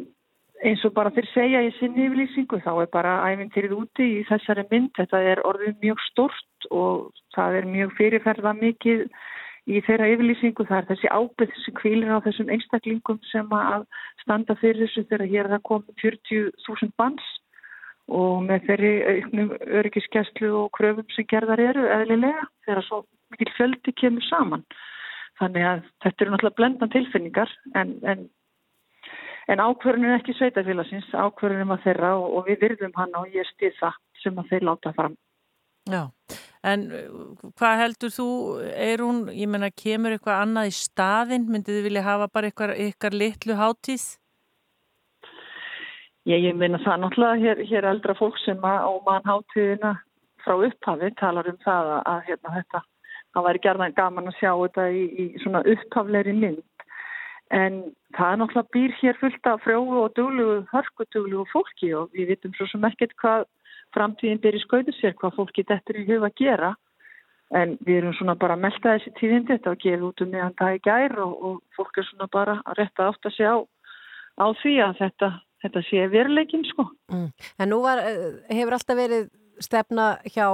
eins 0.65 0.83
og 0.87 0.93
bara 0.97 1.11
þeir 1.13 1.27
segja 1.33 1.63
í 1.65 1.71
sinni 1.77 2.07
yfirlýsingu 2.07 2.59
þá 2.65 2.71
er 2.81 2.91
bara 2.93 3.15
æfintýrið 3.29 3.75
úti 3.77 4.05
í 4.19 4.21
þessari 4.29 4.65
mynd. 4.71 4.93
Þetta 4.97 5.23
er 5.33 5.41
orðið 5.45 5.81
mjög 5.83 6.03
stort 6.07 6.69
og 6.71 7.09
það 7.35 7.59
er 7.59 7.67
mjög 7.73 7.97
fyrirferða 7.99 8.53
mikið 8.57 9.03
í 9.67 9.81
þeirra 9.85 10.11
yfirlýsingu. 10.13 10.67
Það 10.69 10.79
er 10.79 10.87
þessi 10.91 11.11
ábyrð 11.13 11.59
sem 11.63 11.77
kvílir 11.81 12.13
á 12.13 12.25
þessum 12.25 12.53
einstaklingum 12.55 13.19
sem 13.31 13.51
að 13.59 13.85
standa 14.23 14.57
fyrir 14.61 14.85
þessu 14.85 15.05
þegar 15.11 15.33
hér 15.33 15.51
það 15.53 15.67
komið 15.71 16.05
40.000 16.05 16.95
banns 16.97 17.29
og 18.07 18.43
með 18.47 18.67
þeirri 18.69 18.91
auknum 19.11 19.49
öryggiskeslu 19.81 20.51
og 20.63 20.69
kröfum 20.77 21.07
sem 21.13 21.27
gerðar 21.27 21.59
eru 21.59 21.87
eðlilega 21.91 22.47
þegar 22.65 22.85
svo 22.87 23.01
mikil 23.33 23.51
fjöldi 23.57 23.93
kemur 23.99 24.25
saman. 24.29 24.63
Þannig 25.37 25.67
að 25.69 25.81
þetta 26.01 26.23
eru 26.23 26.33
náttúrulega 26.33 26.57
blendan 26.57 26.93
tilfinningar 26.93 27.51
en, 27.75 27.91
en 28.07 28.23
En 29.47 29.63
ákvörðun 29.63 30.09
er 30.09 30.17
ekki 30.17 30.35
sveitafélagsins, 30.35 31.07
ákvörðun 31.15 31.63
er 31.63 31.69
maður 31.69 31.85
þeirra 31.85 32.11
og, 32.19 32.27
og 32.35 32.49
við 32.49 32.63
virðum 32.65 32.97
hann 32.99 33.15
og 33.15 33.31
ég 33.31 33.47
stið 33.53 33.77
það 33.79 33.99
sem 34.19 34.41
að 34.41 34.49
þeir 34.51 34.65
láta 34.67 34.91
fram. 34.97 35.15
Já, 35.87 36.01
en 36.67 36.81
uh, 36.91 37.51
hvað 37.55 37.81
heldur 37.81 38.11
þú, 38.11 38.29
er 38.75 39.03
hún, 39.05 39.21
ég 39.31 39.47
menna, 39.47 39.69
kemur 39.71 40.17
eitthvað 40.17 40.41
annað 40.43 40.71
í 40.71 40.73
staðinn, 40.75 41.47
myndið 41.47 41.77
þið 41.77 41.87
vilja 41.87 42.03
hafa 42.09 42.27
bara 42.33 42.51
eitthvað, 42.51 42.73
eitthvað 42.75 43.19
litlu 43.21 43.55
hátíð? 43.61 44.07
Ég, 46.27 46.43
ég 46.43 46.59
meina 46.59 46.83
það 46.83 47.05
náttúrulega 47.05 47.39
hér, 47.45 47.63
hér 47.69 47.87
eldra 47.93 48.17
fólk 48.19 48.35
sem 48.43 48.67
að 48.67 48.83
á 48.83 48.91
mann 49.07 49.29
hátíðina 49.31 49.93
frá 50.43 50.57
upphafi 50.59 51.13
talar 51.21 51.47
um 51.47 51.59
það 51.63 51.93
að, 51.93 52.01
að 52.11 52.25
hérna 52.27 52.55
þetta, 52.57 52.81
það 53.31 53.47
væri 53.47 53.61
gerðan 53.63 53.95
gaman 53.95 54.31
að 54.33 54.41
sjá 54.41 54.51
þetta 54.51 54.89
í, 54.91 55.05
í 55.07 55.25
svona 55.45 55.63
upphafleiri 55.71 56.35
mynd. 56.35 56.66
En 57.55 57.77
það 58.17 58.31
er 58.31 58.39
náttúrulega 58.41 58.73
býr 58.75 58.95
hér 58.99 59.19
fullt 59.21 59.47
af 59.47 59.61
frjóðu 59.63 60.01
og 60.03 60.15
duglugu, 60.17 60.57
hörkuduglugu 60.73 61.45
fólki 61.53 61.93
og 61.95 62.11
við 62.15 62.33
vitum 62.33 62.55
svo 62.57 62.67
sem 62.71 62.83
ekkert 62.89 63.15
hvað 63.21 63.45
framtíðin 63.95 64.41
byrja 64.43 64.65
skauðu 64.65 64.93
sér, 64.97 65.15
hvað 65.15 65.37
fólki 65.37 65.63
þetta 65.67 65.93
er 65.93 66.01
í 66.01 66.05
huga 66.09 66.27
að 66.27 66.37
gera. 66.41 66.73
En 67.55 67.77
við 67.87 68.01
erum 68.01 68.15
svona 68.17 68.35
bara 68.35 68.57
að 68.57 68.65
melda 68.65 68.97
þessi 68.97 69.13
tíðindi, 69.15 69.53
þetta 69.55 69.71
var 69.71 69.81
gefið 69.85 70.05
út 70.09 70.23
um 70.23 70.31
meðan 70.33 70.55
það 70.59 70.75
í 70.75 70.81
gær 70.83 71.19
og, 71.23 71.35
og 71.47 71.59
fólk 71.77 71.99
er 72.01 72.07
svona 72.09 72.27
bara 72.33 72.57
að 72.65 72.79
rétta 72.81 73.07
átt 73.07 73.29
að 73.29 73.37
sjá 73.37 73.51
á 74.37 74.45
því 74.61 74.73
að 74.83 74.97
þetta, 74.99 75.29
þetta 75.63 75.83
sé 75.87 76.07
veruleikin 76.11 76.65
sko. 76.67 76.89
Mm. 77.13 77.29
En 77.63 77.71
nú 77.71 77.79
var, 77.85 78.03
eh, 78.03 78.41
hefur 78.51 78.75
alltaf 78.75 78.99
verið 78.99 79.29
stefna 79.63 80.07
hjá 80.27 80.47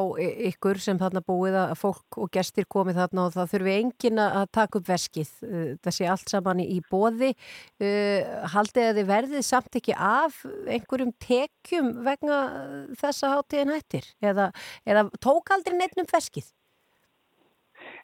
ykkur 0.50 0.80
sem 0.82 1.00
þarna 1.02 1.24
búið 1.26 1.58
að 1.60 1.76
fólk 1.82 2.18
og 2.24 2.32
gestir 2.34 2.68
komið 2.72 3.02
þarna 3.02 3.28
og 3.28 3.36
það 3.36 3.52
þurfi 3.54 3.76
engin 3.76 4.24
að 4.24 4.48
taka 4.60 4.80
upp 4.80 4.90
veskið. 4.90 5.36
Uh, 5.44 5.92
sé 5.94 6.10
allt 6.10 6.32
saman 6.32 6.64
í 6.64 6.80
bóði. 6.90 7.34
Haldið 8.54 8.90
að 8.90 9.00
þið 9.00 9.08
verðið 9.12 9.46
samt 9.46 9.78
ekki 9.78 9.94
af 9.94 10.40
einhverjum 10.66 11.14
tekjum 11.22 11.92
vegna 12.06 12.40
þessa 12.98 13.36
hátíðin 13.36 13.74
hættir? 13.76 14.10
Eða, 14.24 14.50
eða 14.90 15.08
tók 15.22 15.54
aldrei 15.54 15.78
neitt 15.78 16.00
um 16.02 16.10
veskið? 16.10 16.50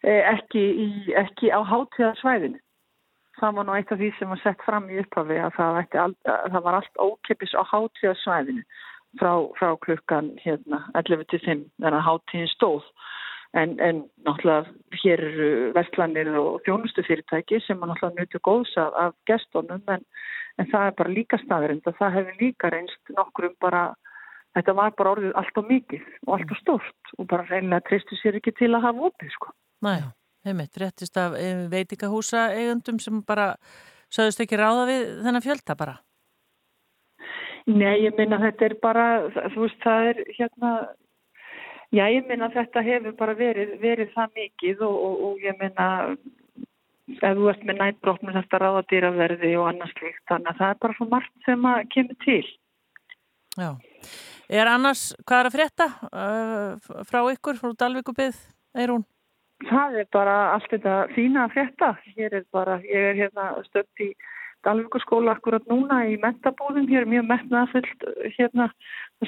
Eh, 0.03 0.23
Ekki, 0.31 0.61
í, 0.61 0.89
ekki 1.19 1.51
á 1.51 1.59
hátíðarsvæðinu. 1.67 2.59
Það 3.39 3.55
var 3.55 3.65
nú 3.67 3.75
eitt 3.75 3.91
af 3.91 3.99
því 3.99 4.09
sem 4.17 4.31
var 4.31 4.39
sett 4.43 4.63
fram 4.67 4.87
í 4.91 4.99
upphafi 4.99 5.39
að 5.39 5.53
það, 5.55 5.79
ætti 5.81 5.99
al, 5.99 6.13
að 6.27 6.47
það 6.55 6.63
var 6.67 6.77
allt 6.79 7.01
ókeppis 7.03 7.55
á 7.55 7.63
hátíðarsvæðinu 7.71 8.63
frá, 9.17 9.33
frá 9.57 9.73
klukkan 9.81 10.33
hérna, 10.43 10.83
11 10.97 11.25
til 11.31 11.41
5 11.45 11.63
þannig 11.79 11.99
að 11.99 12.07
hátíðin 12.07 12.51
stóð. 12.53 12.89
En, 13.57 13.79
en 13.81 14.03
náttúrulega 14.27 14.99
hér 15.01 15.23
eru 15.25 15.47
vestlanir 15.73 16.27
og 16.37 16.59
þjónustufyrirtæki 16.67 17.57
sem 17.65 17.79
er 17.81 17.89
náttúrulega 17.89 18.27
nutið 18.27 18.43
góðs 18.45 18.75
af, 18.77 18.93
af 18.93 19.15
gestónum 19.25 19.81
en, 19.89 20.03
en 20.61 20.69
það 20.69 20.85
er 20.85 20.93
bara 20.99 21.15
líka 21.15 21.39
staðrind 21.41 21.89
og 21.89 21.97
það 21.97 22.19
hefur 22.19 22.37
líka 22.43 22.69
reynst 22.69 23.13
nokkur 23.17 23.49
um 23.49 23.55
bara, 23.65 23.81
þetta 24.53 24.75
var 24.77 24.93
bara 24.99 25.15
orðið 25.15 25.33
allt 25.41 25.57
og 25.57 25.65
mikið 25.71 26.05
og 26.27 26.35
allt 26.35 26.53
og 26.53 26.61
stórt 26.61 27.15
og 27.17 27.29
bara 27.31 27.47
reynilega 27.49 27.87
tristu 27.89 28.19
sér 28.21 28.37
ekki 28.37 28.53
til 28.59 28.69
að 28.75 28.85
hafa 28.85 29.09
opið 29.09 29.33
sko. 29.33 29.55
Næ, 29.87 29.95
heimitt, 30.45 30.77
réttist 30.83 31.17
af 31.17 31.39
eh, 31.39 31.65
veitingahúsa 31.73 32.51
eigundum 32.53 33.01
sem 33.01 33.23
bara 33.25 33.55
sögðust 34.13 34.45
ekki 34.45 34.61
ráða 34.61 34.85
við 34.91 35.09
þennan 35.25 35.45
fjölda 35.47 35.77
bara. 35.79 35.97
Nei, 37.67 38.03
ég 38.05 38.15
minna 38.17 38.39
þetta 38.41 38.65
er 38.69 38.75
bara, 38.81 39.05
þú 39.53 39.65
veist, 39.65 39.79
það 39.83 40.09
er 40.11 40.21
hérna, 40.37 40.71
já, 41.91 42.03
ég 42.13 42.29
minna 42.29 42.49
þetta 42.53 42.83
hefur 42.85 43.15
bara 43.19 43.35
verið, 43.37 43.75
verið 43.81 44.13
það 44.15 44.39
mikið 44.39 44.85
og, 44.87 44.95
og, 45.09 45.19
og 45.27 45.43
ég 45.43 45.59
minna, 45.59 45.89
ef 47.19 47.37
þú 47.41 47.51
ert 47.51 47.67
með 47.67 47.81
nætbrótt 47.83 48.25
með 48.25 48.39
þetta 48.39 48.63
ráðadýraverði 48.63 49.53
og 49.59 49.69
annars 49.73 49.93
líkt, 50.01 50.23
þannig 50.31 50.53
að 50.53 50.63
það 50.63 50.73
er 50.73 50.81
bara 50.85 50.97
svo 50.97 51.09
margt 51.11 51.45
sem 51.45 51.69
að 51.73 51.85
kemur 51.95 52.19
til. 52.25 52.41
Já. 53.59 53.71
Er 54.49 54.65
annars, 54.65 55.11
hvað 55.29 55.43
er 55.43 55.47
að 55.47 55.55
frétta 55.59 55.85
uh, 56.09 57.01
frá 57.05 57.21
ykkur, 57.35 57.59
frá 57.59 57.73
Dalvíkubið, 57.77 58.37
hún? 58.89 59.05
Það 59.67 59.97
er 59.99 60.07
bara 60.15 60.35
allt 60.55 60.69
þetta 60.71 60.95
fína 61.13 61.45
að 61.45 61.55
frétta. 61.57 61.89
Hér 62.15 62.37
er 62.39 62.45
bara, 62.55 62.79
ég 62.87 63.09
er 63.11 63.17
hérna 63.17 63.51
stöpt 63.67 64.03
í 64.05 64.13
Dalvíkurskóla 64.67 65.37
akkurat 65.37 65.65
núna 65.71 66.01
í 66.11 66.17
mentabúðum, 66.19 66.87
hér 66.91 67.07
mjög 67.07 67.27
metnaðafullt 67.29 68.07
hérna 68.35 68.69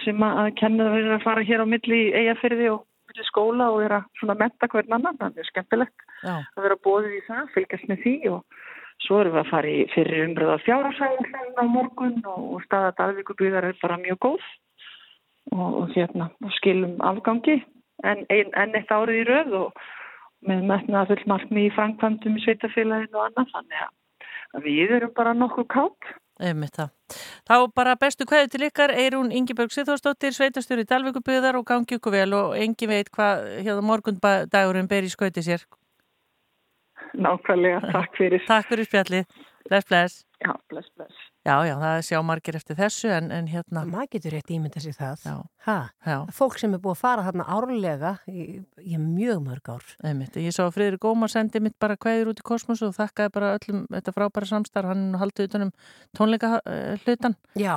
sem 0.04 0.24
að 0.28 0.50
kenna 0.60 0.88
það 0.88 0.98
verið 0.98 1.14
að 1.16 1.26
fara 1.26 1.46
hér 1.48 1.64
á 1.64 1.66
milli 1.72 2.00
í 2.08 2.14
eigafyrði 2.20 2.68
og 2.74 2.82
milli 3.12 3.28
skóla 3.28 3.70
og 3.72 3.80
vera 3.84 4.02
svona 4.20 4.36
menta 4.40 4.70
hvern 4.72 4.98
annan, 4.98 5.20
það 5.20 5.40
er 5.40 5.50
skemmtilegt 5.50 6.06
Já. 6.24 6.36
að 6.36 6.66
vera 6.66 6.80
bóðið 6.88 7.16
í 7.18 7.22
það, 7.28 7.54
fylgjast 7.56 7.88
með 7.92 8.04
því 8.04 8.16
og 8.32 8.60
svo 9.06 9.22
erum 9.22 9.36
við 9.38 9.42
að 9.44 9.52
fara 9.52 9.72
í 9.72 9.86
fyrir 9.96 10.26
umbröða 10.28 10.58
fjárhásæðin 10.66 11.58
á 11.58 11.64
morgun 11.66 12.20
og, 12.28 12.60
staða 12.68 12.92
Dalvíkurbygðar 13.00 13.72
er 13.72 13.80
bara 13.82 14.00
mjög 14.02 14.20
góð 14.28 14.44
og, 15.56 15.70
og 15.82 15.96
hérna 15.96 16.30
og 16.44 16.54
skilum 16.60 17.00
afgangi 17.08 17.58
en, 18.04 18.26
ein, 18.30 18.52
en 18.52 18.78
eitt 18.78 18.92
árið 18.94 19.24
í 19.24 19.26
röð 19.32 19.58
og 19.64 19.82
með 20.48 20.68
metnaðafull 20.70 21.26
markmi 21.30 21.68
í 21.68 21.74
framkvæmdum 21.76 22.38
í 22.38 22.46
sveitafélaginu 22.46 23.18
og 23.18 23.28
annað 23.28 23.52
þannig 23.56 23.82
að 23.86 23.98
við 24.60 24.98
erum 24.98 25.14
bara 25.16 25.34
nokkuð 25.38 25.68
kátt. 25.72 26.12
Þá 26.42 27.56
bara 27.76 27.94
bestu 28.02 28.26
kveðu 28.26 28.50
til 28.50 28.64
ykkar, 28.66 28.94
Eirún 28.98 29.30
Ingeborg 29.36 29.74
Sithórsdóttir, 29.76 30.34
sveitastur 30.34 30.82
í 30.82 30.88
Dalvíkubyðar 30.90 31.60
og 31.60 31.68
gangi 31.70 32.00
ykkur 32.00 32.16
vel 32.16 32.34
og 32.34 32.56
engin 32.58 32.90
veit 32.90 33.12
hvað 33.14 33.46
hérna 33.62 33.84
morgundagurinn 33.86 34.90
ber 34.90 35.06
í 35.06 35.12
skauti 35.14 35.44
sér. 35.46 35.68
Nákvæmlega, 37.14 37.84
takk 37.94 38.18
fyrir. 38.18 38.42
Takk 38.48 38.72
fyrir 38.72 38.90
spjallið. 38.90 39.46
Bless, 39.70 39.86
bless. 39.86 40.26
Já, 40.42 40.56
bless, 40.72 40.90
bless. 40.98 41.31
Já, 41.42 41.56
já, 41.66 41.74
það 41.82 41.96
sjá 42.06 42.18
margir 42.22 42.58
eftir 42.60 42.78
þessu 42.78 43.10
en, 43.16 43.32
en 43.34 43.48
hérna... 43.50 43.82
Maður 43.90 44.12
getur 44.14 44.36
rétt 44.36 44.52
ímynda 44.54 44.82
sér 44.84 44.94
það. 44.94 45.24
Já. 45.26 45.36
Ha? 45.66 45.78
Já. 46.06 46.18
Fólk 46.38 46.60
sem 46.62 46.76
er 46.78 46.82
búið 46.84 46.94
að 46.94 47.00
fara 47.00 47.24
þarna 47.26 47.48
árlega 47.56 48.12
í, 48.30 48.46
í 48.86 49.00
mjög 49.02 49.42
mörg 49.48 49.72
ár. 49.74 49.88
Einmitt. 50.06 50.38
Ég 50.38 50.54
sá 50.54 50.62
að 50.68 50.76
Friðri 50.78 51.02
Gómar 51.02 51.34
sendi 51.34 51.64
mitt 51.66 51.80
bara 51.82 51.98
kveður 51.98 52.36
út 52.36 52.44
í 52.44 52.46
kosmos 52.46 52.84
og 52.86 52.94
þakkaði 53.00 53.34
bara 53.40 53.56
öllum 53.58 53.82
þetta 53.90 54.14
frábæra 54.20 54.52
samstarf, 54.52 54.94
hann 54.94 55.18
haldið 55.18 55.50
utanum 55.50 55.74
tónleika 56.18 56.62
hlutan. 57.08 57.38
Já, 57.58 57.74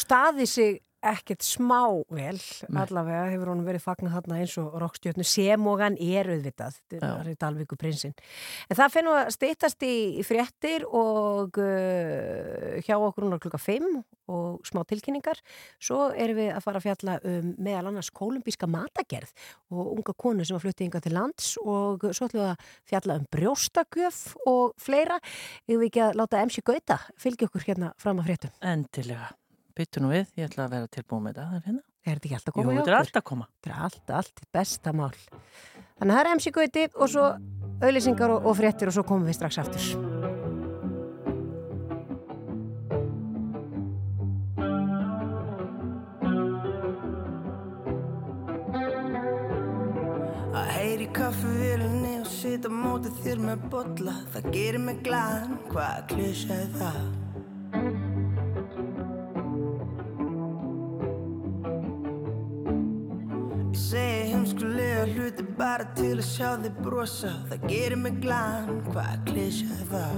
staði 0.00 0.48
sig 0.48 0.80
ekkert 1.04 1.44
smá 1.44 1.82
vel, 2.12 2.38
allavega 2.72 3.26
hefur 3.32 3.52
hún 3.52 3.64
verið 3.66 3.84
fagnat 3.84 4.14
þarna 4.16 4.40
eins 4.42 4.56
og 4.60 4.74
rokkstjórnu 4.80 5.26
sem 5.26 5.68
og 5.68 5.82
hann 5.82 5.98
er 6.02 6.30
auðvitað, 6.32 6.78
þetta 6.90 7.10
er 7.20 7.30
Dalvíku 7.40 7.78
prinsinn. 7.78 8.14
En 8.70 8.78
það 8.78 8.94
finnum 8.94 9.18
að 9.20 9.30
stýttast 9.36 9.86
í, 9.86 9.96
fréttir 10.26 10.86
og 10.88 11.60
uh, 11.62 12.76
hjá 12.82 12.96
okkur 12.96 13.26
núna 13.26 13.40
klukka 13.42 13.60
5 13.60 13.86
og 14.32 14.66
smá 14.66 14.82
tilkynningar. 14.88 15.38
Svo 15.78 16.10
erum 16.16 16.40
við 16.40 16.50
að 16.56 16.64
fara 16.64 16.80
að 16.80 16.88
fjalla 16.88 17.16
um 17.30 17.52
meðal 17.62 17.92
annars 17.92 18.10
kolumbíska 18.10 18.68
matagerð 18.70 19.32
og 19.70 19.94
unga 19.94 20.16
konu 20.18 20.46
sem 20.46 20.58
að 20.58 20.66
flutti 20.66 20.88
yngar 20.88 21.04
til 21.04 21.14
lands 21.14 21.54
og 21.62 22.08
svo 22.10 22.26
ætlum 22.28 22.42
við 22.42 22.50
að 22.50 22.68
fjalla 22.90 23.20
um 23.20 23.30
brjóstakjöf 23.36 24.22
og 24.50 24.76
fleira. 24.82 25.20
Við 25.68 25.82
við 25.82 25.90
ekki 25.92 26.06
að 26.08 26.20
láta 26.22 26.44
MC 26.44 26.66
Gauta 26.66 27.00
fylgja 27.20 27.50
okkur 27.50 27.68
hérna 27.70 27.94
fram 28.00 28.22
að 28.22 28.32
fréttum. 28.32 28.56
Endilega. 28.74 29.34
Byttu 29.76 30.00
nú 30.00 30.08
við, 30.12 30.30
ég 30.40 30.48
ætla 30.48 30.64
að 30.66 30.74
vera 30.76 30.88
tilbúið 30.96 31.22
með 31.26 31.38
það. 31.40 31.54
Er 31.58 31.64
hérna. 31.66 31.82
Er 32.06 32.14
þetta 32.16 32.28
ekki 32.28 32.36
alltaf 32.38 32.52
að 32.52 32.56
Jú, 32.56 32.62
koma 32.62 32.72
hjá 32.72 32.78
þetta 32.78 32.90
er 32.90 32.96
okkur? 32.96 33.06
alltaf 33.06 33.24
koma. 33.30 33.48
Þetta 33.60 33.72
er 33.72 33.84
allt, 33.86 34.12
allt 34.20 34.44
besta 34.56 34.92
mál. 34.96 35.10
Þannig 35.98 36.12
að 36.12 36.16
það 36.16 36.22
er 36.24 36.32
MC 36.36 36.52
Gauti 36.56 36.84
og 36.94 37.12
svo 37.12 37.26
auðlýsingar 37.82 38.36
og, 38.36 38.46
og 38.46 38.56
fréttir 38.60 38.92
og 38.92 38.96
svo 38.96 39.04
komum 39.08 39.28
við 39.28 39.36
strax 39.40 39.60
aftur. 39.64 39.88
Að 50.56 50.68
heyri 50.72 51.06
kaffivélinni 51.16 52.14
og 52.22 52.28
sita 52.30 52.70
mótið 52.72 53.18
þér 53.24 53.42
með 53.44 53.66
bolla 53.72 54.14
Það 54.32 54.48
gerir 54.54 54.82
mig 54.86 55.02
glaðan, 55.06 55.56
hvað 55.70 56.06
klísja 56.14 56.56
er 56.64 56.70
það? 56.78 57.00
Segi 63.76 64.30
heimskulega 64.30 65.02
hluti 65.10 65.44
bara 65.58 65.84
til 65.98 66.14
að 66.14 66.24
sjá 66.24 66.54
þig 66.62 66.78
brosa 66.80 67.32
Það 67.50 67.66
gerir 67.68 68.00
mig 68.00 68.16
glaðan, 68.22 68.78
hvað 68.88 69.18
klísja 69.28 69.76
það? 69.90 70.16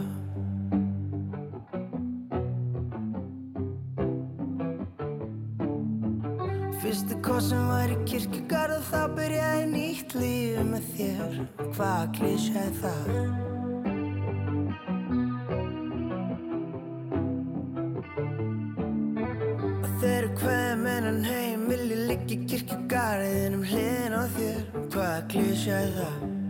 Fyrstu 6.78 7.18
kossin 7.26 7.66
var 7.72 7.90
í 7.90 7.98
kirkjugarð 8.06 8.78
og 8.78 8.88
þá 8.92 9.02
byrjaði 9.18 9.68
nýtt 9.74 10.18
líf 10.22 10.64
með 10.70 10.90
þér 10.94 11.38
Hvað 11.74 12.10
klísja 12.20 12.68
það? 12.78 13.57
Kirkjugarðin 23.08 23.54
um 23.56 23.62
hliðin 23.64 24.12
á 24.12 24.22
þér 24.36 24.58
Hvað 24.92 25.22
klísja 25.32 25.80
er 25.80 25.92
það? 25.96 26.47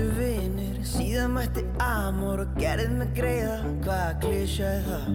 Bestu 0.00 0.20
vinir, 0.20 0.80
síðan 0.84 1.34
mætti 1.34 1.64
amor 1.78 2.40
og 2.44 2.54
gerðið 2.58 2.92
mig 2.98 3.10
greiða, 3.16 3.56
hvaða 3.84 4.12
klísja 4.22 4.66
er 4.66 4.82
það? 4.86 5.06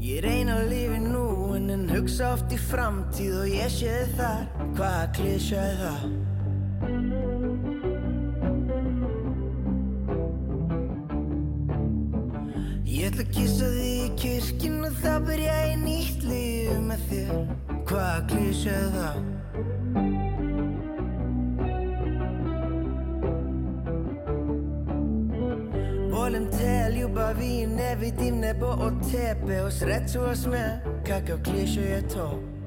Ég 0.00 0.20
reyna 0.24 0.58
að 0.60 0.72
lifi 0.74 1.00
nú 1.06 1.24
en 1.56 1.70
en 1.70 1.88
hugsa 1.88 2.34
oft 2.34 2.52
í 2.52 2.58
framtíð 2.58 3.38
og 3.40 3.48
ég 3.54 3.72
sé 3.72 3.94
þið 4.02 4.16
þar, 4.18 4.44
hvaða 4.76 5.06
klísja 5.16 5.64
er 5.64 5.76
það? 5.84 6.02
Ég 12.90 13.08
ætla 13.08 13.24
að 13.24 13.32
kissa 13.32 13.72
þig 13.72 13.90
í 13.90 14.14
kirkjun 14.20 14.80
og 14.84 15.00
það 15.00 15.28
byrja 15.30 15.58
í 15.70 15.74
nýtt 15.86 16.24
líf 16.28 16.80
með 16.84 17.10
þér 17.10 17.69
Hvaða 18.00 18.20
klísja 18.30 18.72
er 18.72 18.92
það? 18.94 19.16
Volim 26.14 26.46
te 26.54 26.70
ljubavi 26.94 27.66
ne 27.74 27.90
vidim 28.00 28.38
nebo 28.40 28.70
od 28.86 29.02
tebe 29.10 29.60
Osrećuvaš 29.66 30.46
me 30.46 30.64
kakav 31.04 31.42
kliše 31.44 31.80
je 31.80 32.00
to 32.08 32.59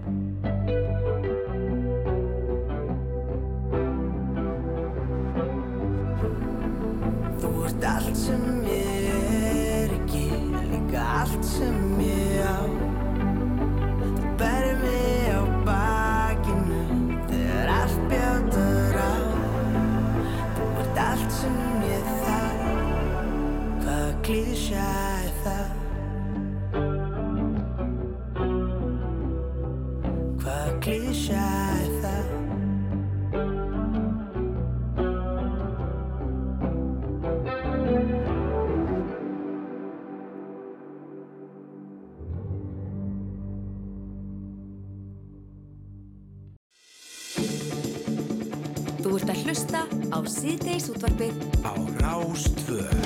síðdeis 50.43 50.89
útvarpið 50.91 51.37
á 51.63 51.71
Rástvöð. 52.01 53.03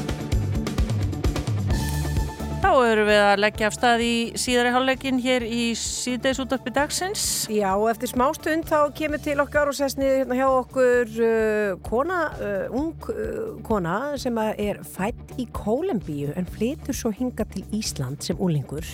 Þá 2.57 2.69
erum 2.89 3.05
við 3.05 3.19
að 3.21 3.41
leggja 3.43 3.67
af 3.69 3.75
stað 3.75 4.01
í 4.01 4.13
síðari 4.41 4.71
hálfleikin 4.73 5.19
hér 5.21 5.45
í 5.45 5.67
síðdeis 5.77 6.41
útvarpi 6.41 6.73
dagsins. 6.73 7.25
Já, 7.53 7.69
og 7.75 7.91
eftir 7.91 8.09
smástund 8.09 8.65
þá 8.65 8.89
kemur 8.97 9.21
til 9.21 9.37
okkar 9.43 9.69
og 9.69 9.77
sest 9.77 10.01
niður 10.01 10.23
hérna 10.23 10.39
hjá 10.39 10.47
okkur 10.47 11.13
uh, 11.27 11.75
kona, 11.85 12.17
uh, 12.41 12.79
ung 12.79 13.05
uh, 13.13 13.53
kona 13.67 13.99
sem 14.17 14.41
að 14.41 14.63
er 14.71 14.81
fætt 14.97 15.37
í 15.37 15.45
Kólumbíu 15.53 16.33
en 16.33 16.49
flytur 16.57 16.97
svo 16.97 17.13
hinga 17.13 17.45
til 17.53 17.61
Ísland 17.69 18.25
sem 18.25 18.41
úlingur 18.41 18.89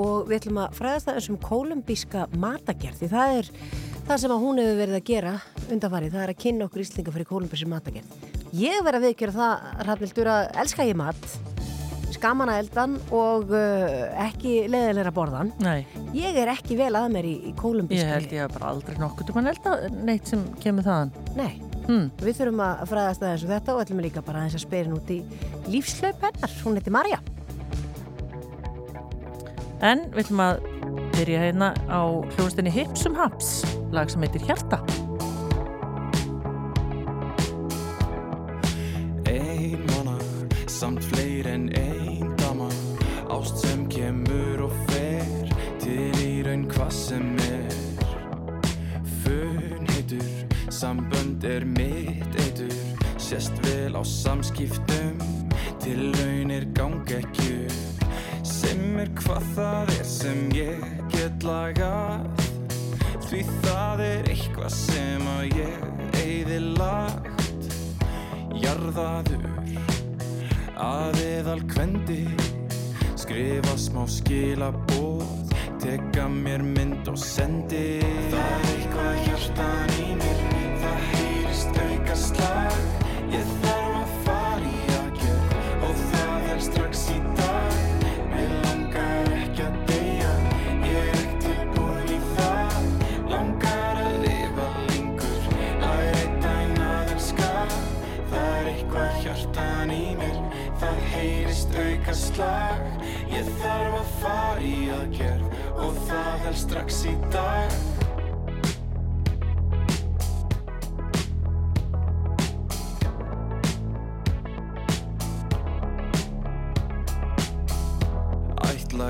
og 0.00 0.26
við 0.26 0.40
ætlum 0.40 0.60
að 0.64 0.76
fræðast 0.78 1.08
það 1.08 1.16
eins 1.18 1.30
um 1.30 1.40
kólumbíska 1.42 2.26
matagerð 2.40 3.02
því 3.02 3.08
það 3.14 3.38
er 3.38 3.50
það 4.10 4.18
sem 4.24 4.32
að 4.34 4.42
hún 4.42 4.58
hefur 4.60 4.78
verið 4.80 4.96
að 4.98 5.06
gera 5.06 5.32
undanfarið, 5.70 6.14
það 6.16 6.24
er 6.26 6.32
að 6.34 6.40
kynna 6.42 6.66
okkur 6.66 6.82
Íslinga 6.82 7.12
fyrir 7.14 7.28
kólumbíski 7.30 7.68
matagerð. 7.70 8.28
Ég 8.58 8.80
verð 8.82 8.98
að 8.98 9.04
viðgjöra 9.06 9.34
það, 9.36 9.68
Rafnildur, 9.86 10.30
að 10.34 10.48
elska 10.64 10.86
ég 10.88 10.98
mat 10.98 11.30
skaman 12.10 12.50
að 12.50 12.58
eldan 12.64 12.96
og 13.14 13.52
uh, 13.54 13.92
ekki 14.26 14.64
leðilegra 14.68 15.12
borðan 15.14 15.52
Nei, 15.62 15.86
Ég 16.12 16.34
er 16.42 16.50
ekki 16.52 16.74
vel 16.76 16.90
að 16.98 17.06
mér 17.14 17.28
í, 17.30 17.34
í 17.38 17.52
ég 17.52 17.56
kólumbískri. 17.60 18.08
held 18.10 18.34
ég 18.34 18.42
að 18.48 18.56
bara 18.58 18.72
aldrei 18.74 18.98
nokkuð 19.00 19.30
um 19.30 19.38
að 19.40 19.50
elda 19.54 19.74
neitt 20.10 20.26
sem 20.28 20.42
kemur 20.60 20.84
þaðan. 20.88 21.12
Nei, 21.38 21.52
Hmm. 21.86 22.10
við 22.20 22.36
þurfum 22.38 22.60
að 22.62 22.82
fræðast 22.90 23.22
aðeins 23.24 23.44
um 23.46 23.50
þetta 23.50 23.72
og 23.74 23.80
ætlum 23.82 24.02
líka 24.04 24.20
bara 24.26 24.42
aðeins 24.42 24.58
að 24.58 24.66
spyrin 24.66 24.92
út 24.98 25.08
í 25.10 25.16
lífslaup 25.72 26.20
hennar. 26.26 26.52
Hún 26.62 26.76
heiti 26.78 26.92
Marja. 26.94 27.18
En 29.80 30.04
við 30.12 30.20
ætlum 30.26 30.42
að 30.44 30.60
byrja 31.20 31.40
hérna 31.42 31.74
á 31.92 32.00
hljóðstinni 32.32 32.70
Hipsum 32.72 33.12
Haps, 33.12 33.60
lag 33.92 34.08
sem 34.08 34.22
heitir 34.24 34.40
Hjarta. 34.48 34.78
Ein 39.28 39.82
manna, 39.90 40.16
samt 40.64 41.04
fleir 41.04 41.44
en 41.50 41.68
ein 41.76 42.32
dama 42.40 42.70
Ást 43.28 43.60
sem 43.60 43.84
kemur 43.92 44.64
og 44.64 44.72
fer 44.88 45.52
Til 45.82 46.16
í 46.24 46.30
raun 46.46 46.64
hvað 46.72 46.94
sem 46.96 47.36
er 47.50 47.76
Fun 49.20 49.84
heitur, 49.92 50.32
sambönd 50.72 51.44
er 51.44 51.68
mitt 51.68 52.40
eitur 52.46 52.72
Sést 53.20 53.60
vel 53.68 53.92
á 53.92 54.02
samskiptum 54.08 55.20
Til 55.84 56.08
raunir 56.16 56.64
ganga 56.72 57.20
ekki 57.20 57.60
upp 57.68 58.08
Sem 58.46 58.96
er 59.04 59.12
hvað 59.20 59.54
það 59.58 59.94
er 59.98 60.10
sem 60.16 60.42
ég 60.56 60.99
get 61.20 61.44
lagað. 61.44 62.28
Því 63.28 63.40
það 63.60 64.02
er 64.06 64.28
eitthvað 64.32 64.72
sem 64.72 65.26
að 65.28 65.58
ég 65.58 66.14
eyði 66.20 66.60
lagt. 66.78 67.66
Jarðaður 68.60 69.44
að 70.80 71.20
eðal 71.26 71.60
kvendi. 71.70 72.22
Skrifa 73.20 73.76
smá 73.78 74.06
skilabóð 74.10 75.52
Teka 75.80 76.24
mér 76.32 76.64
mynd 76.64 77.08
og 77.12 77.20
sendi. 77.20 78.00
Það 78.32 78.48
er 78.48 78.70
eitthvað 78.72 79.20
hjartan 79.26 79.94
í 80.00 80.08
mér 80.22 80.40
Það 80.80 81.04
heyrist 81.10 81.84
auka 81.84 82.16
slag 82.24 82.80
Ég 83.36 83.54
þarf 83.60 83.79
hjartan 99.50 99.90
í 99.90 100.16
mér. 100.18 100.36
Það 100.80 101.00
heyrist 101.12 101.74
auka 101.74 102.14
slag. 102.14 102.82
Ég 103.30 103.48
þarf 103.60 103.96
að 104.00 104.12
fara 104.20 104.60
í 104.60 104.90
aðgerð 104.90 105.58
Og 105.80 105.98
það 106.08 106.44
helst 106.44 106.68
strax 106.68 107.04
í 107.06 107.16
dag. 107.30 107.78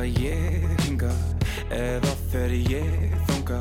Ég 0.01 0.63
hinga 0.87 1.11
Eða 1.75 2.13
fer 2.31 2.55
ég 2.55 3.11
þanga 3.29 3.59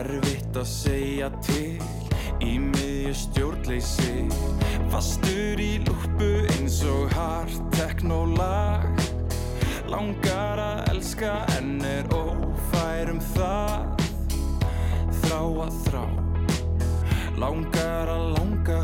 Erfitt 0.00 0.56
að 0.56 0.66
segja 0.66 1.28
til 1.44 2.09
Í 2.40 2.56
miðju 2.62 3.14
stjórnleysi. 3.24 4.26
Fastur 4.90 5.60
í 5.62 5.72
lúpu 5.86 6.32
eins 6.56 6.80
og 6.88 7.12
hart 7.14 7.60
teknólag 7.76 8.88
Langar 9.90 10.60
að 10.62 10.80
elska 10.92 11.32
en 11.56 11.80
er 11.82 12.06
ófær 12.14 13.10
um 13.10 13.18
það. 13.32 14.04
Þrá 15.24 15.40
að 15.64 15.80
þrá. 15.88 16.04
Langar 17.42 18.12
að 18.14 18.24
langa. 18.36 18.80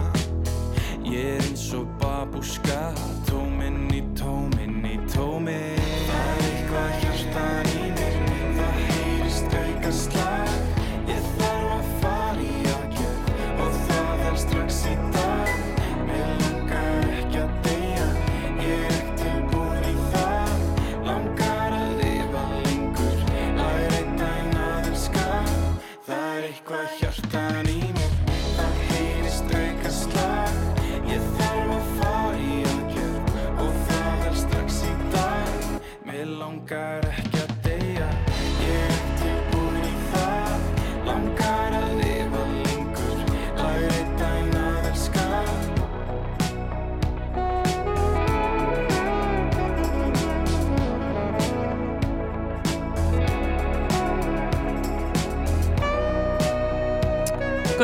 Ég 1.06 1.36
er 1.36 1.46
eins 1.46 1.68
og 1.78 1.86
babúska. 2.02 2.90
Tóminn 3.30 3.86
í 3.94 4.02
tóminn 4.18 4.82
í 4.82 4.98
tóminn 5.14 5.75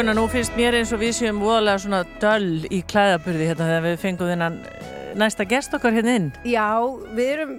Gunnar, 0.03 0.16
nú 0.18 0.24
finnst 0.26 0.57
mér 0.59 0.74
eins 0.74 0.90
og 0.90 0.98
við 0.98 1.12
séum 1.14 1.36
voðalega 1.38 1.78
svona 1.78 1.98
döll 2.18 2.64
í 2.74 2.80
klæðaburði 2.90 3.44
hérna 3.46 3.66
þegar 3.68 3.84
við 3.84 3.92
fengum 4.03 4.30
þennan 4.32 4.57
eh, 4.66 5.11
næsta 5.20 5.44
gest 5.46 5.76
okkar 5.78 5.94
hérna 5.94 6.14
inn. 6.18 6.24
Já, 6.42 6.72
við 7.14 7.28
erum 7.36 7.53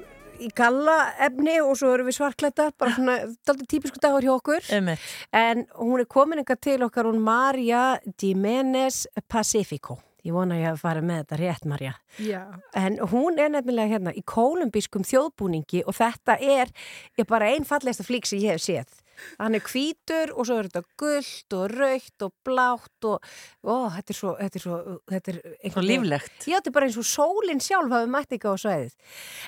í 0.44 0.50
galla 0.52 0.98
efni 1.24 1.54
og 1.64 1.78
svo 1.80 1.94
erum 1.96 2.10
við 2.10 2.18
svarklættar, 2.18 2.74
bara 2.76 2.92
svona 2.98 3.16
daldi 3.48 3.68
típisku 3.72 4.02
dagur 4.04 4.28
hjá 4.28 4.34
okkur. 4.34 4.68
Einmitt. 4.76 5.06
En 5.32 5.64
hún 5.78 6.04
er 6.04 6.10
komin 6.12 6.42
eitthvað 6.42 6.60
til 6.68 6.76
okkar, 6.84 7.08
hún 7.08 7.24
Marja 7.24 7.86
Jiménez 8.12 9.06
Pacifico. 9.32 10.02
Ég 10.28 10.36
vona 10.36 10.58
að 10.58 10.66
ég 10.66 10.74
hef 10.74 10.84
farið 10.84 11.08
með 11.08 11.22
þetta 11.22 11.40
rétt, 11.46 11.70
Marja. 11.72 11.94
Já. 12.28 12.42
En 12.76 13.00
hún 13.14 13.40
er 13.40 13.56
nefnilega 13.56 13.96
hérna 13.96 14.12
í 14.20 14.26
kolumbískum 14.28 15.08
þjóðbúningi 15.08 15.86
og 15.88 15.96
þetta 15.96 16.36
er, 16.44 16.76
er 17.16 17.32
bara 17.32 17.56
einn 17.56 17.64
fallegasta 17.72 18.04
flík 18.04 18.28
sem 18.28 18.44
ég 18.44 18.58
hef 18.58 18.68
séð. 18.68 19.00
Hann 19.40 19.56
er 19.58 19.64
hvítur 19.68 20.32
og 20.34 20.48
svo 20.48 20.58
er 20.62 20.68
þetta 20.70 20.84
gullt 21.00 21.56
og 21.58 21.74
raukt 21.74 22.26
og 22.28 22.34
blátt 22.48 23.08
og 23.10 23.28
ó, 23.64 23.76
þetta 23.96 24.14
er 24.14 24.18
svo, 24.18 24.34
þetta 24.40 24.60
er 24.60 24.64
svo, 24.66 24.78
þetta 25.12 25.34
er 25.34 25.40
veginn- 25.64 25.88
líflegt. 25.90 26.48
Já, 26.48 26.58
þetta 26.60 26.72
er 26.72 26.76
bara 26.78 26.90
eins 26.90 26.98
og 27.02 27.08
sólinn 27.10 27.62
sjálf 27.64 27.94
hafi 27.94 28.12
mætt 28.14 28.36
ekki 28.38 28.50
á 28.50 28.56
svæðið. 28.64 28.96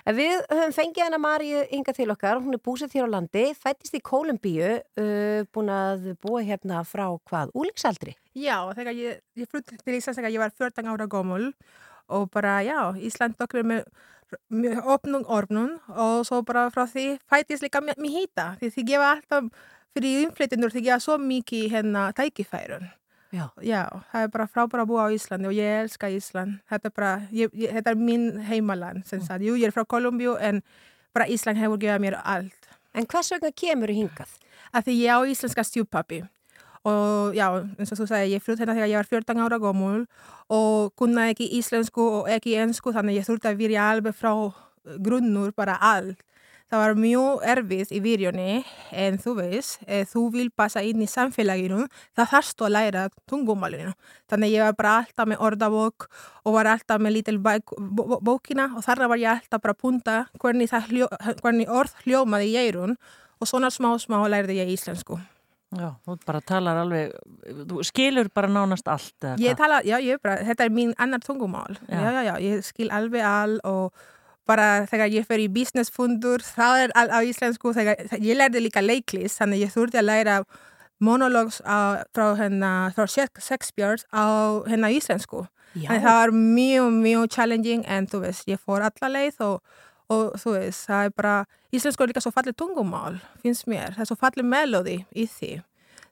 En 0.05 0.16
við 0.20 0.36
höfum 0.51 0.76
fengið 0.80 1.03
hana 1.07 1.22
Maríu 1.26 1.63
ynga 1.72 1.93
til 1.95 2.09
okkar, 2.13 2.41
hún 2.43 2.53
er 2.57 2.63
búsett 2.63 2.93
hér 2.93 3.07
á 3.09 3.13
landi, 3.16 3.45
fættist 3.57 3.95
í 3.97 4.01
Kólumbíu, 4.05 4.72
uh, 5.01 5.43
búin 5.55 5.72
að 5.74 6.11
búa 6.22 6.43
hérna 6.45 6.84
frá 6.88 7.07
hvað, 7.30 7.51
úlingsaldri? 7.55 8.16
Já, 8.36 8.57
þegar 8.76 8.93
ég, 8.99 9.22
ég 9.39 9.47
flutti 9.49 9.78
til 9.80 9.95
Íslands 9.97 10.20
þegar 10.20 10.34
ég 10.36 10.43
var 10.43 10.51
14 10.51 10.88
ára 10.91 11.07
gömul 11.07 11.53
og 12.09 12.30
bara, 12.32 12.59
já, 12.61 12.80
Ísland 12.99 13.39
okkur 13.41 13.63
með 13.66 13.86
opnum 14.96 15.24
orfnum 15.28 15.78
og 15.94 16.26
svo 16.28 16.42
bara 16.48 16.68
frá 16.74 16.86
því 16.90 17.16
fættist 17.30 17.66
líka 17.66 17.82
með 17.84 18.04
hýta 18.12 18.52
því 18.60 18.72
þið 18.76 18.92
gefa 18.92 19.10
alltaf 19.16 19.50
fyrir 19.96 20.26
innflytjendur 20.26 20.74
þið 20.76 20.88
gefa 20.90 21.02
svo 21.04 21.18
mikið 21.22 21.68
hérna 21.72 22.10
tækifærun. 22.16 22.90
Já. 23.36 23.50
Já, 23.62 23.84
það 24.12 24.26
er 24.26 24.32
bara 24.32 24.48
frábæra 24.48 24.84
að 24.86 24.92
búa 24.92 25.08
á 25.08 25.16
Íslandi 25.16 25.50
og 25.50 25.56
ég 25.58 25.80
elska 25.82 26.10
Ísland. 26.14 26.60
Þetta 26.72 26.88
er 26.88 26.94
bara, 26.96 27.12
ég, 27.36 27.52
ég, 27.52 27.74
þetta 27.76 27.92
er 27.92 28.00
minn 28.00 28.28
heimaland, 28.48 29.04
sem 29.10 29.24
sagt. 29.24 29.44
Jú, 29.44 29.58
ég 29.60 29.68
er 29.68 29.76
frá 29.76 29.84
Kolumbíu 29.84 30.38
en 30.40 30.62
bara 31.16 31.28
Ísland 31.32 31.60
hefur 31.60 31.82
gefað 31.82 32.04
mér 32.06 32.20
allt. 32.24 32.70
En 32.96 33.08
hvers 33.12 33.34
vegna 33.34 33.52
kemur 33.52 33.92
þú 33.92 33.98
hingað? 33.98 34.38
Að 34.72 34.88
því 34.88 34.96
ég 35.02 35.20
á 35.20 35.20
íslenska 35.28 35.66
stjúpappi. 35.68 36.22
Og 36.86 37.34
já, 37.34 37.48
eins 37.80 37.92
og 37.92 37.98
þú 37.98 38.06
sagði, 38.12 38.36
ég 38.36 38.44
flutt 38.46 38.60
hérna 38.62 38.76
þegar 38.78 38.92
ég 38.92 39.00
var 39.02 39.10
14 39.10 39.42
ára 39.42 39.58
gómul 39.58 40.06
og 40.54 40.94
kunna 41.00 41.32
ekki 41.32 41.48
íslensku 41.58 42.04
og 42.22 42.30
ekki 42.30 42.60
ensku 42.62 42.94
þannig 42.94 43.18
ég 43.24 43.26
þurfti 43.26 43.50
að 43.50 43.60
virja 43.64 43.90
alveg 43.90 44.14
frá 44.14 44.32
grunnur 45.02 45.50
bara 45.58 45.80
allt. 45.82 46.22
Það 46.66 46.82
var 46.82 46.96
mjög 46.98 47.44
erfið 47.46 47.92
í 47.94 48.00
virjunni 48.02 48.54
en 48.98 49.20
þú 49.22 49.36
veist, 49.38 49.84
þú 50.10 50.24
vil 50.34 50.48
passa 50.50 50.82
inn 50.82 51.04
í 51.06 51.10
samfélaginu, 51.10 51.84
það 52.18 52.32
þarfst 52.32 52.64
að 52.66 52.74
læra 52.74 53.04
tungumálinu. 53.30 53.94
Þannig 54.30 54.56
ég 54.56 54.66
var 54.66 54.78
bara 54.80 54.96
alltaf 55.04 55.30
með 55.30 55.44
orðabók 55.46 56.08
og 56.42 56.58
var 56.58 56.72
alltaf 56.74 57.02
með 57.02 57.20
lítil 57.20 57.38
bókina 57.42 58.72
og 58.74 58.82
þarna 58.86 59.12
var 59.14 59.22
ég 59.22 59.32
alltaf 59.36 59.62
bara 59.62 59.78
að 59.78 59.82
punta 59.86 60.18
hvernig, 60.42 60.74
hljó, 60.90 61.10
hvernig 61.44 61.70
orð 61.70 61.94
hljómaði 62.02 62.50
í 62.50 62.60
eirun 62.66 62.98
og 63.38 63.50
svona 63.50 63.70
smá 63.70 63.94
smá 64.02 64.24
lærði 64.26 64.58
ég 64.64 64.74
íslensku. 64.74 65.22
Já, 65.76 65.89
þú 66.05 66.16
bara 66.26 66.39
talar 66.41 66.78
alveg, 66.78 67.11
þú 67.68 67.82
skilur 67.84 68.30
bara 68.34 68.47
nánast 68.47 68.88
allt. 68.88 69.16
eða 69.22 69.38
Ég 69.41 69.57
tala, 69.57 69.82
já, 69.84 69.97
ég 69.99 70.22
bara, 70.24 70.38
þetta 70.45 70.66
er 70.66 70.70
mín 70.70 70.93
annar 70.97 71.20
tungumál. 71.26 71.76
Já. 71.89 71.99
Já. 71.99 72.11
já, 72.11 72.22
já, 72.30 72.36
ég 72.39 72.61
skil 72.63 72.89
alveg 72.93 73.22
all 73.26 73.57
og 73.63 73.91
bara 74.47 74.86
þegar 74.86 75.09
ég 75.09 75.26
fer 75.26 75.41
í 75.41 75.47
businessfundur, 75.49 76.39
það 76.45 76.84
er 76.86 76.91
all 76.95 77.09
á 77.09 77.20
íslensku, 77.26 77.74
þegar 77.74 77.95
ég 78.22 78.38
lærði 78.38 78.61
líka 78.68 78.82
leiklist, 78.86 79.39
þannig 79.41 79.66
ég 79.66 79.74
þurfti 79.74 79.97
að 79.99 80.05
læra 80.11 80.38
monologs 81.01 81.61
á, 81.66 82.05
frá 82.13 82.36
hennar, 82.39 82.93
frá 82.95 83.07
Shak- 83.09 83.41
Shakespeare 83.41 83.97
á 84.13 84.63
hennar 84.70 84.93
íslensku. 84.93 85.47
Já. 85.76 85.89
En 85.91 86.01
það 86.05 86.20
var 86.22 86.32
mjög, 86.32 86.91
mjög 87.01 87.26
challenging 87.36 87.84
en 87.88 88.07
þú 88.07 88.22
veist, 88.24 88.45
ég 88.47 88.61
fór 88.63 88.86
alla 88.86 89.09
leið 89.11 89.41
og, 89.43 89.59
og 90.12 90.36
þú 90.41 90.58
veist, 90.58 90.88
það 90.89 91.08
er 91.08 91.16
bara, 91.18 91.36
íslensku 91.76 92.03
er 92.03 92.12
líka 92.12 92.24
svo 92.24 92.34
fallið 92.36 92.58
tungumál, 92.62 93.22
finnst 93.43 93.70
mér, 93.70 93.95
það 93.95 94.06
er 94.06 94.12
svo 94.12 94.20
fallið 94.20 94.51
melodi 94.51 94.99
í 95.16 95.26
því. 95.30 95.53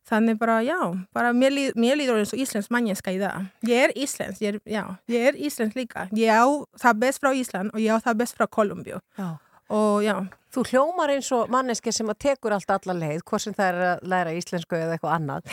Þannig 0.03 0.35
bara, 0.35 0.57
já, 0.65 0.77
bara 1.15 1.29
mér, 1.31 1.53
líð, 1.55 1.77
mér 1.79 1.95
líður 1.95 2.19
eins 2.19 2.33
og 2.35 2.41
íslensk 2.43 2.71
mannjenska 2.75 3.13
í 3.15 3.21
það. 3.21 3.45
Ég 3.69 3.85
er 3.85 3.93
íslensk, 3.95 4.41
ég 4.43 4.51
er, 4.51 4.57
já, 4.67 4.83
ég 5.13 5.27
er 5.29 5.37
íslensk 5.39 5.77
líka. 5.79 6.09
Ég 6.11 6.27
á 6.27 6.43
það 6.81 6.99
best 7.05 7.23
frá 7.23 7.31
Ísland 7.31 7.71
og 7.71 7.79
ég 7.79 7.95
á 7.95 8.03
það 8.03 8.19
best 8.19 8.35
frá 8.35 8.49
Kolumbíu. 8.51 8.99
Já. 9.15 9.29
Og 9.71 10.03
já, 10.03 10.17
Þú 10.53 10.61
hljómar 10.69 11.09
eins 11.09 11.31
og 11.33 11.47
manneski 11.49 11.89
sem 11.93 12.09
að 12.13 12.19
tekur 12.27 12.53
allt 12.53 12.69
alla 12.69 12.93
leið, 12.93 13.23
hvort 13.25 13.41
sem 13.41 13.55
það 13.57 13.69
er 13.71 13.85
að 13.87 14.03
læra 14.11 14.33
íslensku 14.37 14.77
eða 14.77 14.97
eitthvað 14.97 15.15
annað. 15.15 15.47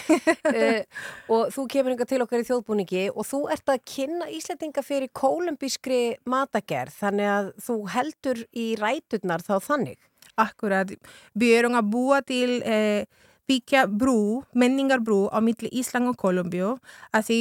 uh, 0.51 1.07
og 1.39 1.55
þú 1.55 1.65
kemur 1.73 1.95
yngar 1.95 2.11
til 2.11 2.19
okkar 2.21 2.43
í 2.43 2.49
þjóðbúningi 2.51 3.07
og 3.15 3.25
þú 3.31 3.41
ert 3.55 3.73
að 3.73 3.81
kynna 3.89 4.29
Íslendinga 4.37 4.85
fyrir 4.85 5.09
kólumbískri 5.17 6.03
matagerð, 6.29 6.99
þannig 7.01 7.31
að 7.33 7.49
þú 7.65 7.79
heldur 7.95 8.43
í 8.53 8.67
ræturnar 8.83 9.47
þá 9.47 9.55
þannig. 9.71 9.97
akkurat. 10.41 10.93
Við 11.37 11.57
erum 11.57 11.81
að 11.81 11.91
búa 11.97 12.21
til 12.25 12.61
eh, 12.61 13.09
byggja 13.51 13.88
brú, 13.90 14.44
menningarbrú 14.55 15.26
á 15.34 15.42
milli 15.42 15.70
Ísland 15.74 16.07
og 16.12 16.18
Kolumbíu 16.20 16.76
að 17.11 17.26
því 17.26 17.40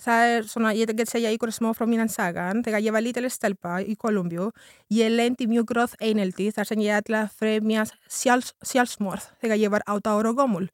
það 0.00 0.30
er 0.32 0.48
svona, 0.48 0.72
ég 0.72 0.92
get 0.96 1.12
segja 1.12 1.32
ykkur 1.34 1.52
smá 1.52 1.74
frá 1.76 1.84
mínan 1.88 2.08
sagan, 2.08 2.64
þegar 2.64 2.80
ég 2.86 2.96
var 2.96 3.04
lítileg 3.04 3.34
stelpa 3.34 3.76
í 3.84 3.98
Kolumbíu, 4.00 4.48
ég 4.96 5.12
lendi 5.12 5.50
mjög 5.50 5.68
gróð 5.74 5.98
eineldi 6.00 6.48
þar 6.56 6.70
sem 6.70 6.80
ég 6.86 7.02
ætla 7.02 7.26
að 7.26 7.36
fremja 7.42 7.84
sjálfs, 8.08 8.54
sjálfsmorð 8.64 9.28
þegar 9.44 9.60
ég 9.60 9.74
var 9.76 9.84
átta 9.84 10.16
ára 10.16 10.32
gömul. 10.32 10.70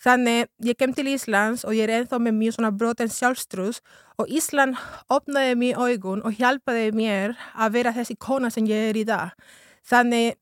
Þannig 0.00 0.48
ég 0.64 0.78
kem 0.80 0.94
til 0.96 1.10
Íslands 1.12 1.66
og 1.68 1.76
ég 1.76 1.84
er 1.84 1.98
ennþá 1.98 2.22
með 2.24 2.38
mjög 2.40 2.56
svona 2.56 2.72
broten 2.72 3.12
sjálfstrús 3.12 3.82
og 4.16 4.32
Ísland 4.32 4.80
opnaði 5.12 5.58
mér 5.60 5.82
augun 5.84 6.24
og 6.24 6.40
hjálpaði 6.40 6.94
mér 6.96 7.36
að 7.52 7.74
vera 7.76 7.92
þessi 7.92 8.16
kona 8.16 8.48
sem 8.48 8.64
ég 8.70 8.88
er 8.94 8.96
í 8.96 9.04
dag. 9.04 9.36
Þannig 9.84 10.39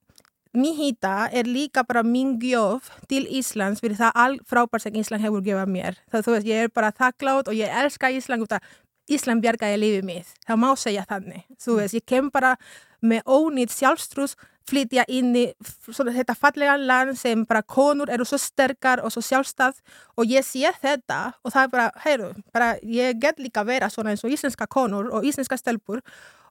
Mín 0.58 0.74
hýta 0.74 1.28
er 1.30 1.46
líka 1.46 1.84
bara 1.86 2.02
mín 2.02 2.34
gjöf 2.42 2.90
til 3.10 3.22
Íslands 3.38 3.82
fyrir 3.84 3.98
það 4.00 4.20
all 4.24 4.36
frábært 4.48 4.82
sem 4.82 4.98
Ísland 4.98 5.22
hefur 5.22 5.44
gefað 5.46 5.70
mér. 5.70 5.98
Það 6.10 6.26
þú 6.26 6.34
veist, 6.34 6.50
ég 6.50 6.66
er 6.66 6.74
bara 6.74 6.90
þakklátt 6.90 7.50
og 7.50 7.54
ég 7.54 7.80
elska 7.82 8.10
Ísland 8.10 8.42
út 8.46 8.56
að 8.58 8.68
Ísland 9.08 9.44
bjargaði 9.44 9.78
lífið 9.80 10.04
mitt. 10.04 10.32
Það 10.48 10.62
má 10.64 10.68
segja 10.76 11.06
þannig. 11.08 11.44
Þú 11.62 11.78
veist, 11.78 11.96
ég 11.96 12.06
kem 12.10 12.30
bara 12.34 12.56
með 13.00 13.30
ónýtt 13.30 13.72
sjálfstrús 13.72 14.34
flytja 14.68 15.04
inn 15.08 15.32
í 15.38 15.44
svona, 15.86 16.12
þetta 16.12 16.36
fallega 16.36 16.74
land 16.80 17.16
sem 17.18 17.44
bara 17.48 17.62
konur 17.62 18.10
eru 18.12 18.26
svo 18.28 18.38
sterkar 18.40 19.02
og 19.04 19.12
svo 19.14 19.22
sjálfstæð 19.24 19.78
og 20.18 20.28
ég 20.28 20.44
sé 20.46 20.72
þetta 20.82 21.20
og 21.42 21.54
það 21.54 21.62
er 21.62 21.72
bara, 21.72 21.86
heyrðu, 22.04 22.32
bara 22.54 22.72
ég 22.82 23.20
get 23.22 23.40
líka 23.40 23.64
vera 23.68 23.88
svona 23.92 24.12
eins 24.12 24.24
og 24.26 24.34
íslenska 24.34 24.68
konur 24.70 25.08
og 25.14 25.24
íslenska 25.28 25.56
stelpur 25.60 26.02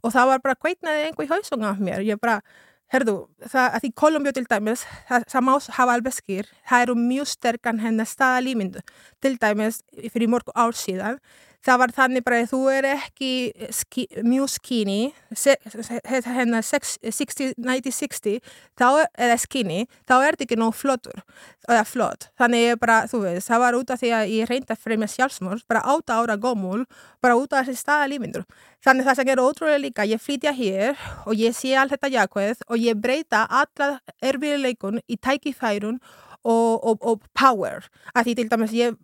og 0.02 0.14
það 0.16 0.32
var 0.32 0.44
bara 0.46 0.58
kveitnaði 0.58 1.08
einhver 1.08 1.28
í 1.28 1.32
hausung 1.32 1.66
af 1.68 1.82
mér. 1.84 2.04
Ég 2.06 2.22
bara, 2.22 2.40
Herðu, 2.88 3.16
það, 3.44 3.66
að 3.66 3.82
því 3.84 3.90
Kolumbíu 4.00 4.32
til 4.36 4.46
dæmis, 4.48 4.86
það, 5.10 5.26
það 5.34 5.44
má 5.44 5.52
hafa 5.76 5.96
alveg 5.98 6.16
skýr, 6.16 6.52
það 6.70 6.86
eru 6.86 6.94
mjög 7.02 7.30
sterkan 7.34 7.82
hennar 7.84 8.08
staðalímyndu. 8.08 8.84
Til 9.24 9.34
dæmis 9.42 9.82
fyrir 10.14 10.32
mörg 10.32 10.54
ár 10.56 10.78
síðan, 10.78 11.20
það 11.68 11.80
var 11.82 11.92
þannig 11.98 12.24
bara 12.26 12.38
þú 12.48 12.60
er 12.72 12.86
ekki 12.94 13.32
ski, 13.76 14.06
mjög 14.24 14.50
skinny, 14.56 15.00
se- 15.36 15.58
se- 15.68 16.22
hennar 16.32 16.64
60-90-60, 16.64 18.40
eða 18.80 19.38
skinny, 19.42 19.82
þá 20.08 20.14
er 20.24 20.36
þetta 20.38 20.46
ekki 20.48 20.58
nóg 20.60 20.76
flottur, 20.78 21.20
eða 21.68 21.84
flott. 21.88 22.30
Þannig 22.40 22.64
ég 22.70 22.80
bara, 22.82 23.02
þú 23.12 23.22
veist, 23.26 23.48
það 23.50 23.64
var 23.66 23.78
út 23.80 23.92
af 23.94 24.02
því 24.02 24.12
að 24.18 24.32
ég 24.36 24.50
reynda 24.52 24.76
að 24.78 24.84
fremja 24.86 25.10
sjálfsmorð, 25.16 25.66
bara 25.70 25.84
átta 25.94 26.20
ára 26.22 26.38
gómul, 26.40 26.86
bara 27.24 27.38
út 27.40 27.54
af 27.54 27.68
þessi 27.68 27.84
staðalímyndur. 27.84 28.46
Þannig 28.86 29.08
það 29.10 29.20
sem 29.20 29.32
er 29.34 29.42
ótrúlega 29.44 29.82
líka, 29.84 30.06
ég 30.08 30.22
flytja 30.24 30.54
hér 30.56 30.96
og 31.26 31.34
ég 31.36 31.56
sé 31.58 31.74
allt 31.76 31.92
þetta 31.96 32.14
jákvæð 32.14 32.64
og 32.70 32.78
ég 32.80 33.02
breyta 33.02 33.44
alla 33.50 33.98
erfiðleikun 34.24 35.02
í 35.10 35.18
tækifærun 35.18 36.00
og, 36.48 36.86
og, 36.88 37.02
og 37.02 37.26
power. 37.36 37.84
Að 38.16 38.30
því 38.30 38.36
til 38.40 38.50
dæmis 38.54 38.76
ég, 38.78 38.96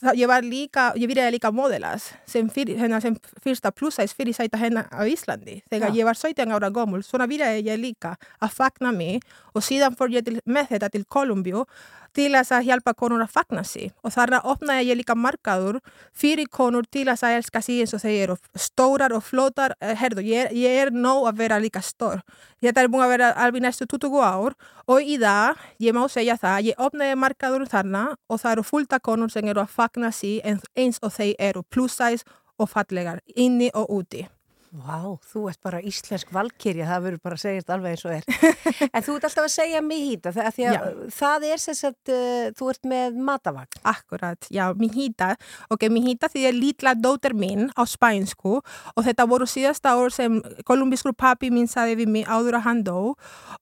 það, 0.00 0.18
ég 0.22 0.30
var 0.30 0.46
líka, 0.46 0.88
ég 0.96 1.10
byrjaði 1.10 1.36
líka 1.36 1.52
modelas 1.54 2.10
sem, 2.26 2.48
fyr, 2.52 2.74
hennar, 2.80 3.02
sem 3.04 3.16
fyrsta 3.44 3.72
plussæs 3.74 4.14
fyrir 4.16 4.36
sæta 4.36 4.60
hennar 4.60 4.88
á 4.88 5.04
Íslandi. 5.04 5.60
Þegar 5.72 5.92
Já. 5.92 5.98
ég 6.00 6.08
var 6.08 6.20
17 6.20 6.54
ára 6.54 6.70
gömul, 6.72 7.02
svona 7.06 7.28
byrjaði 7.30 7.66
ég 7.68 7.80
líka 7.80 8.16
að 8.40 8.54
fagna 8.56 8.92
mig 8.94 9.20
og 9.52 9.64
síðan 9.64 9.98
fór 9.98 10.14
ég 10.14 10.24
til, 10.24 10.38
með 10.46 10.76
þetta 10.76 10.92
til 10.94 11.04
Kolumbíu 11.04 11.66
til 12.12 12.28
að 12.36 12.66
hjálpa 12.66 12.92
konur 12.92 13.22
að 13.24 13.32
fagna 13.32 13.62
sig 13.64 13.88
og 14.04 14.12
þar 14.12 14.34
opnaði 14.42 14.90
ég 14.90 14.98
líka 15.00 15.14
markaður 15.16 15.78
fyrir 16.12 16.44
konur 16.52 16.84
til 16.92 17.06
að 17.08 17.22
elska 17.38 17.62
sig 17.64 17.80
eins 17.80 17.94
og 17.96 18.02
þeir 18.02 18.18
eru 18.26 18.36
stórar 18.52 19.14
og 19.16 19.24
flótar 19.24 19.72
Eh, 19.82 19.96
herðu, 19.98 20.22
ég, 20.22 20.52
ég 20.54 20.76
er 20.78 20.90
nóg 20.94 21.24
að 21.26 21.40
vera 21.40 21.56
líka 21.58 21.80
stór 21.82 22.20
þetta 22.62 22.84
er 22.84 22.88
búin 22.92 23.02
að 23.02 23.12
vera 23.16 23.30
alveg 23.42 23.64
næstu 23.64 23.86
20 23.90 24.20
ár 24.22 24.54
og 24.86 25.02
í 25.02 25.16
dag, 25.18 25.58
ég 25.82 25.90
má 25.96 26.04
segja 26.06 26.36
það 26.38 26.68
ég 26.68 26.78
opnaði 26.78 27.16
markaður 27.18 27.64
þarna 27.66 28.02
og 28.30 28.38
það 28.38 28.52
eru 28.52 28.64
fullta 28.68 29.00
konur 29.02 29.32
sem 29.32 29.48
eru 29.50 29.64
að 29.64 29.72
fagna 29.74 29.81
sig 30.12 30.40
en- 30.44 30.60
eins 30.76 30.98
og 31.02 31.12
þeir 31.12 31.34
eru 31.38 31.62
plus 31.62 31.92
size 31.92 32.24
og 32.58 32.68
fallegar 32.68 33.20
inni 33.36 33.70
og 33.74 33.88
úti 33.90 34.26
Vá, 34.72 35.04
þú 35.28 35.50
ert 35.50 35.58
bara 35.60 35.82
íslensk 35.84 36.30
valkyrja, 36.32 36.86
það 36.88 37.02
verður 37.04 37.20
bara 37.26 37.36
að 37.36 37.40
segja 37.42 37.60
þetta 37.60 37.74
alveg 37.74 37.92
eins 37.92 38.04
og 38.06 38.12
er. 38.14 38.54
en 38.96 39.04
þú 39.04 39.16
ert 39.18 39.26
alltaf 39.28 39.44
að 39.44 39.52
segja 39.52 39.82
mijita, 39.84 40.30
það, 40.32 40.46
því 40.56 40.68
það 41.12 41.44
er 41.44 41.60
sem 41.60 41.76
sagt, 41.76 42.12
uh, 42.14 42.46
þú 42.56 42.68
ert 42.72 42.88
með 42.88 43.18
matavagn. 43.26 43.82
Akkurat, 43.92 44.48
já, 44.48 44.62
mijita. 44.80 45.28
Ok, 45.68 45.84
mijita 45.92 46.30
því 46.32 46.46
er 46.48 46.56
lítla 46.56 46.94
dóttir 46.96 47.36
mín 47.36 47.68
á 47.76 47.84
spænsku 47.84 48.54
og 48.62 49.04
þetta 49.04 49.26
voru 49.28 49.44
síðasta 49.44 49.92
ár 49.92 50.08
sem 50.14 50.40
kolumbískur 50.64 51.12
pappi 51.20 51.52
mín 51.52 51.68
saði 51.68 51.98
við 52.00 52.14
mig 52.16 52.24
áður 52.32 52.62
að 52.62 52.66
hann 52.70 52.80
dó 52.88 52.96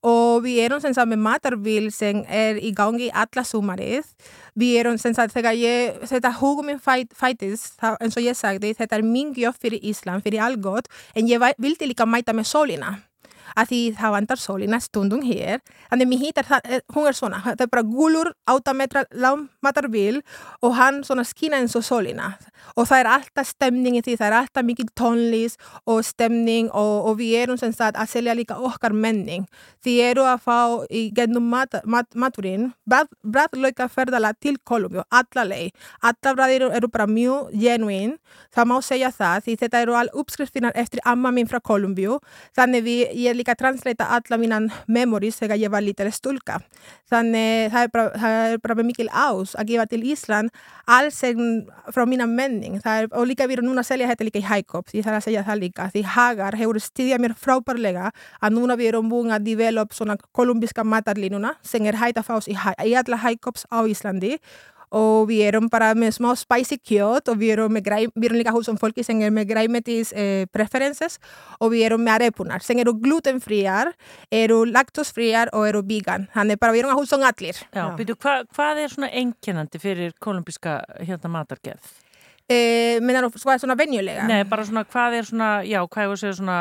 og 0.06 0.46
við 0.46 0.62
erum 0.68 0.84
sem 0.84 0.94
sagt 0.94 1.10
með 1.10 1.24
matarvíl 1.26 1.90
sem 1.90 2.22
er 2.30 2.62
í 2.62 2.70
gangi 2.70 3.10
alla 3.10 3.42
sumarið. 3.42 4.06
Við 4.58 4.78
erum 4.80 4.98
sem 4.98 5.14
sagt, 5.14 5.34
þegar 5.34 5.58
ég, 5.58 6.00
þetta 6.10 6.32
hugum 6.40 6.70
minn 6.70 6.80
fæt, 6.82 7.12
fætist, 7.16 7.74
það, 7.80 8.00
eins 8.00 8.18
og 8.18 8.26
ég 8.26 8.38
sagði, 8.38 8.74
þetta 8.78 8.98
er 8.98 9.06
mín 9.06 9.34
gjöf 9.36 9.60
fyrir 9.62 9.82
Ísland, 9.82 10.24
fyrir 10.26 10.42
algott, 10.46 10.90
en 11.14 11.30
ég 11.30 11.42
vildi 11.58 11.92
líka 11.92 12.08
mæta 12.08 12.34
með 12.36 12.50
sólina. 12.50 12.96
Að 13.56 13.70
því 13.72 13.80
það 13.98 14.14
vandar 14.16 14.40
sólina 14.40 14.80
stundum 14.82 15.22
hér. 15.26 15.60
Þannig 15.90 16.10
mér 16.10 16.22
hittar 16.24 16.48
það, 16.48 16.60
eh, 16.64 16.80
hún 16.94 17.08
er 17.08 17.16
svona 17.18 17.40
það 17.44 17.66
er 17.66 17.72
bara 17.72 17.82
gulur, 17.82 18.32
8 18.50 18.74
metra 18.74 19.04
lang 19.12 19.48
matarbil 19.62 20.20
og 20.62 20.74
hann 20.76 21.02
svona 21.04 21.24
skina 21.24 21.56
eins 21.60 21.76
og 21.76 21.84
sólina. 21.86 22.36
Og 22.76 22.86
það 22.86 23.00
er 23.00 23.10
alltaf 23.14 23.48
stemning 23.48 23.96
í 23.96 24.02
því, 24.02 24.16
það 24.20 24.26
er 24.26 24.38
alltaf 24.40 24.64
mikil 24.64 24.88
tónlist 24.94 25.60
og 25.86 26.04
stemning 26.04 26.70
og, 26.70 27.06
og 27.10 27.18
við 27.18 27.36
erum 27.42 27.58
sem 27.60 27.72
sagt 27.72 27.96
að 27.96 28.10
selja 28.12 28.36
líka 28.36 28.58
okkar 28.58 28.92
menning. 28.92 29.46
Því 29.84 29.96
eru 30.10 30.26
að 30.28 30.44
fá 30.44 30.58
í 30.90 31.08
gennum 31.14 31.48
mat, 31.50 31.80
mat, 31.84 32.08
maturinn 32.14 32.70
bræðlauka 32.86 33.88
ferðala 33.88 34.32
til 34.40 34.56
Kolumbíu, 34.64 35.02
alla 35.10 35.44
leið. 35.46 35.70
Alla 36.02 36.34
bræðir 36.36 36.68
eru 36.70 36.88
bara 36.92 37.06
mjög 37.10 37.50
genuín 37.56 38.16
það 38.54 38.68
má 38.70 38.76
segja 38.84 39.10
það 39.14 39.44
því 39.46 39.56
þetta 39.62 39.82
eru 39.84 39.96
all 39.98 40.10
uppskriftinar 40.22 40.76
eftir 40.78 41.02
amma 41.08 41.32
mín 41.34 41.48
frá 41.50 41.60
Kolumbíu 41.62 42.18
þannig 42.56 42.84
við, 42.86 43.02
ég 43.24 43.38
líka 43.40 43.56
translata 43.58 44.06
alla 44.14 44.38
mínan 44.40 44.68
memories 44.86 45.40
þegar 45.40 45.60
ég 45.60 45.72
var 45.72 45.84
lítileg 45.84 46.14
stúlka. 46.14 46.60
Þannig 47.10 47.72
það 47.72 47.86
er 47.86 47.92
bara, 47.94 48.20
það 48.22 48.54
er 48.54 48.62
bara 48.62 48.86
mikil 48.86 49.08
ás 49.10 49.56
að 49.58 49.72
gefa 49.72 49.86
til 49.90 50.02
Ísland 50.12 50.54
alls 50.86 51.20
sem 51.20 51.40
frá 51.90 52.04
mína 52.06 52.28
menning. 52.30 52.78
Er, 52.84 53.08
og 53.10 53.26
líka 53.28 53.48
við 53.48 53.58
erum 53.58 53.70
núna 53.70 53.84
að 53.84 53.90
selja 53.90 54.10
þetta 54.12 54.28
líka 54.28 54.42
í 54.42 54.46
Hækop 54.46 54.90
því 54.92 55.04
það 55.04 55.12
er 55.12 55.18
að 55.18 55.26
segja 55.28 55.46
það 55.48 55.62
líka 55.64 55.88
því 55.94 56.04
Hagar 56.14 56.58
hefur 56.60 56.80
stiðjað 56.84 57.24
mér 57.24 57.36
frábærlega 57.38 58.10
að 58.40 58.56
núna 58.56 58.76
við 58.78 58.92
erum 58.92 59.10
búin 59.12 59.34
að 59.34 59.46
develop 59.50 59.94
svona 59.96 60.18
kolumbíska 60.36 60.84
matarlínuna 60.84 61.56
sem 61.66 61.86
er 61.86 61.98
hægt 62.00 62.20
að 62.20 62.28
fást 62.30 62.50
í, 62.50 62.56
í 62.56 62.94
alla 62.98 63.20
Hækops 63.24 63.66
á 63.72 63.82
Íslandi 63.88 64.36
erum 65.48 65.68
bara 65.70 65.92
með 65.94 66.16
smá 66.18 66.32
spicy 66.36 66.78
kjöt 66.82 67.28
og 67.30 67.38
við 67.38 67.52
erum, 67.54 67.72
með 67.76 67.84
græ, 67.86 67.98
við 68.14 68.26
erum 68.30 68.40
líka 68.40 68.54
hús 68.56 68.68
om 68.72 68.78
fólki 68.80 69.04
sem 69.06 69.20
er 69.22 69.30
með 69.30 69.48
græmetis 69.52 70.10
eh, 70.12 70.46
preferences 70.50 71.20
og 71.60 71.70
við 71.74 71.86
erum 71.90 72.02
með 72.02 72.16
arepunar 72.18 72.62
sem 72.66 72.78
eru 72.82 72.96
glutenfríar, 72.98 73.92
eru 74.34 74.64
laktosfríar 74.66 75.52
og 75.54 75.68
eru 75.68 75.84
vegan. 75.86 76.26
Þannig 76.34 76.58
bara 76.58 76.74
við 76.74 76.84
erum 76.84 76.96
að 76.96 77.02
hús 77.04 77.14
om 77.14 77.22
allir. 77.30 77.62
Já, 77.74 77.86
býtu, 77.98 78.18
hva, 78.18 78.40
hvað 78.50 78.82
er 78.84 78.94
svona 78.96 79.12
einkennandi 79.22 79.78
fyrir 79.82 80.14
kolumbíska 80.18 80.80
hérna 81.06 81.30
matargerð? 81.38 81.92
Eh, 82.50 82.98
Menar 82.98 83.28
þú 83.30 83.38
hvað 83.44 83.54
er 83.54 83.60
svona 83.62 83.74
venjulega? 83.78 84.24
Nei, 84.26 84.40
bara 84.50 84.64
svona 84.66 84.82
hvað 84.90 85.12
er 85.20 85.26
svona, 85.28 85.50
já, 85.62 85.78
hvað 85.86 86.02
er 86.02 86.08
segja 86.18 86.32
svona? 86.40 86.56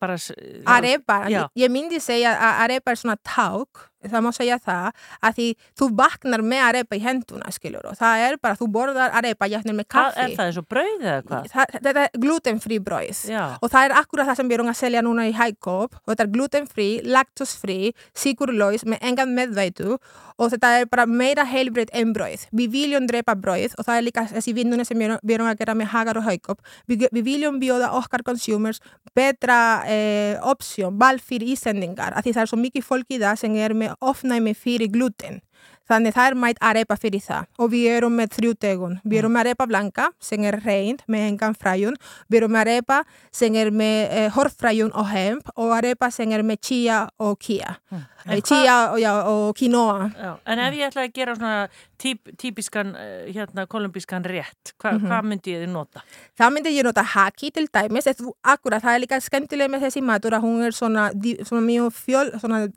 Bara, 0.00 0.16
s- 0.18 0.32
Arepa, 0.66 1.20
Já. 1.30 1.44
ég 1.54 1.70
myndi 1.70 2.00
segja 2.02 2.32
að 2.34 2.64
arepa 2.64 2.90
er 2.90 2.98
svona 2.98 3.14
ták, 3.22 3.84
það 4.04 4.24
má 4.26 4.30
segja 4.36 4.58
það, 4.62 4.90
að 5.24 5.34
því 5.38 5.46
þú 5.80 5.88
vaknar 6.00 6.42
með 6.46 6.62
arepa 6.68 6.96
í 6.98 7.02
henduna, 7.06 7.50
skilur, 7.54 7.86
og 7.90 7.96
það 7.98 8.24
er 8.26 8.36
bara, 8.42 8.58
þú 8.60 8.68
borðar 8.76 9.14
arepa 9.16 9.48
jætnir 9.48 9.74
með 9.78 9.86
Hvað 9.88 10.10
kaffi. 10.12 10.20
er 10.26 10.36
það 10.36 10.46
eins 10.50 10.60
og 10.60 10.68
brauð 10.68 11.00
eða 11.06 11.22
hvað? 11.30 11.48
Það, 11.54 11.74
þetta 11.86 12.04
er 12.04 12.20
glutenfrí 12.26 12.78
brauð 12.86 13.22
og 13.62 13.70
það 13.72 13.84
er 13.88 13.96
akkurat 14.02 14.26
það 14.30 14.36
sem 14.42 14.48
við 14.50 14.58
erum 14.58 14.70
að 14.72 14.78
selja 14.82 15.02
núna 15.06 15.26
í 15.30 15.34
Hækop 15.36 15.96
og 16.02 16.12
þetta 16.12 16.22
er 16.26 16.32
glutenfrí, 16.36 16.88
laktosfrí, 17.16 17.80
sigurlaus 18.14 18.84
með 18.86 19.02
engan 19.10 19.34
meðvætu 19.36 19.96
og 20.36 20.50
þetta 20.52 20.70
er 20.82 20.88
bara 20.92 21.06
meira 21.08 21.46
heilbreyt 21.48 21.88
en 21.96 22.10
brauð. 22.12 22.42
Við 22.52 22.68
viljum 22.74 23.06
drepa 23.08 23.32
brauð 23.40 23.72
og 23.80 23.86
það 23.86 23.96
er 23.96 24.04
líka 24.04 24.24
þessi 24.28 24.52
vinnuna 24.56 24.84
sem 24.84 24.98
við 25.00 25.16
erum- 25.32 25.48
að 25.48 25.58
gera 25.62 25.74
með 25.74 25.86
Hagar 25.94 26.18
og 26.20 26.26
Hækop. 26.28 26.58
Við, 26.86 27.06
við 27.10 27.24
viljum 27.24 27.56
bjóða 27.62 27.88
okkar 27.96 28.22
consumers 28.26 28.80
betra 29.16 29.82
eh, 29.88 30.36
option, 30.42 30.92
val 31.00 31.16
fyrir 31.22 31.54
ísendingar 31.54 32.12
af 32.12 32.24
því 32.26 32.34
það 32.36 32.42
er 32.44 32.50
svo 32.52 32.58
mikið 32.60 32.84
fólk 32.84 33.14
í 33.16 33.20
það 33.22 33.38
sem 33.40 33.56
er 33.56 33.72
með 33.72 33.85
ofnæmi 34.00 34.54
fyrir 34.54 34.88
gluten. 34.92 35.40
Þannig 35.88 36.14
það 36.16 36.26
er 36.30 36.34
mætt 36.34 36.58
arepa 36.60 36.96
fyrir 36.98 37.22
það 37.22 37.46
og 37.62 37.70
við 37.70 37.86
erum 37.96 38.16
með 38.18 38.32
þrjú 38.36 38.54
tegun. 38.58 38.98
Við 39.04 39.18
erum 39.22 39.32
með 39.36 39.44
arepa 39.46 39.66
blanka 39.70 40.08
sem 40.20 40.44
er 40.44 40.60
reynd 40.64 41.04
með 41.08 41.28
engan 41.30 41.54
fræjun. 41.54 41.96
Við 42.30 42.40
erum 42.42 42.56
arepa 42.58 43.02
sem 43.30 43.54
er 43.54 43.70
með 43.70 43.98
eh, 44.10 44.28
horfræjun 44.34 44.92
og 44.94 45.06
hemp 45.12 45.50
og 45.56 45.70
arepa 45.78 46.10
sem 46.10 46.32
er 46.32 46.42
með 46.42 46.60
chia 46.70 47.04
og 47.18 47.38
kia. 47.38 47.76
En 47.92 48.06
Eh, 48.26 48.40
chia 48.42 48.90
og, 48.90 48.98
já, 48.98 49.12
og 49.30 49.54
quinoa. 49.54 50.10
Já, 50.18 50.32
en 50.50 50.58
ef 50.58 50.74
ég 50.74 50.88
ætla 50.88 51.02
að 51.06 51.12
gera 51.14 51.34
svona 51.36 51.68
típ, 52.02 52.18
típiskan, 52.36 52.88
eh, 52.98 53.28
hérna, 53.32 53.66
kolumbískan 53.70 54.24
rétt, 54.26 54.72
hva, 54.82 54.96
Mhm. 54.98 55.06
hvað 55.06 55.22
myndi 55.30 55.52
ég 55.54 55.62
þið 55.62 55.70
nota? 55.70 56.02
Það 56.36 56.50
myndi 56.52 56.72
ég 56.74 56.82
nota 56.82 57.02
haki 57.04 57.52
til 57.52 57.68
dæmis. 57.68 58.08
Akkurat, 58.44 58.82
það 58.82 58.94
er 58.96 59.00
líka 59.06 59.20
skemmtilega 59.22 59.70
með 59.70 59.84
þessi 59.86 60.02
matur 60.02 60.32
að 60.34 60.42
hún 60.42 60.64
er 60.66 60.72
svona, 60.72 61.12
svona 61.46 61.62
mjög 61.62 61.92
fjöl, 61.94 62.32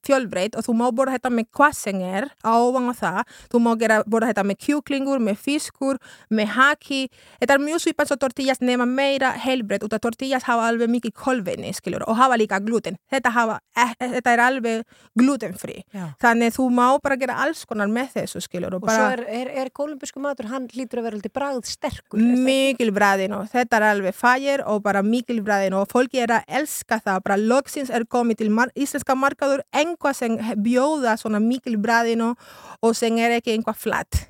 fjölbreytt 0.05 0.55
og 0.55 0.63
þú 0.65 0.75
má 0.77 0.91
borða 0.93 1.17
þetta 1.17 1.31
með 1.33 1.45
hvað 1.57 1.73
sem 1.73 1.99
er 2.01 2.29
á 2.45 2.53
það. 2.99 3.19
Þú 3.51 3.61
má 3.65 3.71
gera, 3.79 3.99
borða 4.05 4.31
þetta 4.31 4.45
með 4.49 4.59
kjúklingur, 4.65 5.23
með 5.23 5.39
fiskur, 5.45 5.99
með 6.29 6.53
haki. 6.55 7.01
Þetta 7.41 7.57
er 7.57 7.63
mjög 7.63 7.83
svipað 7.85 8.11
svo 8.11 8.19
tortillas 8.23 8.63
nema 8.63 8.87
meira 8.89 9.31
heilbreytt 9.39 9.85
út 9.87 9.95
af 9.97 10.03
tortillas 10.03 10.47
hafa 10.47 10.67
alveg 10.69 10.91
mikið 10.91 11.15
kolvetni, 11.17 11.73
skilur, 11.77 12.05
og 12.09 12.19
hafa 12.19 12.39
líka 12.39 12.61
gluten. 12.63 12.99
Þetta, 13.11 13.33
hafa, 13.35 13.59
eh, 13.77 13.95
þetta 13.99 14.33
er 14.33 14.43
alveg 14.45 14.83
glutenfrí. 15.19 15.83
Já. 15.93 16.05
Þannig 16.21 16.55
þú 16.55 16.69
má 16.73 16.87
bara 17.01 17.17
gera 17.19 17.39
alls 17.45 17.65
konar 17.65 17.87
með 17.91 18.13
þessu, 18.17 18.43
skilur. 18.43 18.75
Og 18.75 18.85
svo 18.87 19.09
er, 19.13 19.23
er, 19.27 19.51
er 19.63 19.71
kolumbísku 19.75 20.21
matur, 20.21 20.49
hann 20.51 20.67
lítur 20.75 21.01
að 21.01 21.09
vera 21.09 21.19
alltaf 21.19 21.35
bragð 21.35 21.69
sterkur. 21.69 22.19
Mikil 22.19 22.91
bræðin 22.95 23.35
og 23.37 23.47
þetta 23.51 23.79
er 23.79 23.87
alveg 23.89 24.15
fægir 24.17 24.63
og 24.67 24.81
bara 24.85 25.03
mikil 25.05 25.41
bræðin 25.45 25.77
og 25.77 25.87
fólki 25.91 26.21
er 26.23 26.33
að 26.39 26.55
elska 26.59 26.99
það, 27.03 27.21
bara 27.25 27.37
loksins 27.39 27.91
er 27.93 28.05
komið 28.09 28.41
til 28.41 28.49
mar 28.53 28.73
íslenska 28.77 29.15
markaður 29.19 29.63
einhvað 29.75 30.17
sem 30.17 30.37
bjóða 30.65 31.15
svona 31.19 31.41
mikil 31.43 31.77
bræðin 31.81 32.25
og, 32.29 32.49
og 32.89 32.97
sem 32.97 33.17
er 33.21 33.37
ekki 33.37 33.55
einhvað 33.55 33.79
flatt. 33.79 34.21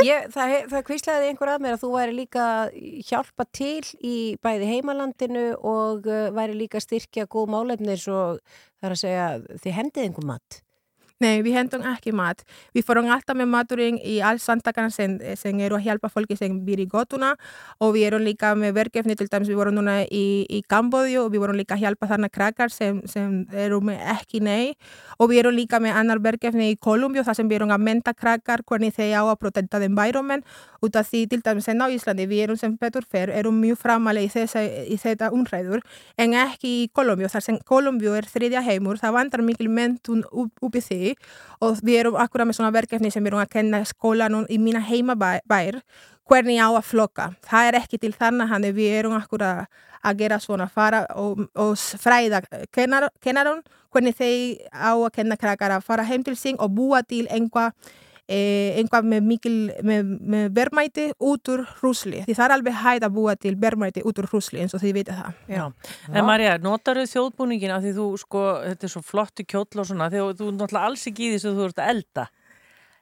Ég, 0.00 0.30
það, 0.32 0.54
það 0.70 0.84
kvíslaði 0.88 1.28
einhver 1.30 1.52
að 1.52 1.64
mér 1.64 1.76
að 1.76 1.82
þú 1.82 1.90
væri 1.92 2.16
líka 2.16 2.46
hjálpa 3.08 3.46
til 3.56 3.82
í 4.00 4.16
bæði 4.40 4.70
heimalandinu 4.70 5.44
og 5.58 6.08
uh, 6.08 6.30
væri 6.36 6.56
líka 6.62 6.80
styrkja 6.80 7.28
góð 7.30 7.52
málefni 7.52 7.98
svo 8.00 8.22
það 8.80 8.88
er 8.88 8.96
að 8.96 9.02
segja 9.02 9.28
þið 9.60 9.76
hendið 9.76 10.06
einhver 10.06 10.28
mat. 10.32 10.60
Nei, 11.20 11.42
við 11.44 11.52
hendum 11.52 11.82
ekki 11.84 12.14
mat. 12.16 12.38
Við 12.72 12.86
fórum 12.88 13.10
alltaf 13.12 13.36
með 13.36 13.50
maturinn 13.52 13.98
í 14.00 14.14
all 14.24 14.38
samtakana 14.40 14.88
sem, 14.88 15.18
sem 15.36 15.58
eru 15.60 15.76
að 15.76 15.84
hjálpa 15.84 16.08
fólki 16.08 16.32
sem 16.38 16.54
býr 16.64 16.80
í 16.80 16.86
gotuna 16.88 17.34
og 17.76 17.90
við 17.92 18.06
erum 18.06 18.22
líka 18.24 18.54
með 18.56 18.72
verkefni 18.78 19.16
til 19.20 19.26
dæmis 19.28 19.50
við 19.50 19.58
vorum 19.60 19.76
núna 19.76 19.98
í, 20.08 20.46
í 20.48 20.62
Kambodju 20.64 21.26
og 21.26 21.34
við 21.34 21.42
vorum 21.42 21.58
líka 21.60 21.76
að 21.76 21.84
hjálpa 21.84 22.08
þarna 22.08 22.30
krakkar 22.32 22.72
sem, 22.72 23.02
sem 23.04 23.34
eru 23.52 23.82
með 23.84 24.00
ekki 24.14 24.40
nei. 24.40 24.72
Og 25.20 25.28
við 25.28 25.42
erum 25.42 25.58
líka 25.58 25.82
með 25.84 25.98
annar 26.00 26.22
verkefni 26.24 26.70
þar 26.80 27.36
sem 27.36 27.52
við 27.52 27.58
erum 27.60 27.74
að 27.76 27.84
menta 27.84 28.16
þeir 28.16 29.20
á 29.20 29.22
að 29.28 29.36
protecta 29.44 29.76
the 29.76 29.90
environment. 29.92 30.48
Út 30.80 30.96
af 30.96 31.10
því 31.12 31.26
til 31.28 31.42
dæmis 31.44 31.68
en 31.68 31.84
á 31.84 31.92
Íslandi 31.92 32.24
við 32.24 32.46
erum 32.46 32.56
sem 32.56 32.78
betur 32.80 33.04
fer 33.04 33.28
erum 33.28 33.60
mjög 33.60 33.76
þessa, 34.32 34.64
í 34.64 34.96
þetta 34.96 35.28
umræður 35.36 35.84
en 36.16 36.32
í 36.64 36.88
Kolumbíu. 36.96 37.28
Þar 37.28 37.44
sem 37.44 37.60
Kolumbíu 37.68 38.16
er 38.16 38.24
þriðja 38.24 38.64
heimur 38.64 38.96
það 38.96 39.18
vandar 39.18 39.44
mikil 39.44 39.68
mentun 39.68 40.24
upp, 40.32 40.56
upp 40.64 40.80
í 40.80 40.80
því 41.10 41.66
og 41.66 41.82
við 41.84 42.00
erum 42.00 42.18
akkurat 42.22 42.48
með 42.48 42.60
svona 42.60 42.72
verkefni 42.74 43.12
sem 43.12 43.26
erum 43.26 43.42
að 43.42 43.52
kenna 43.56 43.82
skólanum 43.88 44.46
í 44.48 44.58
mína 44.62 44.82
heimabær 44.84 45.82
hvernig 46.30 46.62
á 46.62 46.70
að 46.70 46.86
flokka. 46.86 47.30
Það 47.42 47.68
er 47.68 47.78
ekki 47.80 47.98
til 47.98 48.12
þannig 48.14 48.50
hann 48.50 48.68
við 48.74 48.98
erum 49.00 49.16
akkurat 49.18 49.66
að 50.00 50.20
gera 50.22 50.38
svona 50.40 50.68
fara 50.70 51.04
og, 51.18 51.42
og 51.54 51.74
fræða 51.76 52.42
kennar, 52.72 53.10
kennarum 53.20 53.60
hvernig 53.92 54.16
þeir 54.16 54.70
á 54.72 54.94
að 54.94 55.10
kenna 55.18 55.36
krakkar 55.36 55.74
að 55.76 55.84
fara 55.84 56.06
heim 56.08 56.24
til 56.24 56.36
sín 56.38 56.60
og 56.60 56.72
búa 56.76 57.02
til 57.02 57.26
einhvað 57.28 57.74
einhvað 58.30 59.08
með 59.10 59.26
mikil 59.26 59.54
með, 59.86 60.10
með 60.34 60.44
verðmæti 60.56 61.06
út 61.18 61.50
úr 61.52 61.64
hrúsli 61.80 62.22
því 62.26 62.36
það 62.38 62.46
er 62.46 62.54
alveg 62.56 62.78
hægt 62.84 63.06
að 63.06 63.16
búa 63.16 63.36
til 63.38 63.54
verðmæti 63.60 64.04
út 64.06 64.20
úr 64.22 64.28
hrúsli 64.30 64.62
eins 64.62 64.76
og 64.76 64.84
þið 64.84 64.96
veitir 65.00 65.18
það 65.18 65.40
Já. 65.50 65.64
En 66.14 66.28
Marja, 66.28 66.58
notar 66.62 67.00
þau 67.00 67.10
þjóðbúningin 67.14 67.74
af 67.74 67.82
því 67.84 67.94
þú, 67.96 68.06
sko, 68.22 68.44
þetta 68.68 68.86
er 68.86 68.92
svo 68.94 69.02
flottu 69.04 69.46
kjóll 69.48 69.66
og 69.82 69.88
svona, 69.88 70.10
því 70.12 70.22
þú, 70.38 70.50
náttúrulega 70.56 70.90
alls 70.90 71.06
ekki 71.10 71.26
í 71.28 71.32
þessu 71.34 71.54
þú 71.56 71.66
ert 71.68 71.82
að 71.82 71.92
elda. 71.94 72.26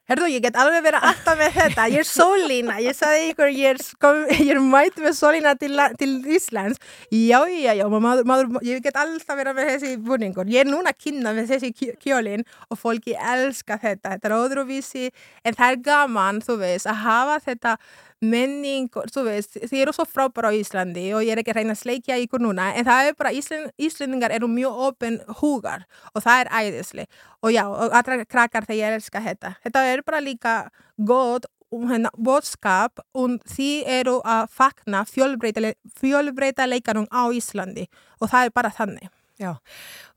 Herðu, 0.08 0.28
ég 0.32 0.40
get 0.40 0.56
alveg 0.56 0.80
verið 0.86 1.04
alltaf 1.04 1.36
með 1.36 1.50
þetta. 1.58 1.82
Ég 1.92 2.00
er 2.00 2.06
sólína. 2.08 2.76
Ég 2.80 2.96
sagði 2.96 3.26
ykkur, 3.34 3.50
ég 3.52 3.74
er, 3.74 3.80
sko, 3.84 4.12
ég 4.38 4.52
er 4.54 4.60
mætt 4.64 4.96
með 5.04 5.12
sólína 5.18 5.52
til, 5.60 5.74
til 6.00 6.10
Íslands. 6.32 6.80
Já, 7.12 7.42
já, 7.52 7.74
já, 7.76 7.84
maður, 7.92 8.24
maður, 8.30 8.56
ég 8.64 8.80
get 8.86 8.96
alltaf 8.96 9.36
verið 9.36 9.58
með 9.58 9.68
þessi 9.74 9.92
búningur. 10.08 10.48
Ég 10.48 10.64
er 10.64 10.70
núna 10.72 10.94
að 10.94 11.02
kynna 11.04 11.34
með 11.36 11.52
þessi 11.52 11.72
kj- 11.76 11.94
kjólinn 12.06 12.46
og 12.72 12.80
fólki 12.80 13.18
elska 13.20 13.76
þetta. 13.84 14.14
Þetta 14.16 14.30
er 14.32 14.36
öðruvísi, 14.38 15.10
en 15.44 15.58
það 15.60 15.74
er 15.76 15.82
gaman, 15.90 16.40
þú 16.48 16.56
veist, 16.64 16.88
að 16.88 17.02
hafa 17.04 17.36
þetta 17.50 17.76
menning, 18.24 18.88
þú 18.90 19.24
veist, 19.28 19.58
þið 19.60 19.82
eru 19.82 19.94
svo 19.94 20.06
frábæra 20.08 20.50
á 20.50 20.58
Íslandi 20.58 21.04
og 21.14 21.22
ég 21.26 21.34
er 21.34 21.42
ekki 21.42 21.52
að 21.54 21.60
reyna 21.60 21.76
að 21.76 21.82
sleikja 21.82 22.18
ykkur 22.24 22.42
núna, 22.42 22.72
en 22.74 22.86
það 22.88 23.10
er 23.10 23.18
bara, 23.18 23.34
Ísland, 23.34 23.70
Íslandingar 23.78 24.34
eru 24.34 24.48
mjög 24.50 24.80
opin 24.88 25.20
húgar 25.40 25.84
og 26.14 26.24
það 26.24 26.42
er 26.42 26.50
æðisli. 26.60 27.06
Og 27.42 27.54
já, 27.54 27.62
og 27.68 27.94
allra 27.94 28.24
krakkar 28.24 28.66
þegar 28.66 28.80
ég 28.80 28.98
elska 28.98 29.22
þetta. 29.22 29.54
Þetta 29.66 29.84
er 29.92 30.02
bara 30.06 30.22
líka 30.24 30.56
gott 30.98 31.46
um 31.74 31.86
hennar 31.90 32.14
bóðskap 32.16 33.02
og 33.14 33.38
þið 33.52 33.92
eru 34.00 34.16
að 34.24 34.48
fagna 34.56 35.04
fjölbreyta 35.06 36.66
leikanum 36.66 37.06
á 37.12 37.28
Íslandi 37.30 37.86
og 38.18 38.32
það 38.32 38.48
er 38.48 38.54
bara 38.56 38.72
þannig. 38.74 39.12
Já, 39.38 39.52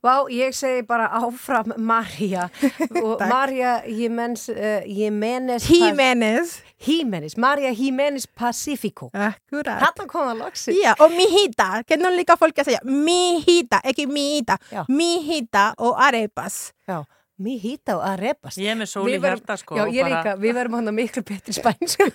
Vá, 0.02 0.26
ég 0.34 0.50
segi 0.54 0.82
bara 0.82 1.06
áfram 1.14 1.70
Marja 1.78 2.48
og 3.04 3.20
Marja 3.30 3.76
Jimenez 3.86 4.48
uh, 4.50 4.82
Jimenez 4.82 5.68
Jimenez 5.70 6.56
Jimenez, 6.82 7.36
Marja 7.38 7.70
Jimenez 7.70 8.26
Pacifico 8.26 9.12
Akkurat. 9.14 9.78
Hann 9.84 10.10
kom 10.10 10.32
að 10.32 10.42
loksi 10.42 10.74
Já, 10.80 10.96
og 10.98 11.14
mijita, 11.14 11.84
hvernig 11.86 12.18
líka 12.18 12.36
fólk 12.40 12.58
að 12.64 12.72
segja? 12.72 12.82
Mijita, 12.82 13.78
ekki 13.86 14.08
mijita. 14.10 14.58
Mijita 14.90 15.70
og 15.78 15.94
arepas. 16.02 16.72
Já 16.90 17.04
Mijita 17.42 17.96
og 17.98 18.04
arepas 18.06 18.58
Ég 18.60 18.72
er 18.72 18.78
með 18.78 18.90
sól 18.92 19.08
í 19.10 19.18
hjarta 19.18 19.56
sko 19.60 19.78
Já, 19.78 19.84
ég 19.90 20.06
bara... 20.06 20.20
líka, 20.20 20.34
við 20.42 20.56
verðum 20.58 20.78
hann 20.78 20.92
að 20.92 20.96
miklu 20.98 21.22
betri 21.26 21.54
spænsku 21.56 22.08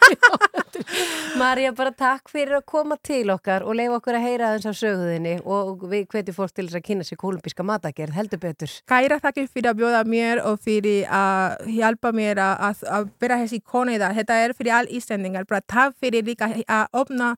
Marja, 1.37 1.71
bara 1.77 1.91
takk 1.93 2.31
fyrir 2.31 2.57
að 2.59 2.65
koma 2.69 2.97
til 3.03 3.25
okkar 3.33 3.65
og 3.67 3.77
leifa 3.77 3.99
okkur 3.99 4.17
að 4.17 4.25
heyra 4.25 4.51
þess 4.55 4.69
af 4.71 4.77
söguðinni 4.79 5.35
og 5.43 5.85
við 5.89 6.05
hvetjum 6.13 6.37
fólk 6.37 6.53
til 6.55 6.67
þess 6.67 6.79
að 6.79 6.85
kynna 6.87 7.07
sér 7.07 7.19
kolumbíska 7.21 7.65
matagerð, 7.67 8.15
heldur 8.17 8.41
betur. 8.41 8.73
Kæra 8.89 9.19
þakkir 9.23 9.49
fyrir 9.51 9.71
að 9.71 9.79
bjóða 9.81 10.03
mér 10.09 10.43
og 10.47 10.59
fyrir 10.63 11.07
að 11.13 11.71
hjálpa 11.77 12.13
mér 12.15 12.43
að, 12.43 12.83
að 12.89 13.09
vera 13.21 13.39
þessi 13.43 13.61
konu 13.65 13.95
í 13.95 14.01
það, 14.01 14.19
þetta 14.21 14.41
er 14.43 14.55
fyrir 14.57 14.77
all 14.79 14.91
íslendingar, 14.99 15.49
bara 15.49 15.65
takk 15.65 15.97
fyrir 16.01 16.25
líka 16.27 16.51
að 16.65 17.01
opna 17.03 17.33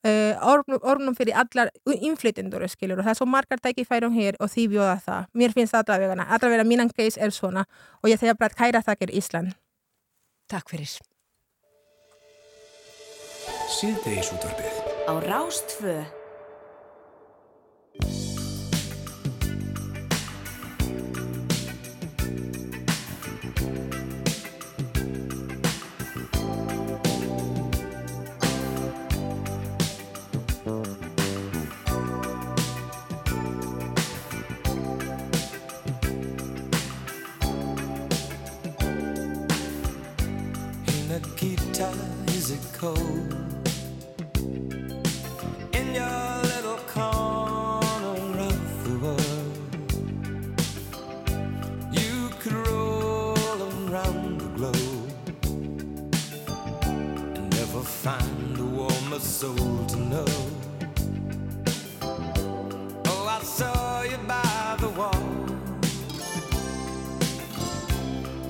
Uh, 0.00 0.32
ornum 0.80 1.12
fyrir 1.12 1.36
allar 1.36 1.68
innflytjendur 1.84 2.62
skilur 2.72 3.02
og 3.02 3.04
það 3.04 3.12
er 3.12 3.18
svo 3.18 3.26
margar 3.28 3.60
tækifærum 3.60 4.14
hér 4.16 4.38
og 4.40 4.48
því 4.48 4.64
bjóða 4.72 4.94
það. 5.04 5.26
Mér 5.36 5.52
finnst 5.52 5.74
það 5.74 5.92
allavega 5.92 6.24
allavega 6.24 6.64
mínan 6.64 6.92
case 6.96 7.20
er 7.20 7.34
svona 7.36 7.66
og 8.00 8.08
ég 8.08 8.20
þegar 8.22 8.38
bara 8.40 8.56
kæra 8.56 8.80
þakkir 8.86 9.12
Ísland. 9.20 9.52
Takk 10.48 10.72
fyrir. 10.72 10.96
Síðdeis 13.70 14.32
útvarfið 14.34 14.80
Á 15.04 15.14
Rástfö 15.20 16.19
cold? 42.80 43.34
In 45.78 45.94
your 45.94 46.42
little 46.52 46.80
corner 46.96 48.40
of 48.50 48.84
the 48.84 48.94
world, 49.04 49.56
you 51.92 52.30
could 52.40 52.54
roll 52.54 53.60
around 53.70 54.40
the 54.40 54.48
globe 54.56 55.12
and 57.36 57.50
never 57.58 57.82
find 57.82 58.58
a 58.58 58.64
warmer 58.64 59.20
soul 59.20 59.84
to 59.88 59.96
know. 60.12 60.32
Oh, 63.10 63.26
I 63.28 63.42
saw 63.42 64.02
you 64.04 64.18
by 64.26 64.76
the 64.80 64.88
wall. 65.00 65.26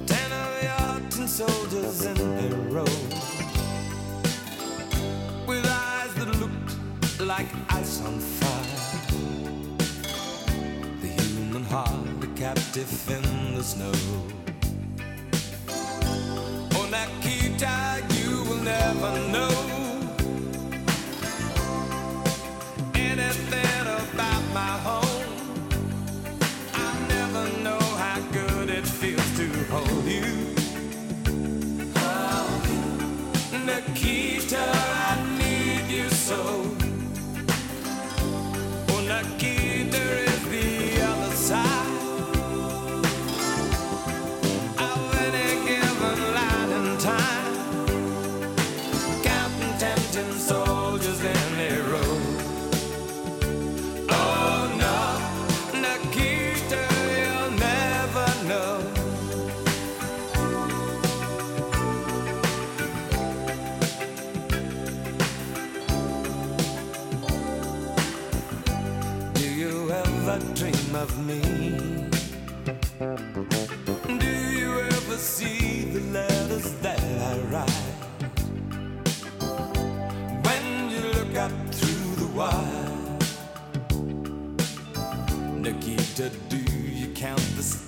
Ten 0.06 0.30
of 0.44 0.62
your 0.68 1.10
tin 1.10 1.26
soldiers 1.26 2.04
in 2.06 2.19
like 7.30 7.46
ice 7.68 8.02
on 8.04 8.18
fire. 8.18 9.06
The 11.00 11.06
human 11.22 11.62
heart, 11.62 12.24
a 12.24 12.26
captive 12.34 12.90
in 13.08 13.54
the 13.54 13.62
snow. 13.62 14.39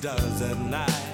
Stars 0.03 0.43
at 0.43 0.59
night? 0.59 1.05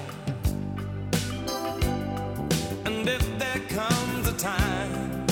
And 2.87 3.07
if 3.07 3.23
there 3.37 3.61
comes 3.77 4.27
a 4.27 4.35
time 4.35 5.27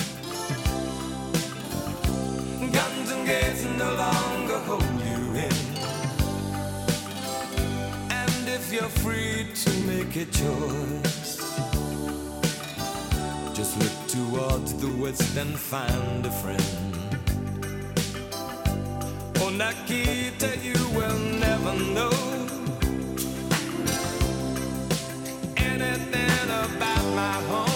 Guns 2.72 3.12
and 3.12 3.26
gates 3.26 3.64
no 3.80 3.90
longer 3.96 4.60
hold 4.70 5.00
you 5.10 5.22
in. 5.46 5.58
And 8.22 8.44
if 8.48 8.72
you're 8.72 8.94
free 9.04 9.48
to 9.64 9.72
make 9.92 10.16
a 10.16 10.26
choice, 10.26 11.38
just 13.56 13.74
look 13.82 13.98
towards 14.08 14.74
the 14.76 14.92
west 15.02 15.36
and 15.36 15.58
find 15.58 16.24
a 16.28 16.34
friend. 16.44 16.74
Oh, 19.42 19.50
Nikita, 19.50 20.50
you 20.62 20.78
will 20.96 21.20
never 21.40 21.74
know 21.96 22.47
about 26.78 27.06
my 27.16 27.34
home. 27.50 27.67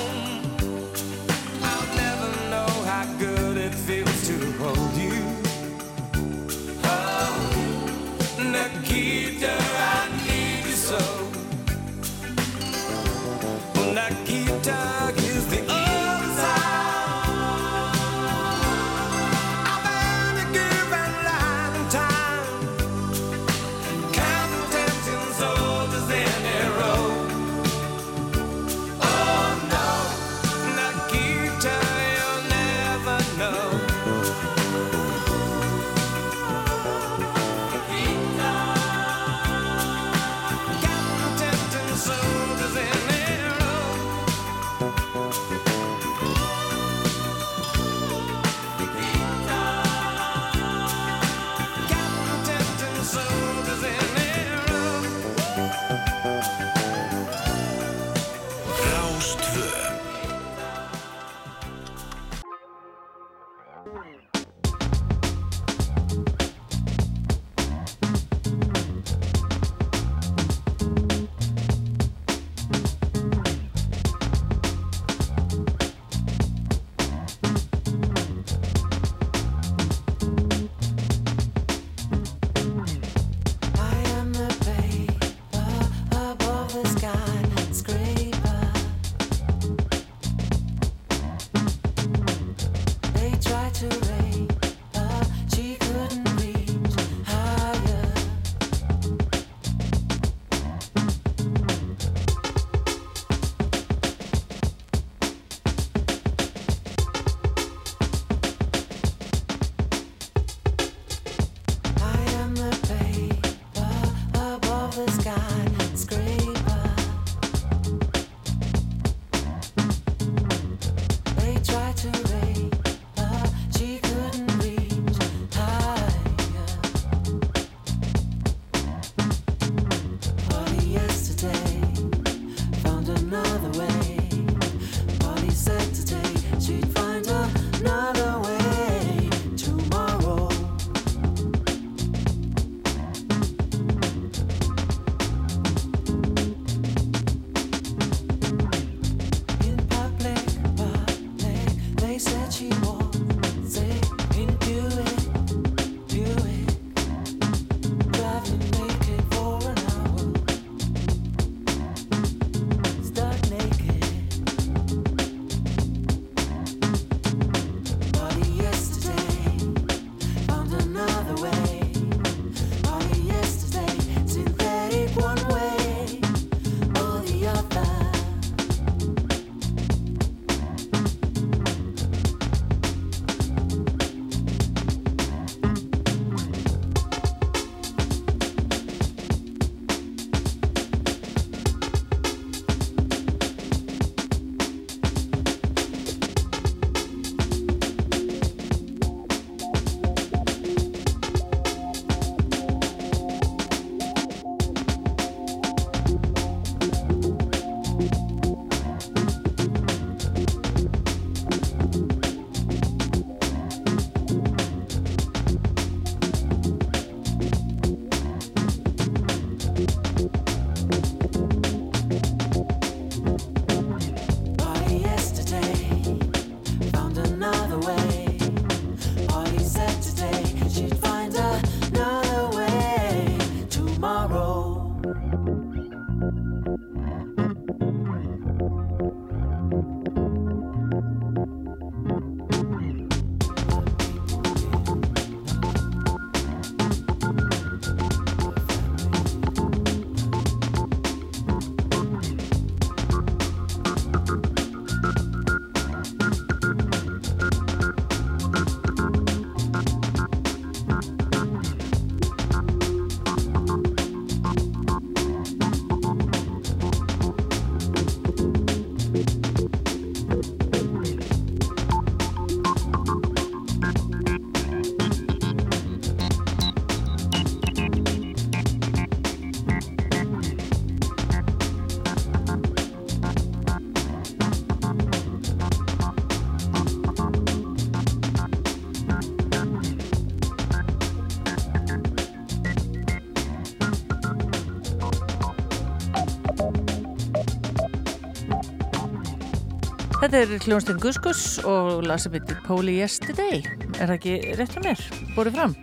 Þetta 300.31 300.55
er 300.55 300.61
hljónstinn 300.63 300.99
Guskus 301.03 301.39
og 301.67 302.05
lasa 302.07 302.29
byttir 302.31 302.55
Póli 302.63 302.93
Yesterday. 303.01 303.57
Er 303.97 304.07
það 304.07 304.13
ekki 304.13 304.35
rétt 304.55 304.77
að 304.79 304.85
mér? 304.85 305.01
Bórið 305.35 305.57
fram? 305.57 305.73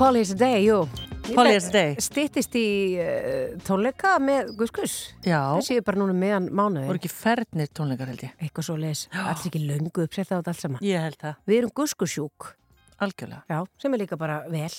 Póli 0.00 0.22
Yesterday, 0.22 0.62
jú. 0.64 0.78
Póli 1.26 1.52
Yesterday. 1.52 1.92
Stittist 2.00 2.56
í 2.56 2.64
uh, 3.04 3.58
tónleika 3.68 4.14
með 4.24 4.54
Guskus. 4.62 4.94
Já. 5.28 5.42
Þessi 5.58 5.76
er 5.76 5.84
bara 5.84 6.00
núna 6.00 6.16
meðan 6.16 6.48
mánuði. 6.48 6.86
Voru 6.88 7.02
ekki 7.02 7.12
fernir 7.12 7.68
tónleikar 7.68 8.08
held 8.14 8.24
ég? 8.24 8.32
Eitthvað 8.40 8.70
svo 8.70 8.78
leis. 8.80 9.04
Allt 9.12 9.44
ekki 9.50 9.60
löngu 9.66 10.08
uppsett 10.08 10.32
á 10.32 10.40
þetta 10.40 10.54
allt 10.54 10.64
saman. 10.64 10.88
Ég 10.88 11.04
held 11.04 11.20
það. 11.26 11.36
Við 11.52 11.60
erum 11.60 11.76
Guskusjúk. 11.82 12.54
Algjörlega. 12.98 13.44
Já, 13.46 13.60
sem 13.78 13.94
er 13.94 14.00
líka 14.02 14.16
bara 14.18 14.40
vel. 14.50 14.72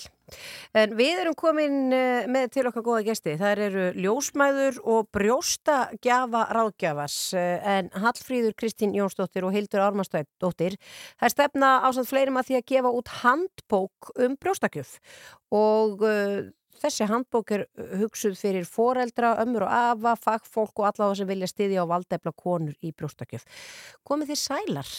En 0.75 0.91
við 0.99 1.21
erum 1.21 1.35
komin 1.39 1.93
eh, 1.95 2.27
með 2.27 2.49
til 2.57 2.65
okkar 2.67 2.83
góða 2.83 3.05
gesti. 3.07 3.37
Það 3.39 3.61
eru 3.65 3.85
ljósmæður 3.95 4.81
og 4.91 5.07
brjóstagjafa 5.15 6.41
ráðgjafas 6.57 7.15
eh, 7.39 7.69
en 7.77 7.89
Hallfríður 7.95 8.57
Kristín 8.59 8.93
Jónsdóttir 8.97 9.47
og 9.47 9.55
Hildur 9.55 9.85
Ármannsdóttir. 9.85 10.75
Það 11.15 11.29
er 11.29 11.35
stefna 11.35 11.71
ásand 11.87 12.11
fleirum 12.11 12.41
að 12.41 12.51
því 12.51 12.59
að 12.59 12.67
gefa 12.73 12.93
út 12.99 13.13
handbók 13.21 14.11
um 14.19 14.35
brjóstakjöf 14.43 14.97
og 15.55 16.03
uh, 16.05 16.43
þessi 16.83 17.07
handbók 17.09 17.55
er 17.55 17.65
hugsuð 18.03 18.35
fyrir 18.37 18.67
foreldra, 18.67 19.33
ömmur 19.41 19.65
og 19.65 19.73
afa, 19.73 20.13
fagfólk 20.19 20.83
og 20.83 20.91
alla 20.91 21.07
það 21.07 21.17
sem 21.21 21.31
vilja 21.31 21.49
styðja 21.49 21.87
á 21.87 21.91
valdefla 21.95 22.35
konur 22.37 22.75
í 22.83 22.91
brjóstakjöf. 22.93 23.47
Komið 24.05 24.35
þið 24.35 24.41
sælar? 24.43 24.93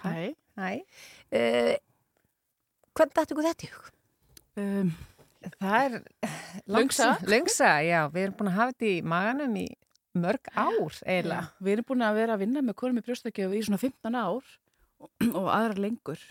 Hæ, 0.00 0.32
hæ. 0.56 0.72
Uh, 1.34 1.76
hvernig 2.98 3.16
dættu 3.18 3.34
ykkur 3.36 3.48
þetta 3.48 3.66
í 3.66 3.70
hug? 3.74 3.90
Um, 4.60 4.90
það 5.60 5.84
er 5.84 5.94
Löngsa. 6.70 7.10
Löngsa, 7.30 7.70
já. 7.86 8.00
Við 8.12 8.24
erum 8.26 8.36
búin 8.40 8.50
að 8.52 8.58
hafa 8.58 8.74
þetta 8.74 8.90
í 8.90 8.96
maganum 9.14 9.54
í 9.60 9.66
mörg 10.20 10.50
ár 10.58 10.96
eiginlega. 11.06 11.44
Já, 11.46 11.62
við 11.64 11.72
erum 11.76 11.88
búin 11.92 12.02
að 12.08 12.18
vera 12.18 12.34
að 12.36 12.42
vinna 12.44 12.64
með 12.66 12.76
konum 12.82 12.98
í 13.00 13.04
brjóstakjöfu 13.06 13.56
í 13.56 13.62
svona 13.68 13.80
15 13.80 14.18
ár 14.20 14.50
og 15.38 15.46
aðra 15.54 15.78
lengur 15.86 16.24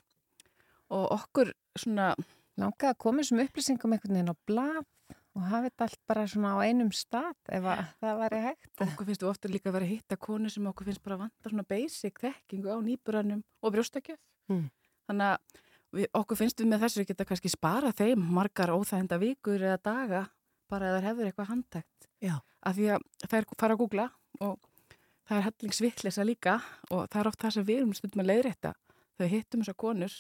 og 0.89 1.07
okkur 1.19 1.53
svona 1.79 2.11
Langaði 2.59 2.89
að 2.91 2.97
koma 2.99 3.23
þessum 3.23 3.39
upplýsingum 3.39 3.93
einhvern 3.95 4.17
veginn 4.17 4.31
á 4.35 4.43
blað 4.49 4.79
og 5.37 5.43
hafa 5.47 5.69
þetta 5.69 5.85
allt 5.85 5.99
bara 6.11 6.23
svona 6.27 6.49
á 6.51 6.67
einum 6.67 6.89
stað 6.91 7.37
ef 7.55 7.67
að 7.71 7.83
það 8.01 8.17
væri 8.19 8.39
hægt. 8.43 8.67
okkur 8.83 9.07
finnst 9.07 9.23
við 9.23 9.29
ofta 9.29 9.51
líka 9.53 9.69
að 9.71 9.75
vera 9.77 9.87
að 9.87 9.93
hitta 9.93 10.17
konu 10.19 10.51
sem 10.51 10.67
okkur 10.67 10.89
finnst 10.89 11.03
bara 11.05 11.15
að 11.15 11.21
vanta 11.23 11.51
svona 11.53 11.65
basic 11.69 12.19
þekkingu 12.19 12.67
á 12.75 12.77
nýburannum 12.83 13.45
og 13.63 13.73
brjóstakjöf 13.77 14.19
Mm. 14.51 14.65
þannig 15.07 15.29
að 15.29 15.61
við, 15.95 16.07
okkur 16.13 16.39
finnst 16.39 16.59
við 16.61 16.71
með 16.71 16.83
þessu 16.85 17.05
geta 17.09 17.25
kannski 17.29 17.51
spara 17.53 17.91
þeim 17.95 18.25
margar 18.37 18.73
óþægenda 18.75 19.19
vikur 19.21 19.61
eða 19.61 19.79
daga 19.83 20.23
bara 20.69 20.91
eða 20.91 20.99
þær 21.01 21.07
hefur 21.09 21.29
eitthvað 21.29 21.51
handtækt 21.53 22.09
Já. 22.21 22.35
af 22.63 22.75
því 22.75 22.89
að 22.95 23.07
þær 23.31 23.47
fara 23.57 23.77
að 23.77 23.81
googla 23.83 24.09
og 24.41 24.57
það 25.29 25.37
er 25.37 25.47
hellingsvittlisa 25.49 26.25
líka 26.27 26.59
og 26.89 27.07
það 27.07 27.21
er 27.21 27.31
oft 27.31 27.41
það 27.45 27.55
sem 27.57 27.69
við 27.69 27.81
erum 27.81 27.95
stundum 27.97 28.23
að 28.25 28.29
leiðrétta 28.33 28.73
þau 29.19 29.27
hittum 29.33 29.63
þessar 29.63 29.79
konur 29.85 30.19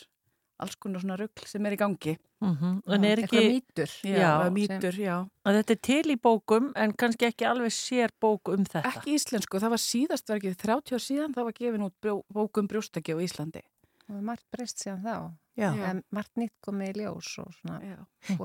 alls 0.59 0.75
konar 0.75 0.99
svona 1.03 1.15
rugl 1.21 1.45
sem 1.47 1.65
er 1.69 1.77
í 1.77 1.79
gangi 1.79 2.17
Mhm. 2.39 2.83
En 2.87 3.03
er 3.03 3.19
ekki... 3.19 3.35
Eitthvað 3.35 3.49
mýtur, 3.51 3.93
já, 4.07 4.15
Já, 4.15 4.49
mýtur, 4.55 4.95
já. 4.95 5.15
Að 5.43 5.57
þetta 5.57 5.73
er 5.73 5.79
til 5.83 6.11
í 6.13 6.15
bókum 6.15 6.69
en 6.79 6.93
kannski 6.95 7.27
ekki 7.27 7.47
alveg 7.49 7.73
sér 7.75 8.13
bók 8.15 8.47
um 8.53 8.63
þetta. 8.63 8.83
Ekki 8.93 9.17
íslensku, 9.17 9.59
það 9.59 9.73
var 9.73 9.81
síðast 9.83 10.31
verkið 10.31 10.55
30 10.61 10.95
ár 10.95 11.03
síðan 11.03 11.35
það 11.35 11.49
var 11.49 11.57
gefin 11.57 11.83
út 11.89 12.09
bókum 12.31 12.69
brjóstakjöf 12.71 13.19
í 13.19 13.27
Íslandi 13.27 13.59
Og 13.65 14.13
það 14.13 14.21
er 14.21 14.25
margt 14.31 14.45
breyst 14.55 14.79
síðan 14.79 15.03
þá. 15.03 15.15
En 15.59 16.01
margt 16.15 16.31
nýtt 16.39 16.55
komið 16.65 16.89
í 16.89 17.03
ljós 17.03 17.29
og 17.43 17.51
svona 17.57 17.79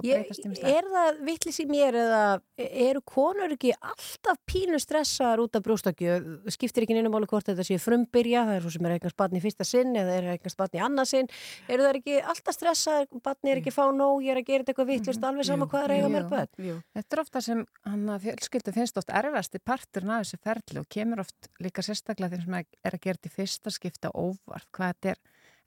Ég, 0.04 0.22
breytast 0.22 0.44
um 0.46 0.54
stað. 0.54 0.70
er 0.70 0.84
það 0.92 1.20
vittlis 1.26 1.60
í 1.60 1.66
mér 1.66 1.94
eða 1.98 2.40
eru 2.58 3.00
konur 3.06 3.50
ekki 3.54 3.72
alltaf 3.74 4.38
pínu 4.46 4.78
stressaðar 4.82 5.42
út 5.42 5.58
af 5.58 5.64
brjóstakju? 5.66 6.18
Skiptir 6.54 6.86
ekki 6.86 6.94
neina 6.96 7.10
máli 7.12 7.26
hvort 7.30 7.46
þetta 7.48 7.64
sé 7.66 7.78
frumbyrja 7.82 8.44
það 8.46 8.54
er 8.58 8.62
svo 8.64 8.70
sem 8.74 8.86
er 8.86 8.94
eignast 8.96 9.18
barn 9.18 9.34
í 9.34 9.42
fyrsta 9.42 9.66
sinn 9.66 9.94
eða 9.98 10.14
er 10.18 10.24
eignast 10.36 10.58
barn 10.60 10.78
í 10.78 10.82
annað 10.84 11.10
sinn. 11.10 11.28
Eru 11.68 11.82
það 11.86 11.98
ekki 12.00 12.18
alltaf 12.22 12.54
stressaðar, 12.54 13.06
barn 13.24 13.50
er 13.50 13.62
ekki 13.62 13.74
fá 13.74 13.84
nóg 13.90 14.22
ég 14.24 14.30
er 14.34 14.40
að 14.42 14.48
gera 14.48 14.62
þetta 14.62 14.72
eitthvað 14.74 14.92
vittlust 14.92 15.24
alveg 15.24 15.44
sama 15.50 15.66
hvað 15.66 15.84
er 15.84 15.96
eiga 15.98 16.08
mörg 16.14 16.28
börn. 16.30 16.82
Þetta 16.94 17.16
er 17.16 17.20
ofta 17.24 17.40
sem 17.44 17.66
hann 17.84 18.08
að 18.14 18.22
fjölskyldu 18.28 18.70
finnst 18.78 18.98
oft 18.98 19.10
erfasti 19.10 19.58
parturinn 19.58 20.10
af 20.14 20.24
þessu 20.24 20.38
ferli 20.42 20.78
og 20.80 20.88
kemur 20.88 21.24
oft 21.24 21.50
líka 21.60 21.82
sérstaklega 21.82 22.38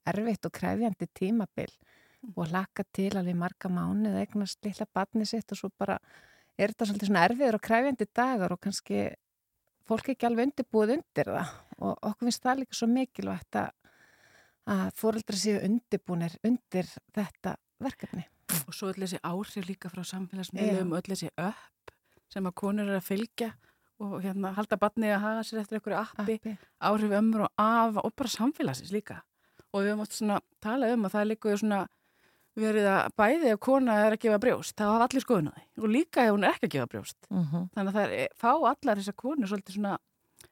er 0.08 0.18
er 0.18 0.24
erfitt 0.24 0.48
og 0.48 0.56
krefjandi 0.56 1.08
tímabil 1.14 1.72
og 2.36 2.50
laka 2.52 2.84
til 2.94 3.18
alveg 3.18 3.38
marga 3.38 3.70
mánuð 3.70 4.18
eignast 4.22 4.64
lilla 4.66 4.88
barni 4.94 5.26
sitt 5.26 5.52
og 5.52 5.58
svo 5.60 5.70
bara 5.78 5.98
er 6.58 6.74
þetta 6.74 6.90
svolítið 6.90 7.10
svona 7.12 7.26
erfiður 7.28 7.58
og 7.60 7.66
krefjandi 7.68 8.08
dagar 8.16 8.56
og 8.56 8.62
kannski 8.64 9.04
fólk 9.88 10.10
ekki 10.14 10.28
alveg 10.28 10.50
undirbúið 10.50 10.96
undir 10.98 11.32
það 11.32 11.54
og 11.78 11.94
okkur 12.10 12.28
finnst 12.28 12.44
það 12.48 12.60
líka 12.64 12.80
svo 12.80 12.90
mikilvægt 12.92 13.60
að, 13.62 13.70
að 14.74 14.90
fóreldra 14.98 15.40
séu 15.40 15.62
undirbúinir 15.68 16.36
undir 16.48 16.90
þetta 17.16 17.56
verkefni. 17.84 18.26
og 18.68 18.74
svo 18.74 18.90
öll 18.92 19.04
þessi 19.04 19.22
áhrif 19.24 19.70
líka 19.70 19.92
frá 19.94 20.04
samfélagsmiðlum 20.08 20.98
öll 20.98 21.06
þessi 21.06 21.32
upp 21.38 21.96
sem 22.34 22.48
að 22.50 22.58
konur 22.60 22.90
er 22.90 23.00
að 23.00 23.08
fylgja 23.08 23.54
og 24.04 24.20
hérna 24.22 24.52
halda 24.58 24.78
batni 24.78 25.10
að 25.10 25.24
hafa 25.24 25.46
sér 25.46 25.62
eftir 25.64 25.80
einhverju 25.80 26.00
appi, 26.02 26.36
Appi. 26.38 26.58
áhrif 26.82 27.16
ömmur 27.18 27.48
og 27.48 27.62
afa 27.62 28.04
og 28.04 28.14
bara 28.18 28.34
samfélagsins 28.34 28.92
líka 28.94 29.22
og 29.74 29.82
við 29.84 29.90
höfum 29.92 30.02
oft 30.06 30.14
svona 30.18 30.40
talað 30.64 30.94
um 30.94 31.06
að 31.06 31.12
það 31.16 31.22
er 31.22 31.30
líka 31.32 31.58
svona 31.58 31.80
verið 32.58 32.88
að 32.90 33.12
bæði 33.22 33.50
ef 33.54 33.60
kona 33.62 33.94
er 34.08 34.12
að 34.16 34.20
gefa 34.24 34.40
brjóst, 34.42 34.74
þá 34.78 34.84
hafa 34.90 35.06
allir 35.08 35.22
skoðun 35.22 35.50
á 35.50 35.54
því 35.54 35.84
og 35.84 35.90
líka 35.94 36.24
ef 36.26 36.32
hún 36.34 36.44
er 36.48 36.56
ekki 36.56 36.68
að 36.68 36.74
gefa 36.76 36.88
brjóst 36.94 37.18
Mhm. 37.30 37.70
þannig 37.76 37.92
að 37.92 37.98
það 37.98 38.16
er, 38.18 38.30
fá 38.42 38.52
allar 38.56 38.98
þessar 38.98 39.16
konur 39.16 39.48
svolítið 39.52 39.76
svona 39.78 39.98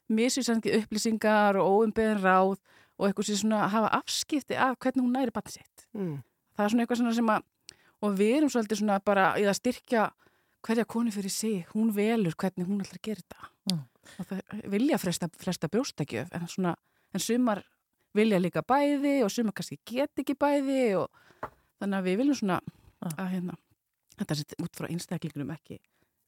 misvísandi 0.10 0.74
upplýsingar 0.80 1.58
og 1.58 1.66
óumbeðin 1.80 2.22
ráð 2.22 2.58
og 2.98 3.08
eitthvað 3.10 3.26
sem 3.32 3.36
svona 3.42 3.68
hafa 3.72 3.90
afskipti 3.98 4.56
af 4.56 4.78
hvernig 4.80 5.02
hún 5.04 5.14
næri 5.18 5.32
batni 5.34 5.52
sitt 5.52 5.88
Mm. 5.96 6.22
það 6.58 6.66
er 6.66 6.70
svona 6.70 6.84
eitthvað 6.86 6.98
svona 7.02 7.14
sem 7.16 7.28
að 7.28 7.42
og 8.04 8.18
við 8.20 8.36
erum 8.38 8.50
svolítið 8.50 8.78
svona 8.82 9.00
bara 9.04 9.34
í 9.40 9.44
að 9.48 9.56
styrkja 9.60 10.12
hverja 10.66 10.86
konu 10.86 11.12
fyrir 11.12 11.30
sig, 11.32 11.66
hún 11.74 11.92
velur 11.94 12.34
hvernig 12.36 12.68
hún 12.68 12.82
ætlar 12.82 13.00
að 13.00 13.02
gera 13.02 13.22
þetta 13.22 13.50
Mm. 13.72 13.84
og 14.20 14.26
það 14.28 14.70
vilja 14.70 14.98
fresta, 15.00 15.28
fresta 15.38 15.68
brjóstakjöf 15.68 16.28
en, 16.34 16.48
svona, 16.48 16.76
en 17.14 17.20
sumar 17.20 17.64
vilja 18.16 18.40
líka 18.42 18.64
bæði 18.66 19.18
og 19.26 19.32
sumar 19.34 19.56
kannski 19.58 19.80
get 19.90 20.24
ekki 20.24 20.38
bæði 20.40 20.80
og 21.02 21.10
þannig 21.82 21.98
að 22.00 22.08
við 22.10 22.22
viljum 22.22 22.40
svona 22.40 22.62
að 23.06 23.28
hérna, 23.36 23.58
þetta 24.20 24.38
er 24.38 24.64
út 24.66 24.80
frá 24.80 24.88
einstaklingunum 24.90 25.52
ekki 25.56 25.80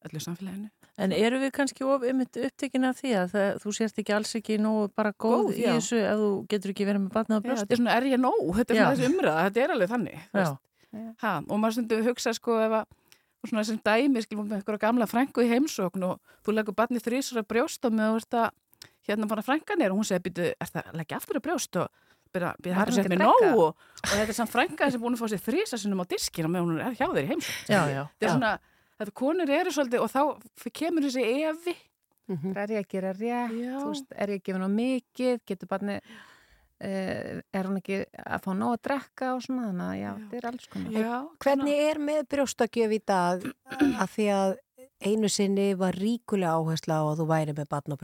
öllu 0.07 0.21
samfélaginu 0.23 0.69
En 0.97 1.11
eru 1.13 1.37
við 1.41 1.51
kannski 1.53 1.85
of 1.85 2.01
ymmit 2.09 2.37
upptekin 2.41 2.85
af 2.89 2.97
því 3.01 3.11
að 3.19 3.33
það, 3.35 3.49
þú 3.61 3.73
sérst 3.77 3.99
ekki 4.01 4.13
alls 4.17 4.31
ekki 4.39 4.55
nógu 4.61 4.87
bara 4.97 5.11
góð, 5.13 5.49
Góð, 5.49 5.57
í 5.57 5.65
já. 5.65 5.73
þessu 5.75 5.99
ef 6.01 6.21
þú 6.21 6.29
getur 6.53 6.73
ekki 6.73 6.87
verið 6.89 7.03
með 7.03 7.11
batnað 7.17 7.37
á 7.37 7.37
Já, 7.37 7.43
brjósti? 7.45 7.65
þetta 7.65 7.75
er 7.75 7.81
svona, 7.81 7.97
er 7.97 8.07
ég 8.09 8.21
nóg? 8.23 8.39
Þetta 8.57 8.73
er 8.73 8.77
Já. 8.77 8.81
svona 8.81 8.95
þessi 8.97 9.11
umræða, 9.11 9.43
þetta 9.47 9.63
er 9.63 9.73
alveg 9.75 9.91
þannig 9.93 10.23
ha, 11.21 11.33
og 11.43 11.59
maður 11.61 11.75
stundu 11.77 11.99
hugsa 12.07 12.33
sko 12.33 12.57
ef 12.63 12.77
að 12.79 12.95
og 13.37 13.51
svona 13.51 13.63
sem 13.67 13.77
dæmi, 13.85 14.23
skilum 14.25 14.47
með 14.49 14.57
einhverja 14.61 14.81
gamla 14.81 15.05
frængu 15.09 15.43
í 15.45 15.49
heimsókn 15.51 16.05
og 16.07 16.31
þú 16.45 16.55
leggur 16.57 16.75
barni 16.77 17.01
þrísur 17.03 17.43
að 17.43 17.49
brjóst 17.51 17.85
og 17.85 17.93
með 17.93 18.09
þú 18.09 18.15
veist 18.17 18.37
að 18.41 18.47
hérna 19.07 19.27
bara 19.29 19.43
frængan 19.45 19.81
er 19.81 19.93
og 19.93 20.01
hún 20.01 20.07
segir, 20.07 20.23
býtu, 20.27 20.49
er 20.53 20.71
það 20.71 20.91
að 20.91 20.99
leggja 21.01 21.17
aftur 21.21 21.39
að 21.39 21.45
brjóst 21.47 21.79
og 21.81 22.05
byrja, 22.35 22.53
að 22.59 22.91
setja 22.91 23.03
ekki 23.05 23.13
mig 23.13 23.21
nóg. 23.23 23.45
og, 23.53 23.67
og 24.03 24.09
þetta 24.11 24.33
er 24.33 24.37
samt 24.37 24.51
frænga 24.53 24.89
sem 24.91 25.01
búin 25.01 25.15
að 25.15 25.21
fá 25.23 25.29
sér 25.31 25.43
þrísa 25.45 25.79
sinum 25.79 26.03
á 26.03 26.05
diskin 26.11 26.47
og 26.49 26.51
með 26.53 26.65
hún 26.67 26.81
er 26.83 26.97
hjá 26.99 27.07
þeir 27.15 27.29
í 27.31 27.37
Já, 27.71 27.81
já, 27.87 28.01
þetta 28.03 28.25
er 28.25 28.27
já. 28.27 28.33
svona, 28.33 28.51
þetta 28.99 29.15
konur 29.23 29.53
eru 29.59 29.73
svolítið 29.77 30.03
og 30.03 30.11
þá 30.11 30.71
kemur 30.81 31.07
þessi 31.07 31.27
evi 31.47 31.75
Er 32.27 32.67
ég 32.75 32.81
að 32.83 32.89
gera 32.91 33.13
rétt, 33.15 33.53
Já. 33.55 33.75
veist, 33.87 34.09
er 34.11 34.33
ég 34.33 34.41
að 34.41 34.47
gefa 34.49 34.59
ná 34.59 34.65
mikið, 34.67 35.37
getur 35.47 35.69
barni, 35.71 35.93
uh, 35.95 37.37
er 37.55 37.69
hún 37.69 37.77
ekki 37.79 38.01
að 38.19 38.41
fá 38.43 38.49
nóg 38.51 38.73
að 38.75 38.81
drekka 38.89 39.29
og 39.37 39.43
svona, 39.45 39.69
þannig 39.69 39.85
að 39.87 39.99
já, 40.01 40.09
þetta 40.17 40.39
er 40.41 40.47
alls 40.51 40.67
konar. 40.73 40.97
Já, 40.97 41.13
Hvernig 41.45 41.83
er 41.85 42.01
með 42.09 42.19
brjóstakjöf 42.35 42.95
í 42.97 42.99
dag? 43.07 43.47
Að 43.79 44.11
því 44.17 44.27
að 44.35 44.55
einu 45.07 45.31
sinni 45.31 45.69
var 45.79 45.95
ríkulega 45.95 46.57
áhersla 46.59 46.99
á 46.99 47.03
að 47.13 47.21
þú 47.21 47.29
væri 47.31 47.55
með 47.55 47.71
batn 47.71 47.95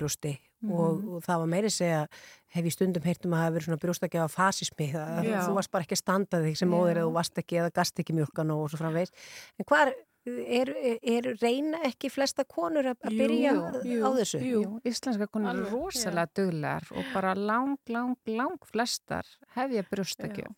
á 0.64 0.69
brjósti 0.69 0.80
og, 0.80 1.03
Mhm. 1.03 1.14
og 1.15 1.22
það 1.23 1.40
var 1.40 1.48
meiri 1.48 1.69
segja 1.69 2.07
hef 2.53 2.65
ég 2.65 2.72
stundum 2.72 3.03
heyrt 3.03 3.26
um 3.26 3.31
að 3.34 3.41
hafa 3.44 3.53
verið 3.57 3.65
svona 3.68 3.81
brjóstakjöf 3.84 4.23
af 4.23 4.35
fasismi, 4.35 4.91
það, 4.94 5.23
Já. 5.26 5.41
þú 5.48 5.53
varst 5.57 5.72
bara 5.72 5.84
ekki 5.84 5.95
að 5.98 6.03
standa 6.03 6.38
þig 6.44 6.57
sem 6.57 6.69
móðir 6.69 6.98
eða 6.98 7.07
þú 7.10 7.14
varst 7.14 7.35
ekki 7.38 7.60
eða 7.61 7.73
gast 7.73 7.95
ekki 7.99 8.14
mjölkan 8.14 8.52
og 8.52 8.69
svo 8.69 8.77
framvegs 8.77 9.11
en 9.60 9.65
hvað 9.65 9.88
er, 9.91 9.94
er, 10.26 10.69
er 11.03 11.35
reyna 11.41 11.77
ekki 11.84 12.10
flesta 12.10 12.45
konur 12.45 12.85
að, 12.94 12.95
Jú, 13.11 13.18
byrja 13.19 13.53
jú, 13.84 14.06
á 14.06 14.10
þessu? 14.15 14.40
Jú, 14.40 14.81
íslenska 14.85 15.27
konur 15.27 15.49
er 15.65 15.69
rosalega 15.72 16.27
duglegar 16.34 16.84
og 16.95 17.03
bara 17.14 17.34
lang, 17.35 17.77
lang, 17.90 18.15
lang 18.27 18.57
flestar 18.64 19.26
hefja 19.56 19.84
brjóstakjöf. 19.90 20.53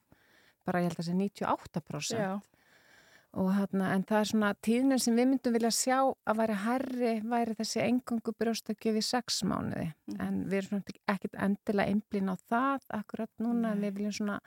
Bara 0.66 0.80
ég 0.82 0.90
held 0.90 0.98
að 0.98 1.02
það 1.02 1.10
sé 1.10 1.16
98%. 1.16 2.20
Já. 2.20 2.42
Og 3.36 3.50
hérna, 3.52 3.90
en 3.92 4.06
það 4.08 4.22
er 4.22 4.30
svona 4.30 4.50
tíðnir 4.64 5.02
sem 5.04 5.18
við 5.18 5.28
myndum 5.28 5.56
vilja 5.58 5.72
sjá 5.76 5.98
að 6.00 6.38
væri 6.40 6.60
herri, 6.64 7.10
væri 7.28 7.56
þessi 7.58 7.82
engungu 7.84 8.32
brjóstakjöf 8.40 9.00
í 9.00 9.04
sex 9.04 9.42
mánuði. 9.44 9.90
Mhm. 10.08 10.22
En 10.24 10.38
við 10.46 10.62
erum 10.62 10.70
svona 10.70 11.00
ekkert 11.16 11.42
endilega 11.48 11.92
einblín 11.92 12.32
á 12.32 12.36
það 12.48 12.88
akkurat 13.00 13.32
núna, 13.44 13.74
en 13.74 13.84
við 13.84 14.00
viljum 14.00 14.16
svona... 14.20 14.40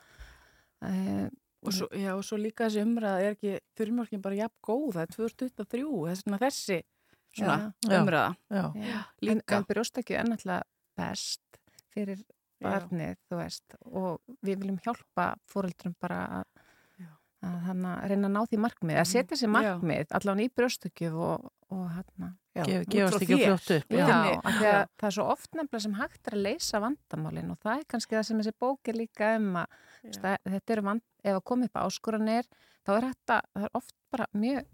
Uh, 0.78 1.28
og 1.66 1.74
svo, 1.74 1.88
já, 1.90 2.12
og 2.14 2.22
svo 2.22 2.38
líka 2.38 2.68
þessi 2.68 2.84
umræða 2.86 3.22
er 3.26 3.34
ekki 3.34 3.56
fyrirmörkin 3.76 4.22
bara 4.22 4.38
jafn 4.38 4.58
góð, 4.62 4.92
það 4.94 5.02
er 5.02 5.14
2023 5.16 5.86
þess 6.06 6.24
vegna 6.24 6.40
þessi 6.44 6.78
svona 7.34 7.56
Já. 7.82 8.00
umræða. 8.00 8.34
Já. 8.48 8.64
Já, 8.74 8.98
en, 8.98 9.28
líka. 9.28 9.56
en 9.56 9.66
brjóstakju 9.68 10.16
er 10.16 10.28
náttúrulega 10.28 10.62
best 10.98 11.60
fyrir 11.94 12.22
barnið, 12.62 13.18
þú 13.30 13.38
veist, 13.38 13.76
og 13.86 14.38
við 14.42 14.62
viljum 14.62 14.78
hjálpa 14.82 15.28
fóreldrum 15.50 15.94
bara 16.02 16.22
að, 16.40 16.57
að 17.46 17.56
hana, 17.68 17.92
reyna 18.10 18.26
að 18.28 18.34
ná 18.34 18.40
því 18.50 18.58
markmið, 18.64 18.96
að 18.98 19.08
setja 19.12 19.36
sér 19.38 19.50
markmið 19.54 20.14
allan 20.18 20.40
í 20.42 20.48
brjóstakju 20.58 21.10
og, 21.14 21.44
og 21.70 21.84
hana, 21.94 22.32
Gef- 22.58 22.88
gefast 22.90 23.22
ekki 23.22 23.36
fljótt 23.44 23.68
upp, 23.76 23.92
Já, 23.94 24.06
já. 24.08 24.32
af 24.42 24.56
því 24.58 24.66
að 24.72 24.80
það 24.98 25.06
er 25.08 25.14
svo 25.14 25.26
oft 25.30 25.52
nefnilega 25.54 25.82
sem 25.84 25.94
hægt 26.00 26.26
er 26.26 26.34
að 26.34 26.42
leysa 26.48 26.80
vandamálin 26.82 27.52
og 27.54 27.60
það 27.62 27.76
er 27.78 27.84
kannski 27.94 28.16
það 28.18 28.24
sem 28.26 28.40
þessi 28.42 28.54
bók 28.64 28.90
er 28.90 28.98
líka 28.98 29.28
um 29.38 29.60
að, 29.60 29.76
þetta 30.18 30.74
eru 30.74 30.82
vand, 30.88 31.04
ef 31.22 31.36
að 31.38 31.44
koma 31.52 31.68
upp 31.70 31.78
áskoranir, 31.84 32.48
þá 32.82 32.90
er 32.96 33.06
að, 33.12 33.14
það 33.30 33.62
er 33.68 33.70
oft 33.78 33.94
bara 34.10 34.26
mjög 34.34 34.66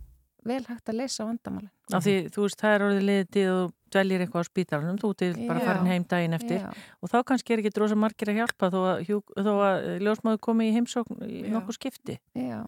vel 0.44 0.60
hægt 0.70 0.88
að 0.92 0.98
leysa 1.02 1.24
vandamálin. 1.28 1.70
Af 1.92 2.04
því, 2.04 2.14
þú 2.32 2.42
veist, 2.46 2.60
það 2.60 2.74
er 2.78 2.82
orðið 2.88 3.04
liðið 3.10 3.52
og 3.52 3.70
dveljir 3.94 4.24
eitthvað 4.24 4.44
á 4.44 4.50
spítalunum, 4.50 5.00
þú 5.00 5.10
til 5.20 5.32
bara 5.48 5.62
farin 5.64 5.90
heim 5.90 6.06
daginn 6.10 6.36
eftir 6.36 6.60
Já. 6.60 6.70
og 7.00 7.12
þá 7.12 7.18
kannski 7.30 7.54
er 7.54 7.62
ekki 7.62 7.74
drosa 7.74 7.98
margir 7.98 8.32
að 8.32 8.40
hjálpa 8.42 8.70
þó 8.74 8.80
að, 8.82 9.02
hjú, 9.08 9.20
þó 9.38 9.52
að 9.54 9.88
ljósmaður 10.04 10.40
komi 10.48 10.68
í 10.68 10.74
heimsókn 10.74 11.22
í 11.26 11.44
Já. 11.44 11.50
nokkuð 11.54 11.78
skipti. 11.78 12.18
Já. 12.38 12.60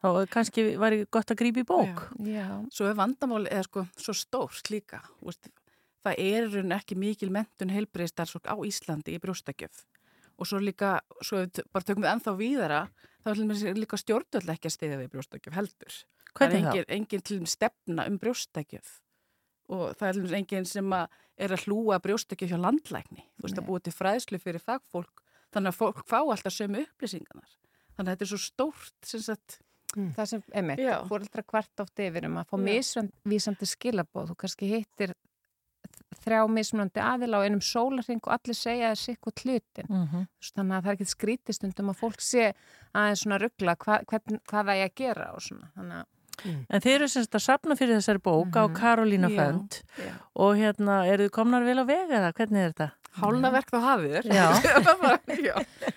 Þá 0.00 0.08
kannski 0.32 0.64
væri 0.80 1.04
gott 1.12 1.30
að 1.32 1.40
grípa 1.42 1.60
í 1.60 1.66
bók. 1.68 2.04
Já. 2.24 2.46
Svo 2.72 2.88
er 2.88 2.96
vandamál 2.96 3.44
eða 3.44 3.66
sko 3.66 3.86
svo 4.00 4.16
stórt 4.16 4.72
líka 4.72 5.02
þú 5.18 5.28
veist, 5.28 5.50
það 6.06 6.22
er 6.24 6.46
í 6.46 6.52
rauninni 6.54 6.76
ekki 6.78 6.96
mikil 6.98 7.30
mentun 7.34 7.74
heilbreyðstarfsfólk 7.74 8.48
á 8.48 8.56
Íslandi 8.64 9.16
í 9.16 9.20
brjóstakjöf 9.22 9.84
og 10.40 10.48
svo 10.48 10.56
líka, 10.64 10.94
svo 11.20 11.42
bara 11.68 11.84
tökum 11.84 12.06
við 12.06 12.14
ennþá 12.14 12.32
víðara 12.38 12.80
þá 13.20 13.28
er 13.34 13.76
líka 13.76 13.98
stjórnvöld 14.00 14.48
ekki 14.54 14.70
að 14.70 14.76
stiðja 14.78 15.00
við 15.02 15.12
brjóstakjöf 15.12 15.56
heldur. 15.58 15.98
Hvernig 16.30 16.64
það 16.64 16.70
er 16.70 16.80
engin, 16.80 16.90
engin 16.96 17.24
til 17.26 17.40
stefna 17.50 18.06
um 18.08 18.16
brjóstakjöf 18.22 18.94
og 19.70 19.96
það 19.96 20.06
er 20.08 20.18
til 20.18 20.22
dæmis 20.24 20.36
engin 20.40 20.68
sem 20.68 20.94
að 20.96 21.18
er 21.40 21.54
að 21.56 21.64
hlúa 21.66 22.00
brjóstakjöf 22.04 22.52
hjá 22.52 22.60
landlækni 22.60 23.24
þú 23.24 23.46
veist 23.46 23.62
að 23.62 23.68
búið 23.70 23.86
til 23.86 23.96
fræðslu 23.96 24.42
fyrir 24.42 24.62
fagfólk 24.64 25.24
þannig 25.54 25.72
að 25.72 25.80
fólk 25.80 26.04
fá 26.10 26.18
alltaf 26.20 26.54
sömu 26.54 26.84
upplýsingarnar 26.84 27.56
þannig 27.96 28.06
að 28.06 28.12
þetta 28.12 28.26
er 28.26 28.32
svo 28.34 28.42
stórt 28.44 29.10
sem 29.12 29.24
sagt 29.24 29.60
Það 29.90 30.26
sem, 30.30 30.42
emitt, 30.54 30.78
Já. 30.78 31.00
fóreldra 31.08 31.42
kvart 31.42 31.82
átt 31.82 32.02
yfir 32.04 32.28
um 32.28 32.36
að 32.38 32.52
fá 32.52 32.56
misvísandi 32.62 33.66
skilabóð. 33.66 34.30
Þú 34.30 34.36
kannski 34.38 34.68
hittir 34.70 35.14
þrjá 36.20 36.44
mismunandi 36.50 37.02
aðila 37.02 37.40
á 37.42 37.46
einum 37.46 37.62
sólarring 37.64 38.22
og 38.22 38.34
allir 38.36 38.58
segja 38.58 38.92
sikk 38.98 39.30
og 39.30 39.42
hlutin. 39.42 39.90
Þú 39.90 40.22
veist, 40.22 40.54
Þannig 40.54 40.76
að 40.76 40.84
það 40.84 40.90
er 40.92 40.98
ekkert 40.98 41.14
skrítistundum 41.14 41.90
að 41.90 42.00
fólk 42.04 42.22
sé 42.22 42.46
aðeins 42.92 43.24
svona 43.24 43.40
ruggla 43.42 43.76
hva, 43.82 43.98
hvað 44.06 44.38
það 44.52 44.72
er 44.76 44.84
að 44.86 44.94
gera 45.02 45.28
og 45.34 45.42
svona. 45.42 45.72
Þannig 45.74 45.98
að 45.98 46.06
En 46.46 46.80
þeir 46.80 46.94
eru 47.00 47.08
semst 47.08 47.34
að 47.36 47.42
sapna 47.44 47.76
fyrir 47.76 47.98
þessari 47.98 48.22
bók 48.22 48.54
á 48.56 48.64
Mhm. 48.68 48.74
Karolína 48.78 49.28
Fönd 49.34 49.82
já. 49.98 50.12
og 50.36 50.56
hérna, 50.56 51.06
eru 51.06 51.26
þið 51.28 51.30
komnar 51.36 51.64
vel 51.64 51.78
á 51.82 51.84
vega 51.84 52.16
eða 52.20 52.32
hvernig 52.32 52.64
er 52.64 52.72
þetta? 52.72 52.90
hálnaverk 53.20 53.70
þá 53.74 53.80
hafið 53.82 54.12
þér 54.14 54.26
Já. 54.30 54.48
Já. 55.50 55.56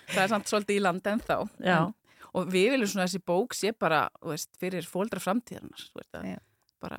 það 0.09 0.23
er 0.23 0.27
samt 0.31 0.47
svolítið 0.49 0.75
í 0.79 0.81
land 0.81 1.07
en 1.07 1.19
þá 1.21 1.35
Já. 1.61 1.77
en, 1.85 1.93
og 2.33 2.47
við 2.49 2.71
viljum 2.73 2.89
svona 2.89 3.05
þessi 3.05 3.21
bók 3.23 3.53
sé 3.53 3.71
bara 3.77 4.09
þú 4.21 4.31
veist, 4.33 4.49
fyrir 4.59 4.87
fóldra 4.89 5.21
framtíðarnar 5.21 5.83
þú 5.93 5.99
veist, 6.01 6.13
að, 6.17 6.39
bara, 6.81 6.97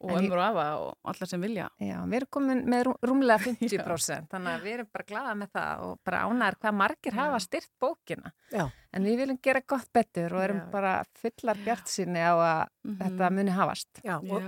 og 0.00 0.10
ömur 0.16 0.38
og 0.38 0.44
afa 0.44 0.64
og 0.80 0.94
alla 1.12 1.26
sem 1.28 1.40
vilja 1.44 1.66
Já, 1.80 1.98
við 2.08 2.14
erum 2.20 2.30
komin 2.32 2.60
með 2.72 2.84
rú- 2.88 2.98
rúmlega 3.04 3.38
50% 3.46 4.30
þannig 4.32 4.52
að 4.54 4.62
við 4.64 4.74
erum 4.78 4.88
bara 4.94 5.04
glaða 5.10 5.34
með 5.42 5.50
það 5.56 5.82
og 5.86 5.98
bara 6.08 6.22
ánæður 6.28 6.56
hvað 6.62 6.76
margir 6.80 7.16
hafa 7.18 7.40
styrt 7.44 7.70
bókina. 7.80 8.32
Já. 8.52 8.64
En 8.92 9.04
við 9.06 9.18
viljum 9.20 9.38
gera 9.44 9.60
gott 9.68 9.90
betur 9.94 10.32
og 10.34 10.42
erum 10.42 10.60
Já. 10.62 10.70
bara 10.72 10.92
fullar 11.20 11.60
bjart 11.64 11.86
sinni 11.92 12.18
á 12.24 12.32
að 12.34 12.62
þetta 13.02 13.28
muni 13.36 13.50
hafast. 13.54 14.00
Já, 14.02 14.16
og, 14.18 14.40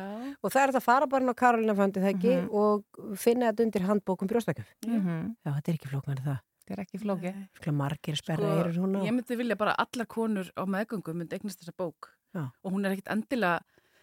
og 0.43 0.51
það 0.51 0.63
er 0.63 0.73
þetta 0.73 0.81
að 0.83 0.89
fara 0.89 1.07
bara 1.07 1.23
inn 1.23 1.31
á 1.31 1.41
Karolina 1.43 1.75
Föndi 1.79 2.01
það 2.03 2.15
ekki 2.15 2.33
Mhm. 2.33 2.49
og 2.51 3.19
finna 3.21 3.53
þetta 3.53 3.67
undir 3.69 3.87
handbókum 3.87 4.29
brjóstakjöf. 4.33 4.73
Mhm. 4.87 5.37
Já, 5.45 5.51
þetta 5.61 5.69
er 5.69 5.77
ekki 5.79 5.93
flóknar 5.93 6.25
það. 6.25 6.41
Þetta 6.63 6.75
er 6.79 6.83
ekki 6.87 6.99
flóki. 7.03 7.31
Skla 7.61 7.73
margir 7.75 8.17
sperra 8.17 8.39
Sko, 8.49 8.57
eirur 8.57 8.77
hún 8.83 8.97
á. 8.97 9.01
ég 9.05 9.13
myndi 9.13 9.37
vilja 9.37 9.57
bara 9.59 9.75
allar 9.77 10.07
konur 10.07 10.47
á 10.57 10.63
meðgöngu 10.65 11.13
myndi 11.15 11.35
eignast 11.39 11.61
þessa 11.61 11.75
bók 11.77 12.09
Já. 12.35 12.51
og 12.65 12.73
hún 12.73 12.87
er 12.87 12.93
ekkit 12.97 13.11
endilega 13.11 13.61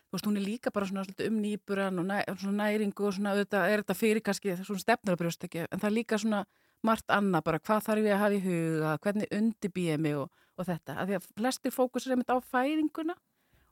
þú 0.09 0.17
veist, 0.17 0.25
hún 0.25 0.37
er 0.39 0.45
líka 0.45 0.71
bara 0.73 0.85
svona 0.89 1.03
um 1.27 1.37
nýburan 1.43 1.99
og 2.01 2.05
næ, 2.09 2.17
svona 2.41 2.65
næringu 2.65 3.05
og 3.05 3.13
svona 3.13 3.35
auðvitað 3.35 3.69
er 3.73 3.83
þetta 3.83 3.95
fyrir 3.99 4.23
kannski 4.25 4.55
svona 4.63 4.81
stefnur 4.81 5.13
á 5.15 5.21
brjóstekju 5.21 5.67
en 5.69 5.79
það 5.79 5.89
er 5.91 5.95
líka 5.99 6.17
svona 6.19 6.43
margt 6.83 7.11
annað 7.13 7.43
bara 7.45 7.59
hvað 7.59 7.83
þarf 7.89 8.05
ég 8.07 8.13
að 8.15 8.21
hafa 8.23 8.37
í 8.37 8.43
huga, 8.45 8.93
hvernig 9.03 9.33
undirbýja 9.35 9.97
mig 9.99 10.15
og, 10.17 10.29
og 10.57 10.65
þetta, 10.69 10.95
af 10.97 11.09
því 11.09 11.17
að 11.19 11.27
flestir 11.37 11.75
fókusur 11.75 12.13
er 12.15 12.21
mynd 12.21 12.31
á 12.33 12.37
fæðinguna 12.39 13.15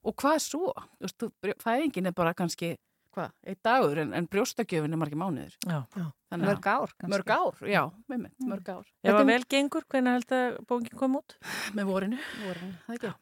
og 0.07 0.15
hvað 0.21 0.37
svo, 0.43 0.73
þú 1.01 1.07
veist, 1.07 1.63
fæðingin 1.63 2.11
er 2.11 2.15
bara 2.15 2.33
kannski, 2.37 2.73
hvað, 3.15 3.31
einn 3.47 3.59
dagur 3.65 4.01
en, 4.03 4.13
en 4.13 4.27
brjóstakjöfin 4.29 4.93
er 4.93 4.99
margir 5.01 5.17
mánuður 5.19 5.55
Já. 5.65 5.79
Að- 5.97 6.43
Mörg 6.43 6.67
ár 6.67 6.91
kannski. 6.99 7.11
Mörg 7.15 7.31
ár, 7.31 7.61
já, 7.71 7.81
með 8.11 8.19
mynd, 8.25 8.35
mörg 8.51 8.69
ár 8.75 8.83
Ef 9.07 9.15
að 9.15 9.25
vel 9.31 9.43
gengur, 9.55 9.87
hvernig 9.89 10.17
held 10.19 10.35
að 10.37 10.57
bókin 10.67 10.99
kom 10.99 11.15
út? 11.21 11.37
Með 11.73 11.87
vorinu, 11.89 12.19
vorinu. 12.43 12.73
það 12.85 12.99
ekki 12.99 13.13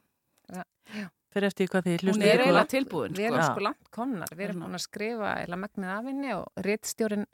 Já. 0.96 1.06
Fyrir 1.36 1.50
eftir 1.52 1.68
hvað 1.68 1.88
þið 1.90 1.96
Hún 1.96 2.08
hlustið 2.08 2.30
er 2.32 2.42
eiginlega 2.46 2.72
tilbúin 2.72 3.16
Við 3.18 3.26
erum 3.28 3.42
Já. 3.42 3.48
sko 3.50 3.64
langt 3.66 3.90
komnar, 3.92 4.32
við 4.32 4.46
erum 4.48 4.62
búin 4.64 4.78
að 4.78 4.84
skrifa 4.86 5.32
eða 5.42 5.58
megnið 5.60 5.92
af 5.92 6.10
henni 6.10 6.34
og 6.38 6.64
rittstjórin 6.64 7.26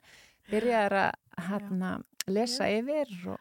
byrjar 0.50 0.96
að 1.04 1.44
hérna, 1.46 1.90
lesa 2.26 2.66
yfir 2.74 3.12
og, 3.30 3.38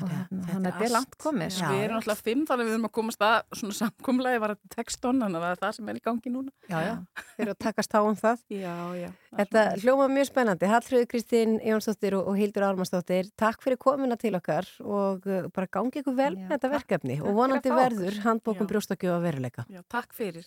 þannig 0.00 0.54
að 0.58 0.64
þetta 0.66 0.86
er 0.86 0.92
langt 0.94 1.16
komið. 1.24 1.58
Já, 1.58 1.66
við 1.70 1.84
erum 1.84 1.98
alltaf 2.00 2.22
fimm 2.24 2.44
þannig 2.48 2.64
að 2.64 2.70
við 2.70 2.76
erum 2.76 2.88
að 2.88 2.94
komast 2.98 3.24
að 3.24 3.36
svona 3.60 3.76
samkomlega 3.78 4.42
var 4.42 4.54
þetta 4.54 4.74
textón 4.74 5.22
þannig 5.24 5.38
að 5.38 5.44
það 5.44 5.54
er 5.54 5.62
það 5.62 5.76
sem 5.78 5.90
er 5.92 6.00
í 6.00 6.04
gangi 6.08 6.32
núna 6.34 6.52
Já, 6.70 6.78
já, 6.84 6.94
þeir 7.34 7.44
eru 7.44 7.54
að 7.54 7.60
takast 7.66 7.96
á 7.96 8.00
um 8.00 8.18
það. 8.18 8.42
Já, 8.54 8.74
já. 8.98 9.08
Þetta 9.34 9.64
hljóma 9.82 10.08
mjög 10.14 10.28
spennandi. 10.30 10.70
Hallfröðu 10.70 11.08
Kristín 11.10 11.56
Jónsdóttir 11.64 12.18
og 12.18 12.34
Hildur 12.38 12.68
Ármannsdóttir, 12.68 13.30
takk 13.40 13.64
fyrir 13.64 13.80
komina 13.82 14.18
til 14.20 14.34
okkar 14.38 14.68
og 14.82 15.26
uh, 15.26 15.48
bara 15.54 15.70
gangi 15.78 16.02
ykkur 16.02 16.18
vel 16.18 16.34
með 16.38 16.54
þetta 16.54 16.74
verkefni 16.76 17.18
og 17.22 17.34
vonandi 17.38 17.74
verður 17.74 18.20
handbókum 18.26 18.68
Já. 18.68 18.70
brjóstakjöf 18.74 19.18
að 19.18 19.26
veruleika. 19.28 19.66
Já, 19.72 19.82
takk 19.90 20.14
fyrir 20.16 20.46